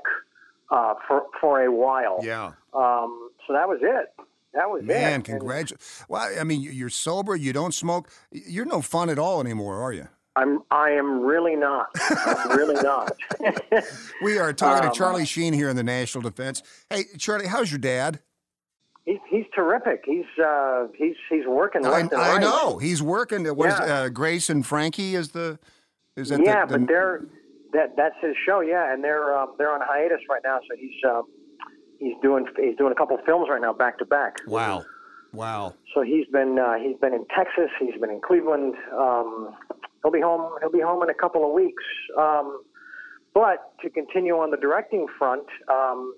uh, 0.71 0.95
for 1.07 1.23
for 1.39 1.63
a 1.63 1.71
while. 1.71 2.19
Yeah. 2.23 2.53
Um, 2.73 3.29
so 3.45 3.53
that 3.53 3.67
was 3.67 3.79
it. 3.81 4.13
That 4.53 4.69
was 4.69 4.81
it. 4.81 4.87
Man, 4.87 5.21
congratulations. 5.21 6.03
Well, 6.09 6.27
I 6.39 6.43
mean, 6.43 6.61
you're 6.61 6.89
sober, 6.89 7.35
you 7.35 7.53
don't 7.53 7.73
smoke. 7.73 8.09
You're 8.31 8.65
no 8.65 8.81
fun 8.81 9.09
at 9.09 9.19
all 9.19 9.39
anymore, 9.41 9.81
are 9.81 9.93
you? 9.93 10.07
I'm 10.37 10.63
I 10.71 10.89
am 10.89 11.21
really 11.21 11.55
not. 11.55 11.87
I'm 12.09 12.57
really 12.57 12.81
not. 12.81 13.15
We 14.21 14.37
are 14.37 14.51
talking 14.53 14.85
Um, 14.87 14.91
to 14.93 14.97
Charlie 14.97 15.25
Sheen 15.25 15.53
here 15.53 15.69
in 15.69 15.75
the 15.75 15.83
National 15.83 16.21
Defense. 16.21 16.63
Hey, 16.89 17.03
Charlie, 17.17 17.47
how's 17.47 17.71
your 17.71 17.79
dad? 17.79 18.19
He's 19.05 19.19
he's 19.29 19.45
terrific. 19.53 20.03
He's 20.05 20.25
uh, 20.43 20.87
he's 20.97 21.15
he's 21.29 21.45
working 21.47 21.85
I, 21.85 21.89
left 21.89 22.13
and 22.13 22.21
I 22.21 22.33
right. 22.33 22.41
know 22.41 22.77
he's 22.77 23.01
working. 23.01 23.45
What 23.45 23.69
is 23.69 23.79
Yeah. 23.79 23.93
uh, 23.93 24.09
Grace 24.09 24.49
and 24.49 24.65
Frankie? 24.65 25.15
Is 25.15 25.29
the 25.31 25.59
is 26.15 26.29
that 26.29 26.41
Yeah, 26.43 26.65
the, 26.65 26.73
the, 26.73 26.79
but 26.79 26.87
they're 26.87 27.25
that 27.73 27.95
that's 27.97 28.15
his 28.21 28.35
show. 28.45 28.61
Yeah, 28.61 28.91
and 28.93 29.03
they're 29.03 29.37
um, 29.37 29.55
they're 29.57 29.71
on 29.71 29.81
hiatus 29.83 30.21
right 30.29 30.41
now. 30.43 30.59
So 30.69 30.75
he's 30.77 31.09
um, 31.09 31.23
he's 31.99 32.15
doing 32.21 32.45
he's 32.57 32.75
doing 32.77 32.91
a 32.91 32.95
couple 32.95 33.17
films 33.25 33.47
right 33.49 33.61
now 33.61 33.73
back 33.73 33.97
to 33.99 34.05
back. 34.05 34.35
wow, 34.47 34.83
wow. 35.33 35.73
So 35.93 36.01
he's 36.01 36.27
been 36.27 36.57
uh, 36.59 36.75
he's 36.75 36.97
been 36.97 37.13
in 37.13 37.25
Texas. 37.35 37.69
He's 37.79 37.99
been 37.99 38.09
in 38.11 38.21
Cleveland. 38.21 38.75
Um, 38.97 39.55
he'll 40.01 40.11
be 40.11 40.21
home. 40.21 40.51
He'll 40.61 40.71
be 40.71 40.81
home 40.81 41.03
in 41.03 41.09
a 41.09 41.13
couple 41.13 41.45
of 41.45 41.51
weeks. 41.53 41.83
Um, 42.17 42.61
but 43.33 43.73
to 43.81 43.89
continue 43.89 44.35
on 44.35 44.51
the 44.51 44.57
directing 44.57 45.07
front, 45.19 45.43
um, 45.69 46.15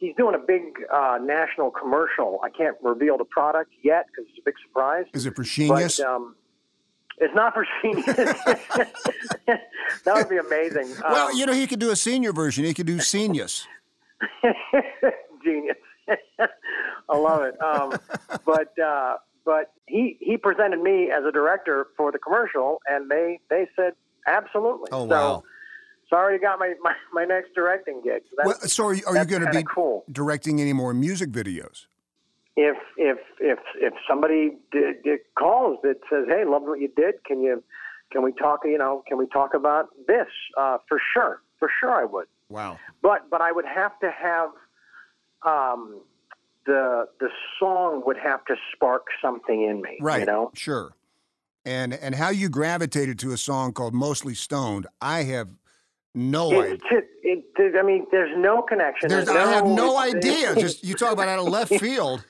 he's 0.00 0.16
doing 0.16 0.34
a 0.34 0.38
big 0.38 0.62
uh, 0.92 1.18
national 1.22 1.70
commercial. 1.70 2.40
I 2.42 2.50
can't 2.50 2.76
reveal 2.82 3.16
the 3.16 3.24
product 3.24 3.70
yet 3.84 4.06
because 4.08 4.28
it's 4.30 4.38
a 4.38 4.44
big 4.44 4.54
surprise. 4.66 5.04
Is 5.14 5.26
it 5.26 5.36
for 5.36 5.44
Genius? 5.44 5.98
But 5.98 6.06
um, 6.06 6.34
it's 7.18 7.34
not 7.34 7.54
for 7.54 7.66
seniors. 7.82 8.04
that 9.46 9.60
would 10.14 10.28
be 10.28 10.38
amazing. 10.38 10.88
well, 11.02 11.28
Um, 11.28 11.36
you 11.36 11.46
know, 11.46 11.52
he 11.52 11.66
could 11.66 11.78
do 11.78 11.90
a 11.90 11.96
senior 11.96 12.32
version. 12.32 12.64
He 12.64 12.74
could 12.74 12.86
do 12.86 12.98
Genius. 13.12 13.66
genius. 15.44 15.76
I 17.08 17.16
love 17.16 17.42
it. 17.42 17.60
Um, 17.62 17.94
but 18.44 18.76
uh, 18.78 19.16
but 19.44 19.72
he 19.86 20.16
he 20.20 20.36
presented 20.36 20.80
me 20.80 21.10
as 21.10 21.24
a 21.24 21.32
director 21.32 21.88
for 21.96 22.10
the 22.12 22.18
commercial, 22.18 22.80
and 22.88 23.10
they 23.10 23.38
they 23.48 23.66
said 23.76 23.92
absolutely. 24.26 24.88
Oh, 24.92 25.04
wow. 25.04 25.40
So 25.40 25.44
I 26.16 26.20
already 26.20 26.38
got 26.38 26.58
my, 26.58 26.74
my, 26.82 26.94
my 27.12 27.24
next 27.24 27.54
directing 27.54 28.02
gig. 28.02 28.22
So 28.30 28.42
Well, 28.44 28.60
so 28.60 28.86
are 28.86 28.94
you, 28.94 29.02
are 29.06 29.16
you 29.16 29.24
going 29.24 29.42
to 29.44 29.50
be 29.50 29.64
cool. 29.64 30.04
directing 30.10 30.60
any 30.60 30.72
more 30.72 30.92
music 30.92 31.30
videos? 31.30 31.86
if 32.56 32.76
if 32.96 33.18
if 33.40 33.58
if 33.76 33.94
somebody 34.08 34.58
did, 34.72 35.02
did 35.02 35.20
calls 35.38 35.78
that 35.82 35.96
says, 36.10 36.26
"Hey, 36.28 36.44
loved 36.44 36.66
what 36.66 36.80
you 36.80 36.88
did. 36.94 37.22
Can 37.24 37.40
you 37.40 37.62
can 38.12 38.22
we 38.22 38.32
talk? 38.32 38.60
You 38.64 38.78
know, 38.78 39.02
can 39.08 39.18
we 39.18 39.26
talk 39.28 39.54
about 39.54 39.88
this?" 40.06 40.26
Uh, 40.58 40.78
for 40.88 41.00
sure, 41.14 41.42
for 41.58 41.70
sure, 41.80 41.92
I 41.92 42.04
would. 42.04 42.26
Wow. 42.48 42.78
but 43.00 43.30
but 43.30 43.40
I 43.40 43.52
would 43.52 43.64
have 43.64 43.98
to 44.00 44.10
have 44.10 44.50
um, 45.42 46.00
the 46.66 47.08
the 47.20 47.28
song 47.58 48.02
would 48.04 48.18
have 48.18 48.44
to 48.46 48.56
spark 48.74 49.06
something 49.22 49.62
in 49.62 49.80
me. 49.80 49.98
Right. 50.00 50.20
You 50.20 50.26
know. 50.26 50.50
Sure. 50.54 50.94
And 51.64 51.94
and 51.94 52.14
how 52.14 52.30
you 52.30 52.48
gravitated 52.48 53.18
to 53.20 53.32
a 53.32 53.36
song 53.36 53.72
called 53.72 53.94
Mostly 53.94 54.34
Stoned, 54.34 54.86
I 55.00 55.22
have 55.24 55.48
no 56.14 56.60
idea. 56.60 56.78
It, 57.22 57.44
it, 57.56 57.76
I 57.78 57.82
mean, 57.82 58.06
there's 58.10 58.36
no 58.36 58.62
connection. 58.62 59.08
There's, 59.08 59.26
There's 59.26 59.48
I 59.48 59.52
have 59.52 59.66
no 59.66 59.96
idea. 60.10 60.54
Just 60.58 60.84
you 60.84 60.94
talk 60.94 61.12
about 61.12 61.28
out 61.28 61.38
of 61.38 61.46
left 61.46 61.74
field. 61.76 62.24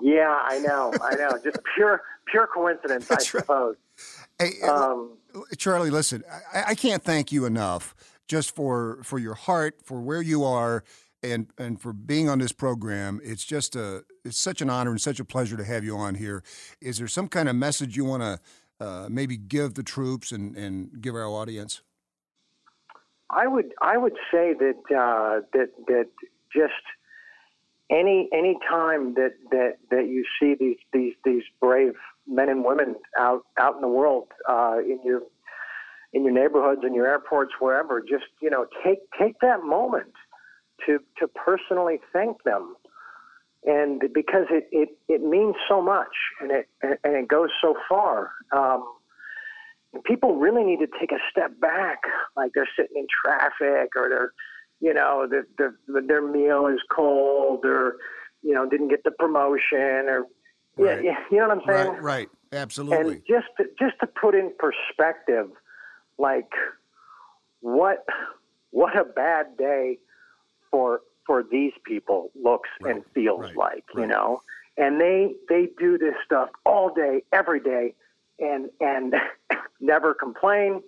yeah, 0.00 0.38
I 0.42 0.58
know, 0.58 0.92
I 1.02 1.14
know. 1.16 1.38
Just 1.42 1.58
pure 1.74 2.02
pure 2.26 2.46
coincidence, 2.52 3.04
I 3.10 3.14
That's 3.14 3.32
right. 3.34 3.40
suppose. 3.42 3.76
Hey, 4.38 4.50
Um, 4.68 5.16
Charlie, 5.56 5.90
listen, 5.90 6.22
I, 6.52 6.64
I 6.68 6.74
can't 6.74 7.02
thank 7.02 7.32
you 7.32 7.44
enough 7.46 7.94
just 8.28 8.54
for 8.54 8.98
for 9.02 9.18
your 9.18 9.34
heart, 9.34 9.76
for 9.84 10.00
where 10.00 10.20
you 10.22 10.44
are, 10.44 10.84
and 11.22 11.46
and 11.56 11.80
for 11.80 11.92
being 11.94 12.28
on 12.28 12.38
this 12.40 12.52
program. 12.52 13.20
It's 13.24 13.44
just 13.44 13.76
a 13.76 14.04
it's 14.24 14.36
such 14.38 14.60
an 14.60 14.68
honor 14.68 14.90
and 14.90 15.00
such 15.00 15.20
a 15.20 15.24
pleasure 15.24 15.56
to 15.56 15.64
have 15.64 15.84
you 15.84 15.96
on 15.96 16.16
here. 16.16 16.42
Is 16.82 16.98
there 16.98 17.08
some 17.08 17.28
kind 17.28 17.48
of 17.48 17.56
message 17.56 17.96
you 17.96 18.04
want 18.04 18.22
to 18.22 18.40
uh, 18.84 19.08
maybe 19.10 19.36
give 19.38 19.74
the 19.74 19.82
troops 19.82 20.32
and 20.32 20.54
and 20.56 21.00
give 21.00 21.14
our 21.14 21.24
audience? 21.26 21.80
I 23.30 23.46
would 23.46 23.72
I 23.82 23.96
would 23.96 24.16
say 24.30 24.54
that 24.54 24.78
uh, 24.90 25.40
that 25.52 25.70
that 25.88 26.06
just 26.54 26.72
any 27.90 28.28
any 28.32 28.58
time 28.68 29.14
that, 29.14 29.34
that, 29.50 29.76
that 29.90 30.06
you 30.08 30.24
see 30.40 30.54
these, 30.58 30.78
these 30.92 31.14
these 31.24 31.42
brave 31.60 31.94
men 32.26 32.48
and 32.48 32.64
women 32.64 32.96
out 33.18 33.44
out 33.58 33.74
in 33.76 33.80
the 33.80 33.88
world 33.88 34.28
uh, 34.48 34.78
in 34.78 35.00
your 35.04 35.22
in 36.12 36.24
your 36.24 36.32
neighborhoods 36.32 36.82
in 36.84 36.94
your 36.94 37.06
airports 37.06 37.52
wherever 37.60 38.00
just 38.00 38.24
you 38.40 38.50
know 38.50 38.66
take 38.84 38.98
take 39.18 39.38
that 39.40 39.62
moment 39.62 40.12
to 40.86 40.98
to 41.18 41.28
personally 41.28 42.00
thank 42.12 42.42
them. 42.44 42.76
And 43.68 44.00
because 44.14 44.46
it, 44.48 44.68
it, 44.70 44.90
it 45.08 45.22
means 45.22 45.56
so 45.68 45.82
much 45.82 46.14
and 46.40 46.52
it 46.52 46.68
and 46.82 47.16
it 47.16 47.28
goes 47.28 47.50
so 47.60 47.74
far 47.88 48.30
um, 48.56 48.84
people 50.04 50.36
really 50.36 50.64
need 50.64 50.78
to 50.80 50.88
take 50.98 51.12
a 51.12 51.18
step 51.30 51.58
back, 51.60 51.98
like 52.36 52.52
they're 52.54 52.68
sitting 52.78 52.96
in 52.96 53.06
traffic 53.24 53.90
or 53.96 54.08
they're, 54.08 54.32
you 54.80 54.92
know, 54.94 55.28
their 56.06 56.22
meal 56.22 56.66
is 56.66 56.80
cold 56.94 57.64
or, 57.64 57.96
you 58.42 58.52
know, 58.52 58.68
didn't 58.68 58.88
get 58.88 59.04
the 59.04 59.10
promotion 59.10 60.08
or, 60.08 60.26
Right. 60.78 61.02
yeah, 61.02 61.16
you 61.30 61.38
know 61.38 61.48
what 61.48 61.56
I'm 61.56 61.62
saying? 61.66 61.92
Right, 61.92 62.02
right. 62.02 62.28
Absolutely. 62.52 63.14
And 63.14 63.22
just 63.26 63.46
to, 63.56 63.64
just 63.78 63.98
to 64.00 64.06
put 64.06 64.34
in 64.34 64.52
perspective, 64.58 65.48
like 66.18 66.50
what 67.60 68.04
what 68.72 68.94
a 68.96 69.04
bad 69.04 69.56
day 69.56 69.98
for 70.70 71.00
for 71.26 71.42
these 71.42 71.72
people 71.84 72.30
looks 72.40 72.68
and 72.82 73.02
feels 73.14 73.40
right, 73.40 73.56
like, 73.56 73.84
you 73.94 74.06
know. 74.06 74.42
And 74.76 75.00
they 75.00 75.34
they 75.48 75.70
do 75.78 75.96
this 75.96 76.14
stuff 76.24 76.50
all 76.66 76.92
day, 76.92 77.22
every 77.32 77.60
day, 77.60 77.94
and 78.38 78.70
and 78.80 79.14
never 79.80 80.14
complain. 80.14 80.82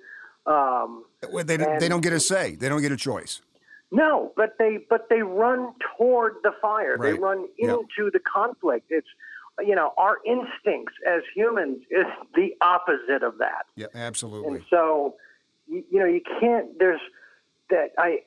Um, 0.47 1.05
they, 1.21 1.57
they 1.57 1.89
don't 1.89 2.01
get 2.03 2.13
a 2.13 2.21
say. 2.21 2.55
They 2.55 2.69
don't 2.69 2.81
get 2.81 2.93
a 2.93 2.97
choice. 2.97 3.43
no, 3.91 4.33
but 4.37 4.57
they 4.59 4.79
but 4.89 5.09
they 5.11 5.23
run 5.23 5.73
toward 5.97 6.37
the 6.43 6.53
fire. 6.63 6.97
They 7.01 7.13
Right. 7.13 7.21
run 7.21 7.49
Yep. 7.59 7.79
into 7.99 8.11
the 8.11 8.21
conflict. 8.21 8.87
It's 8.91 9.09
you 9.61 9.75
know 9.75 9.93
our 9.97 10.19
instincts 10.25 10.95
as 11.07 11.23
humans 11.35 11.79
is 11.91 12.07
the 12.35 12.55
opposite 12.61 13.23
of 13.23 13.39
that. 13.39 13.67
Yeah, 13.77 13.87
absolutely. 13.95 14.49
And 14.59 14.65
so, 14.71 15.17
you, 15.67 15.85
you 15.91 15.99
know, 15.99 16.07
you 16.07 16.23
can't. 16.41 16.79
There's 16.79 17.01
that. 17.71 17.93
I 17.99 18.23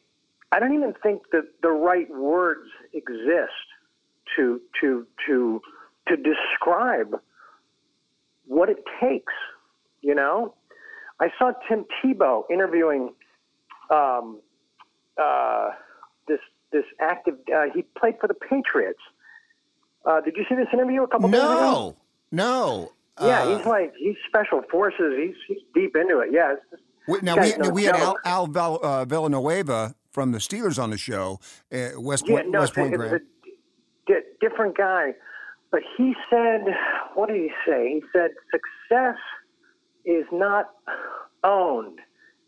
I 0.51 0.59
don't 0.59 0.73
even 0.75 0.93
think 1.01 1.23
that 1.31 1.45
the 1.63 1.69
right 1.71 2.09
words 2.13 2.67
exist 2.93 3.65
to 4.35 4.61
to 4.81 5.07
to 5.27 5.61
to 6.07 6.17
describe 6.17 7.19
what 8.51 8.69
it 8.69 8.83
takes. 8.99 9.33
You 10.01 10.15
know, 10.15 10.53
I 11.19 11.29
saw 11.37 11.53
Tim 11.67 11.85
Tebow 12.03 12.43
interviewing 12.51 13.13
um, 13.89 14.39
uh, 15.17 15.69
this 16.27 16.39
this 16.71 16.83
active. 16.99 17.35
Uh, 17.53 17.65
he 17.73 17.83
played 17.99 18.15
for 18.19 18.27
the 18.27 18.33
Patriots. 18.33 18.99
Uh, 20.05 20.21
did 20.21 20.35
you 20.35 20.45
see 20.49 20.55
this 20.55 20.67
interview 20.73 21.03
a 21.03 21.07
couple 21.07 21.29
days 21.29 21.39
ago? 21.41 21.95
No, 22.31 22.41
no. 22.43 22.91
Yeah, 23.21 23.43
Uh, 23.43 23.57
he's 23.57 23.65
like 23.65 23.93
he's 23.97 24.15
special 24.27 24.61
forces. 24.71 25.13
He's 25.17 25.35
he's 25.47 25.63
deep 25.75 25.95
into 25.95 26.19
it. 26.19 26.29
Yeah. 26.31 26.55
Just, 26.71 26.83
we, 27.07 27.19
now 27.21 27.35
we, 27.39 27.53
no 27.57 27.69
we 27.69 27.83
had 27.83 27.95
Al. 27.95 28.17
Al 28.25 28.47
Val, 28.47 28.79
uh, 28.83 29.05
Villanueva 29.05 29.93
from 30.11 30.31
the 30.31 30.39
Steelers 30.39 30.81
on 30.81 30.89
the 30.89 30.97
show, 30.97 31.39
uh, 31.71 31.89
West 31.97 32.25
yeah, 32.27 32.35
Point, 32.35 32.51
no, 32.51 32.59
West 32.59 32.73
Point 32.75 32.95
a 32.95 33.21
di- 34.07 34.13
different 34.39 34.75
guy. 34.77 35.13
But 35.71 35.81
he 35.97 36.13
said, 36.29 36.65
what 37.15 37.29
did 37.29 37.37
he 37.37 37.49
say? 37.67 37.89
He 37.95 38.03
said 38.13 38.31
success 38.51 39.17
is 40.05 40.25
not 40.31 40.69
owned; 41.43 41.99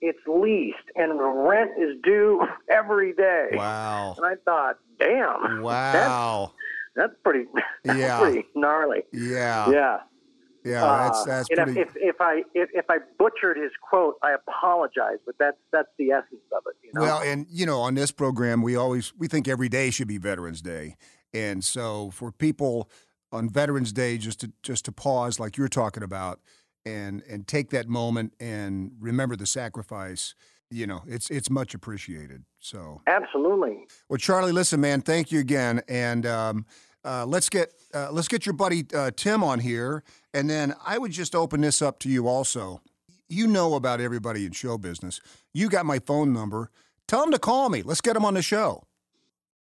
it's 0.02 0.20
leased, 0.28 0.78
and 0.96 1.20
the 1.20 1.24
rent 1.24 1.72
is 1.80 1.96
due 2.04 2.42
every 2.70 3.14
day. 3.14 3.50
Wow. 3.54 4.16
And 4.18 4.26
I 4.26 4.36
thought, 4.46 4.78
damn, 5.00 5.62
Wow. 5.62 6.52
that's, 6.96 7.12
that's 7.12 7.22
pretty, 7.24 7.46
that's 7.84 8.00
Yeah. 8.00 8.20
pretty 8.20 8.46
gnarly. 8.56 9.04
Yeah. 9.12 9.70
Yeah. 9.70 9.98
Yeah. 10.66 10.82
That's 10.82 11.20
Uh, 11.22 11.26
that's 11.26 11.50
you 11.50 11.56
know, 11.58 11.66
pretty. 11.66 11.82
if, 11.82 11.90
if 11.98 12.16
I 12.22 12.44
if, 12.54 12.70
if 12.74 12.86
I 12.90 13.00
butchered 13.20 13.58
his 13.58 13.72
quote, 13.82 14.16
I 14.24 14.32
apologize, 14.34 15.18
but 15.26 15.36
that's 15.38 15.58
that's 15.74 15.90
the 15.98 16.12
essence 16.12 16.42
of 16.56 16.64
it. 16.68 16.76
You 16.84 16.92
know? 16.94 17.02
Well, 17.02 17.22
and 17.22 17.46
you 17.50 17.66
know, 17.66 17.80
on 17.82 17.96
this 17.96 18.12
program, 18.12 18.62
we 18.62 18.76
always 18.78 19.14
we 19.18 19.28
think 19.28 19.48
every 19.50 19.68
day 19.70 19.90
should 19.90 20.08
be 20.08 20.18
Veterans 20.18 20.62
Day, 20.62 20.96
and 21.34 21.64
so 21.66 22.12
for 22.12 22.32
people 22.32 22.90
on 23.34 23.50
Veterans 23.50 23.92
Day, 23.92 24.18
just 24.18 24.40
to 24.42 24.52
just 24.62 24.86
to 24.86 24.92
pause, 24.92 25.40
like 25.40 25.58
you're 25.58 25.68
talking 25.68 26.04
about, 26.04 26.40
and 26.86 27.24
and 27.30 27.48
take 27.48 27.70
that 27.72 27.88
moment 27.88 28.34
and 28.40 28.92
remember 29.00 29.36
the 29.36 29.46
sacrifice. 29.46 30.36
You 30.70 30.88
know, 30.88 31.02
it's 31.08 31.30
it's 31.30 31.50
much 31.50 31.74
appreciated. 31.74 32.46
So, 32.60 33.02
Absolutely. 33.08 33.86
well, 34.10 34.18
Charlie, 34.18 34.54
listen, 34.54 34.80
man, 34.80 35.02
thank 35.02 35.32
you 35.32 35.40
again, 35.40 35.82
and 35.88 36.26
um, 36.26 36.66
uh, 37.04 37.26
let's 37.26 37.50
get 37.50 37.74
uh, 37.94 38.10
let's 38.12 38.28
get 38.28 38.46
your 38.46 38.54
buddy 38.54 38.86
uh, 38.96 39.12
Tim 39.16 39.44
on 39.44 39.60
here, 39.60 40.04
and 40.34 40.50
then 40.50 40.74
I 40.86 40.98
would 40.98 41.12
just 41.12 41.36
open 41.36 41.62
this 41.62 41.82
up 41.82 42.00
to 42.00 42.10
you 42.10 42.28
also. 42.28 42.82
You 43.28 43.48
know 43.48 43.76
about 43.76 44.00
everybody 44.00 44.46
in 44.46 44.52
show 44.52 44.78
business. 44.78 45.20
You 45.54 45.70
got 45.70 45.86
my 45.86 46.00
phone 46.00 46.34
number. 46.34 46.70
Tell 47.08 47.24
him 47.24 47.32
to 47.32 47.40
call 47.40 47.70
me. 47.70 47.82
Let's 47.82 48.02
get 48.02 48.16
him 48.16 48.26
on 48.26 48.36
the 48.36 48.42
show. 48.42 48.84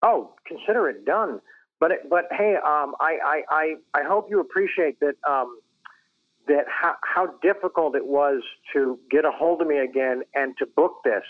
Oh, 0.03 0.35
consider 0.47 0.89
it 0.89 1.05
done. 1.05 1.41
But 1.83 1.91
it, 1.91 2.09
but 2.09 2.29
hey, 2.31 2.55
um, 2.65 2.95
I, 3.01 3.19
I, 3.25 3.43
I, 3.51 3.75
I 3.93 4.03
hope 4.05 4.31
you 4.31 4.39
appreciate 4.39 5.01
that 5.01 5.17
um, 5.29 5.59
that 6.47 6.65
how, 6.69 6.95
how 7.03 7.27
difficult 7.43 7.97
it 7.97 8.07
was 8.07 8.41
to 8.73 9.01
get 9.11 9.25
a 9.25 9.33
hold 9.33 9.61
of 9.61 9.67
me 9.67 9.79
again 9.79 10.23
and 10.33 10.57
to 10.59 10.67
book 10.77 10.99
this. 11.05 11.25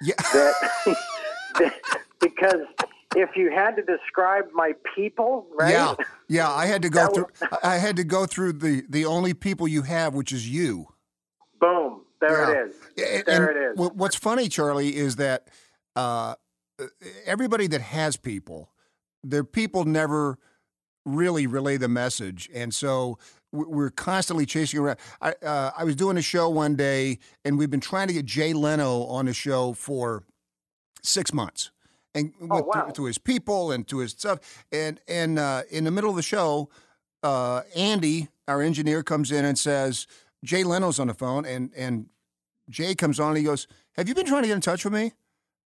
Yeah. 0.00 0.14
That, 0.32 0.54
that 1.58 1.74
because 2.18 2.62
if 3.14 3.36
you 3.36 3.50
had 3.50 3.76
to 3.76 3.82
describe 3.82 4.46
my 4.54 4.72
people, 4.96 5.46
right? 5.54 5.70
Yeah, 5.70 5.94
yeah. 6.28 6.50
I 6.50 6.64
had 6.64 6.80
to 6.80 6.88
go 6.88 7.06
through. 7.08 7.26
I 7.62 7.76
had 7.76 7.96
to 7.96 8.04
go 8.04 8.24
through 8.24 8.54
the 8.54 8.82
the 8.88 9.04
only 9.04 9.34
people 9.34 9.68
you 9.68 9.82
have, 9.82 10.14
which 10.14 10.32
is 10.32 10.48
you. 10.48 10.94
Boom. 11.60 12.06
There 12.22 12.30
Yeah. 12.40 12.62
it 12.62 12.68
is. 12.70 13.24
There 13.26 13.48
and 13.50 13.56
it 13.58 13.62
is. 13.72 13.92
What's 13.94 14.16
funny, 14.16 14.48
Charlie, 14.48 14.96
is 14.96 15.16
that 15.16 15.48
uh, 15.94 16.36
everybody 17.26 17.66
that 17.66 17.82
has 17.82 18.16
people, 18.16 18.70
their 19.22 19.44
people 19.44 19.84
never 19.84 20.38
really 21.06 21.46
relay 21.46 21.76
the 21.76 21.88
message, 21.88 22.48
and 22.54 22.72
so 22.74 23.18
we- 23.52 23.64
we're 23.64 23.90
constantly 23.90 24.46
chasing 24.46 24.78
around. 24.80 24.98
I 25.20 25.32
uh, 25.42 25.70
I 25.76 25.84
was 25.84 25.96
doing 25.96 26.16
a 26.16 26.22
show 26.22 26.48
one 26.48 26.76
day, 26.76 27.18
and 27.44 27.58
we've 27.58 27.70
been 27.70 27.80
trying 27.80 28.08
to 28.08 28.14
get 28.14 28.24
Jay 28.26 28.52
Leno 28.52 29.04
on 29.04 29.26
the 29.26 29.32
show 29.34 29.72
for 29.72 30.24
six 31.02 31.32
months, 31.32 31.70
and 32.14 32.32
with, 32.40 32.50
Oh, 32.52 32.62
wow. 32.62 32.82
to, 32.86 32.92
to 32.92 33.04
his 33.06 33.18
people 33.18 33.72
and 33.72 33.86
to 33.88 33.98
his 33.98 34.12
stuff, 34.12 34.38
and 34.72 35.00
and 35.08 35.38
uh, 35.38 35.62
in 35.70 35.84
the 35.84 35.90
middle 35.90 36.10
of 36.10 36.16
the 36.16 36.22
show, 36.22 36.68
uh, 37.22 37.62
Andy, 37.74 38.28
our 38.46 38.60
engineer, 38.62 39.02
comes 39.02 39.32
in 39.32 39.44
and 39.44 39.58
says 39.58 40.06
Jay 40.44 40.62
Leno's 40.64 40.98
on 41.00 41.06
the 41.08 41.14
phone, 41.14 41.44
and 41.46 41.70
and 41.76 42.06
Jay 42.68 42.94
comes 42.94 43.18
on 43.18 43.28
and 43.30 43.38
he 43.38 43.44
goes, 43.44 43.66
"Have 43.96 44.06
you 44.08 44.14
been 44.14 44.26
trying 44.26 44.42
to 44.42 44.48
get 44.48 44.54
in 44.54 44.60
touch 44.60 44.84
with 44.84 44.92
me?" 44.94 45.12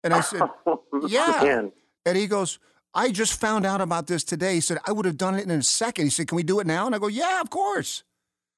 And 0.05 0.12
I 0.12 0.20
said, 0.20 0.42
Yeah. 1.09 1.68
And 2.07 2.16
he 2.18 2.26
goes, 2.26 2.59
"I 2.95 3.11
just 3.11 3.38
found 3.40 3.64
out 3.66 3.80
about 3.80 4.07
this 4.07 4.24
today." 4.24 4.55
He 4.55 4.61
said, 4.61 4.78
"I 4.86 4.92
would 4.92 5.05
have 5.07 5.16
done 5.16 5.34
it 5.34 5.45
in 5.45 5.51
a 5.51 5.62
second. 5.62 6.05
He 6.05 6.11
said, 6.11 6.28
"Can 6.28 6.36
we 6.36 6.42
do 6.42 6.61
it 6.61 6.66
now?" 6.66 6.86
And 6.86 6.95
I 6.95 6.99
go, 6.99 7.09
"Yeah, 7.09 7.40
of 7.40 7.51
course." 7.51 8.03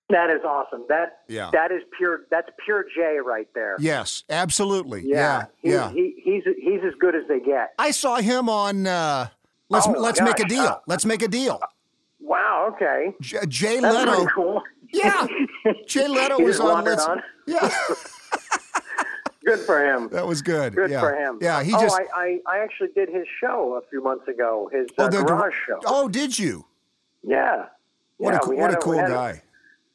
That 0.08 0.30
is 0.30 0.40
awesome. 0.44 0.84
That 0.88 1.22
Yeah. 1.28 1.50
that 1.52 1.72
is 1.72 1.82
pure. 1.96 2.20
That's 2.30 2.48
pure 2.64 2.84
Jay 2.94 3.16
right 3.24 3.48
there. 3.54 3.76
Yes, 3.80 4.22
absolutely. 4.30 5.02
Yeah, 5.04 5.46
Yeah, 5.62 5.62
He, 5.62 5.70
yeah. 5.70 5.90
He, 5.90 6.14
he's 6.22 6.44
he's 6.62 6.80
as 6.86 6.94
good 7.00 7.16
as 7.16 7.22
they 7.28 7.40
get. 7.40 7.72
I 7.78 7.90
saw 7.90 8.16
him 8.16 8.48
on. 8.48 8.86
Uh, 8.86 9.28
let's 9.68 9.88
Oh, 9.88 9.92
let's 9.98 10.20
make 10.20 10.38
a 10.38 10.44
deal. 10.44 10.62
Uh, 10.62 10.78
let's 10.86 11.04
make 11.04 11.22
a 11.22 11.28
deal. 11.28 11.60
Wow. 12.20 12.72
Okay. 12.74 13.14
J- 13.20 13.38
Jay 13.48 13.80
That's 13.80 13.94
Leno. 13.96 14.26
cool. 14.34 14.62
Yeah, 14.92 15.26
Jay 15.88 16.06
Leno 16.06 16.38
was 16.38 16.60
on. 16.60 16.84
Let's, 16.84 17.04
on? 17.04 17.20
Yeah, 17.48 17.68
Good 19.46 19.60
for 19.60 19.84
him. 19.84 20.08
that 20.08 20.26
was 20.26 20.42
good. 20.42 20.74
Good 20.74 20.90
yeah. 20.90 21.00
for 21.00 21.14
him. 21.14 21.38
Yeah, 21.40 21.62
he 21.62 21.72
oh, 21.72 21.80
just. 21.80 21.96
I, 21.96 22.40
I, 22.46 22.56
I 22.56 22.58
actually 22.58 22.88
did 22.96 23.08
his 23.08 23.26
show 23.40 23.80
a 23.80 23.88
few 23.88 24.02
months 24.02 24.26
ago. 24.26 24.68
His 24.72 24.88
oh, 24.98 25.04
uh, 25.04 25.08
the 25.08 25.22
garage 25.22 25.54
show. 25.66 25.78
Oh, 25.86 26.08
did 26.08 26.36
you? 26.36 26.66
Yeah. 27.22 27.66
What 28.16 28.32
yeah, 28.32 28.36
a 28.36 28.40
cool, 28.40 28.56
what 28.56 28.70
had 28.70 28.78
a 28.78 28.82
cool 28.82 28.96
guy. 28.96 29.42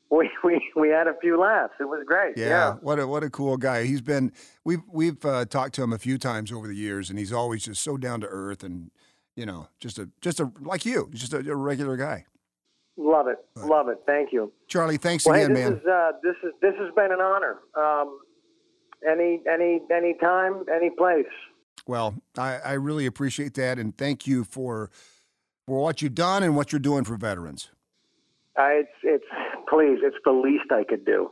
we, 0.10 0.30
we 0.44 0.72
we 0.78 0.90
had 0.90 1.08
a 1.08 1.16
few 1.20 1.38
laughs. 1.38 1.74
It 1.82 1.86
was 1.86 2.04
great. 2.06 2.38
Yeah, 2.38 2.48
Yeah. 2.48 2.74
what 2.76 2.98
a 3.00 3.06
what 3.06 3.24
a 3.24 3.30
cool 3.30 3.58
guy. 3.58 3.84
He's 3.84 4.02
been 4.02 4.32
we've 4.64 4.84
we've 4.90 5.24
uh, 5.26 5.44
talked 5.46 5.76
to 5.76 5.84
him 5.84 5.92
a 5.92 5.98
few 5.98 6.18
times 6.18 6.52
over 6.52 6.68
the 6.68 6.76
years, 6.76 7.10
and 7.10 7.20
he's 7.20 7.34
always 7.34 7.66
just 7.66 7.84
so 7.84 7.98
down 7.98 8.22
to 8.22 8.28
earth, 8.28 8.64
and 8.64 8.90
you 9.36 9.46
know, 9.46 9.68
just 9.82 10.00
a 10.00 10.10
just 10.22 10.40
a 10.40 10.50
like 10.62 10.86
you, 10.86 11.10
just 11.14 11.34
a, 11.34 11.40
a 11.40 11.56
regular 11.56 11.98
guy. 11.98 12.26
Love 12.98 13.28
it. 13.28 13.38
Love 13.56 13.90
it. 13.90 14.02
Thank 14.06 14.32
you. 14.32 14.52
Charlie, 14.68 14.98
thanks 14.98 15.26
Well, 15.26 15.36
hey, 15.36 15.44
again, 15.44 15.56
this 15.56 15.70
man. 15.70 15.74
is 15.74 15.86
uh, 15.86 16.12
this 16.24 16.36
is 16.44 16.54
this 16.62 16.74
has 16.78 16.94
been 16.96 17.12
an 17.12 17.20
honor. 17.20 17.58
Um, 17.76 18.20
any 19.10 19.42
any 19.52 19.82
any 19.92 20.16
time, 20.22 20.64
any 20.74 20.90
place. 20.90 21.26
Well, 21.88 22.16
I, 22.38 22.58
I 22.64 22.74
really 22.74 23.06
appreciate 23.06 23.54
that, 23.56 23.80
and 23.80 23.98
thank 23.98 24.28
you 24.28 24.44
for 24.44 24.90
for 25.66 25.82
what 25.82 26.02
you've 26.02 26.16
done 26.16 26.44
and 26.44 26.56
what 26.56 26.72
you're 26.72 26.80
doing 26.80 27.04
for 27.04 27.16
veterans. 27.18 27.70
Uh, 28.60 28.64
it's 28.70 28.90
it's 29.04 29.26
please, 29.70 30.00
it's 30.04 30.18
the 30.26 30.32
least 30.32 30.72
I 30.72 30.84
could 30.84 31.06
do. 31.06 31.32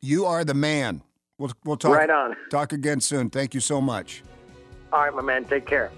You 0.00 0.24
are 0.26 0.44
the 0.44 0.54
man. 0.54 1.02
We'll 1.38 1.52
we'll 1.64 1.76
talk 1.76 1.96
Right 1.96 2.10
on. 2.10 2.36
talk 2.50 2.72
again 2.72 3.00
soon. 3.00 3.30
Thank 3.30 3.54
you 3.54 3.60
so 3.60 3.80
much. 3.80 4.22
All 4.92 5.00
right, 5.04 5.14
my 5.14 5.22
man. 5.22 5.44
Take 5.44 5.66
care. 5.66 5.90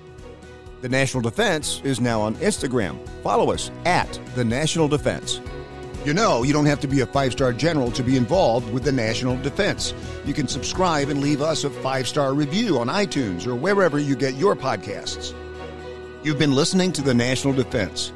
The 0.82 0.88
National 0.88 1.22
Defense 1.22 1.80
is 1.84 2.00
now 2.00 2.20
on 2.22 2.34
Instagram. 2.36 2.98
Follow 3.22 3.52
us 3.52 3.70
at 3.84 4.18
The 4.34 4.44
National 4.44 4.88
Defense. 4.88 5.40
You 6.04 6.14
know, 6.14 6.42
you 6.42 6.54
don't 6.54 6.66
have 6.66 6.80
to 6.80 6.88
be 6.88 7.00
a 7.00 7.06
five 7.06 7.32
star 7.32 7.52
general 7.52 7.90
to 7.92 8.02
be 8.02 8.16
involved 8.16 8.72
with 8.72 8.84
the 8.84 8.92
National 8.92 9.36
Defense. 9.36 9.92
You 10.24 10.32
can 10.32 10.48
subscribe 10.48 11.10
and 11.10 11.20
leave 11.20 11.42
us 11.42 11.64
a 11.64 11.70
five 11.70 12.08
star 12.08 12.32
review 12.32 12.78
on 12.78 12.86
iTunes 12.86 13.46
or 13.46 13.54
wherever 13.54 13.98
you 13.98 14.16
get 14.16 14.34
your 14.34 14.56
podcasts. 14.56 15.34
You've 16.22 16.38
been 16.38 16.54
listening 16.54 16.92
to 16.92 17.02
The 17.02 17.14
National 17.14 17.52
Defense. 17.52 18.12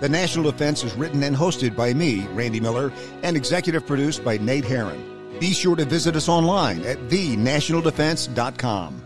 The 0.00 0.08
National 0.08 0.50
Defense 0.50 0.84
is 0.84 0.94
written 0.94 1.22
and 1.22 1.34
hosted 1.36 1.74
by 1.76 1.94
me, 1.94 2.26
Randy 2.28 2.60
Miller, 2.60 2.92
and 3.22 3.36
executive 3.36 3.86
produced 3.86 4.24
by 4.24 4.36
Nate 4.38 4.64
Herron. 4.64 5.38
Be 5.38 5.52
sure 5.52 5.76
to 5.76 5.84
visit 5.84 6.16
us 6.16 6.28
online 6.28 6.82
at 6.84 6.98
thenationaldefense.com. 7.08 9.05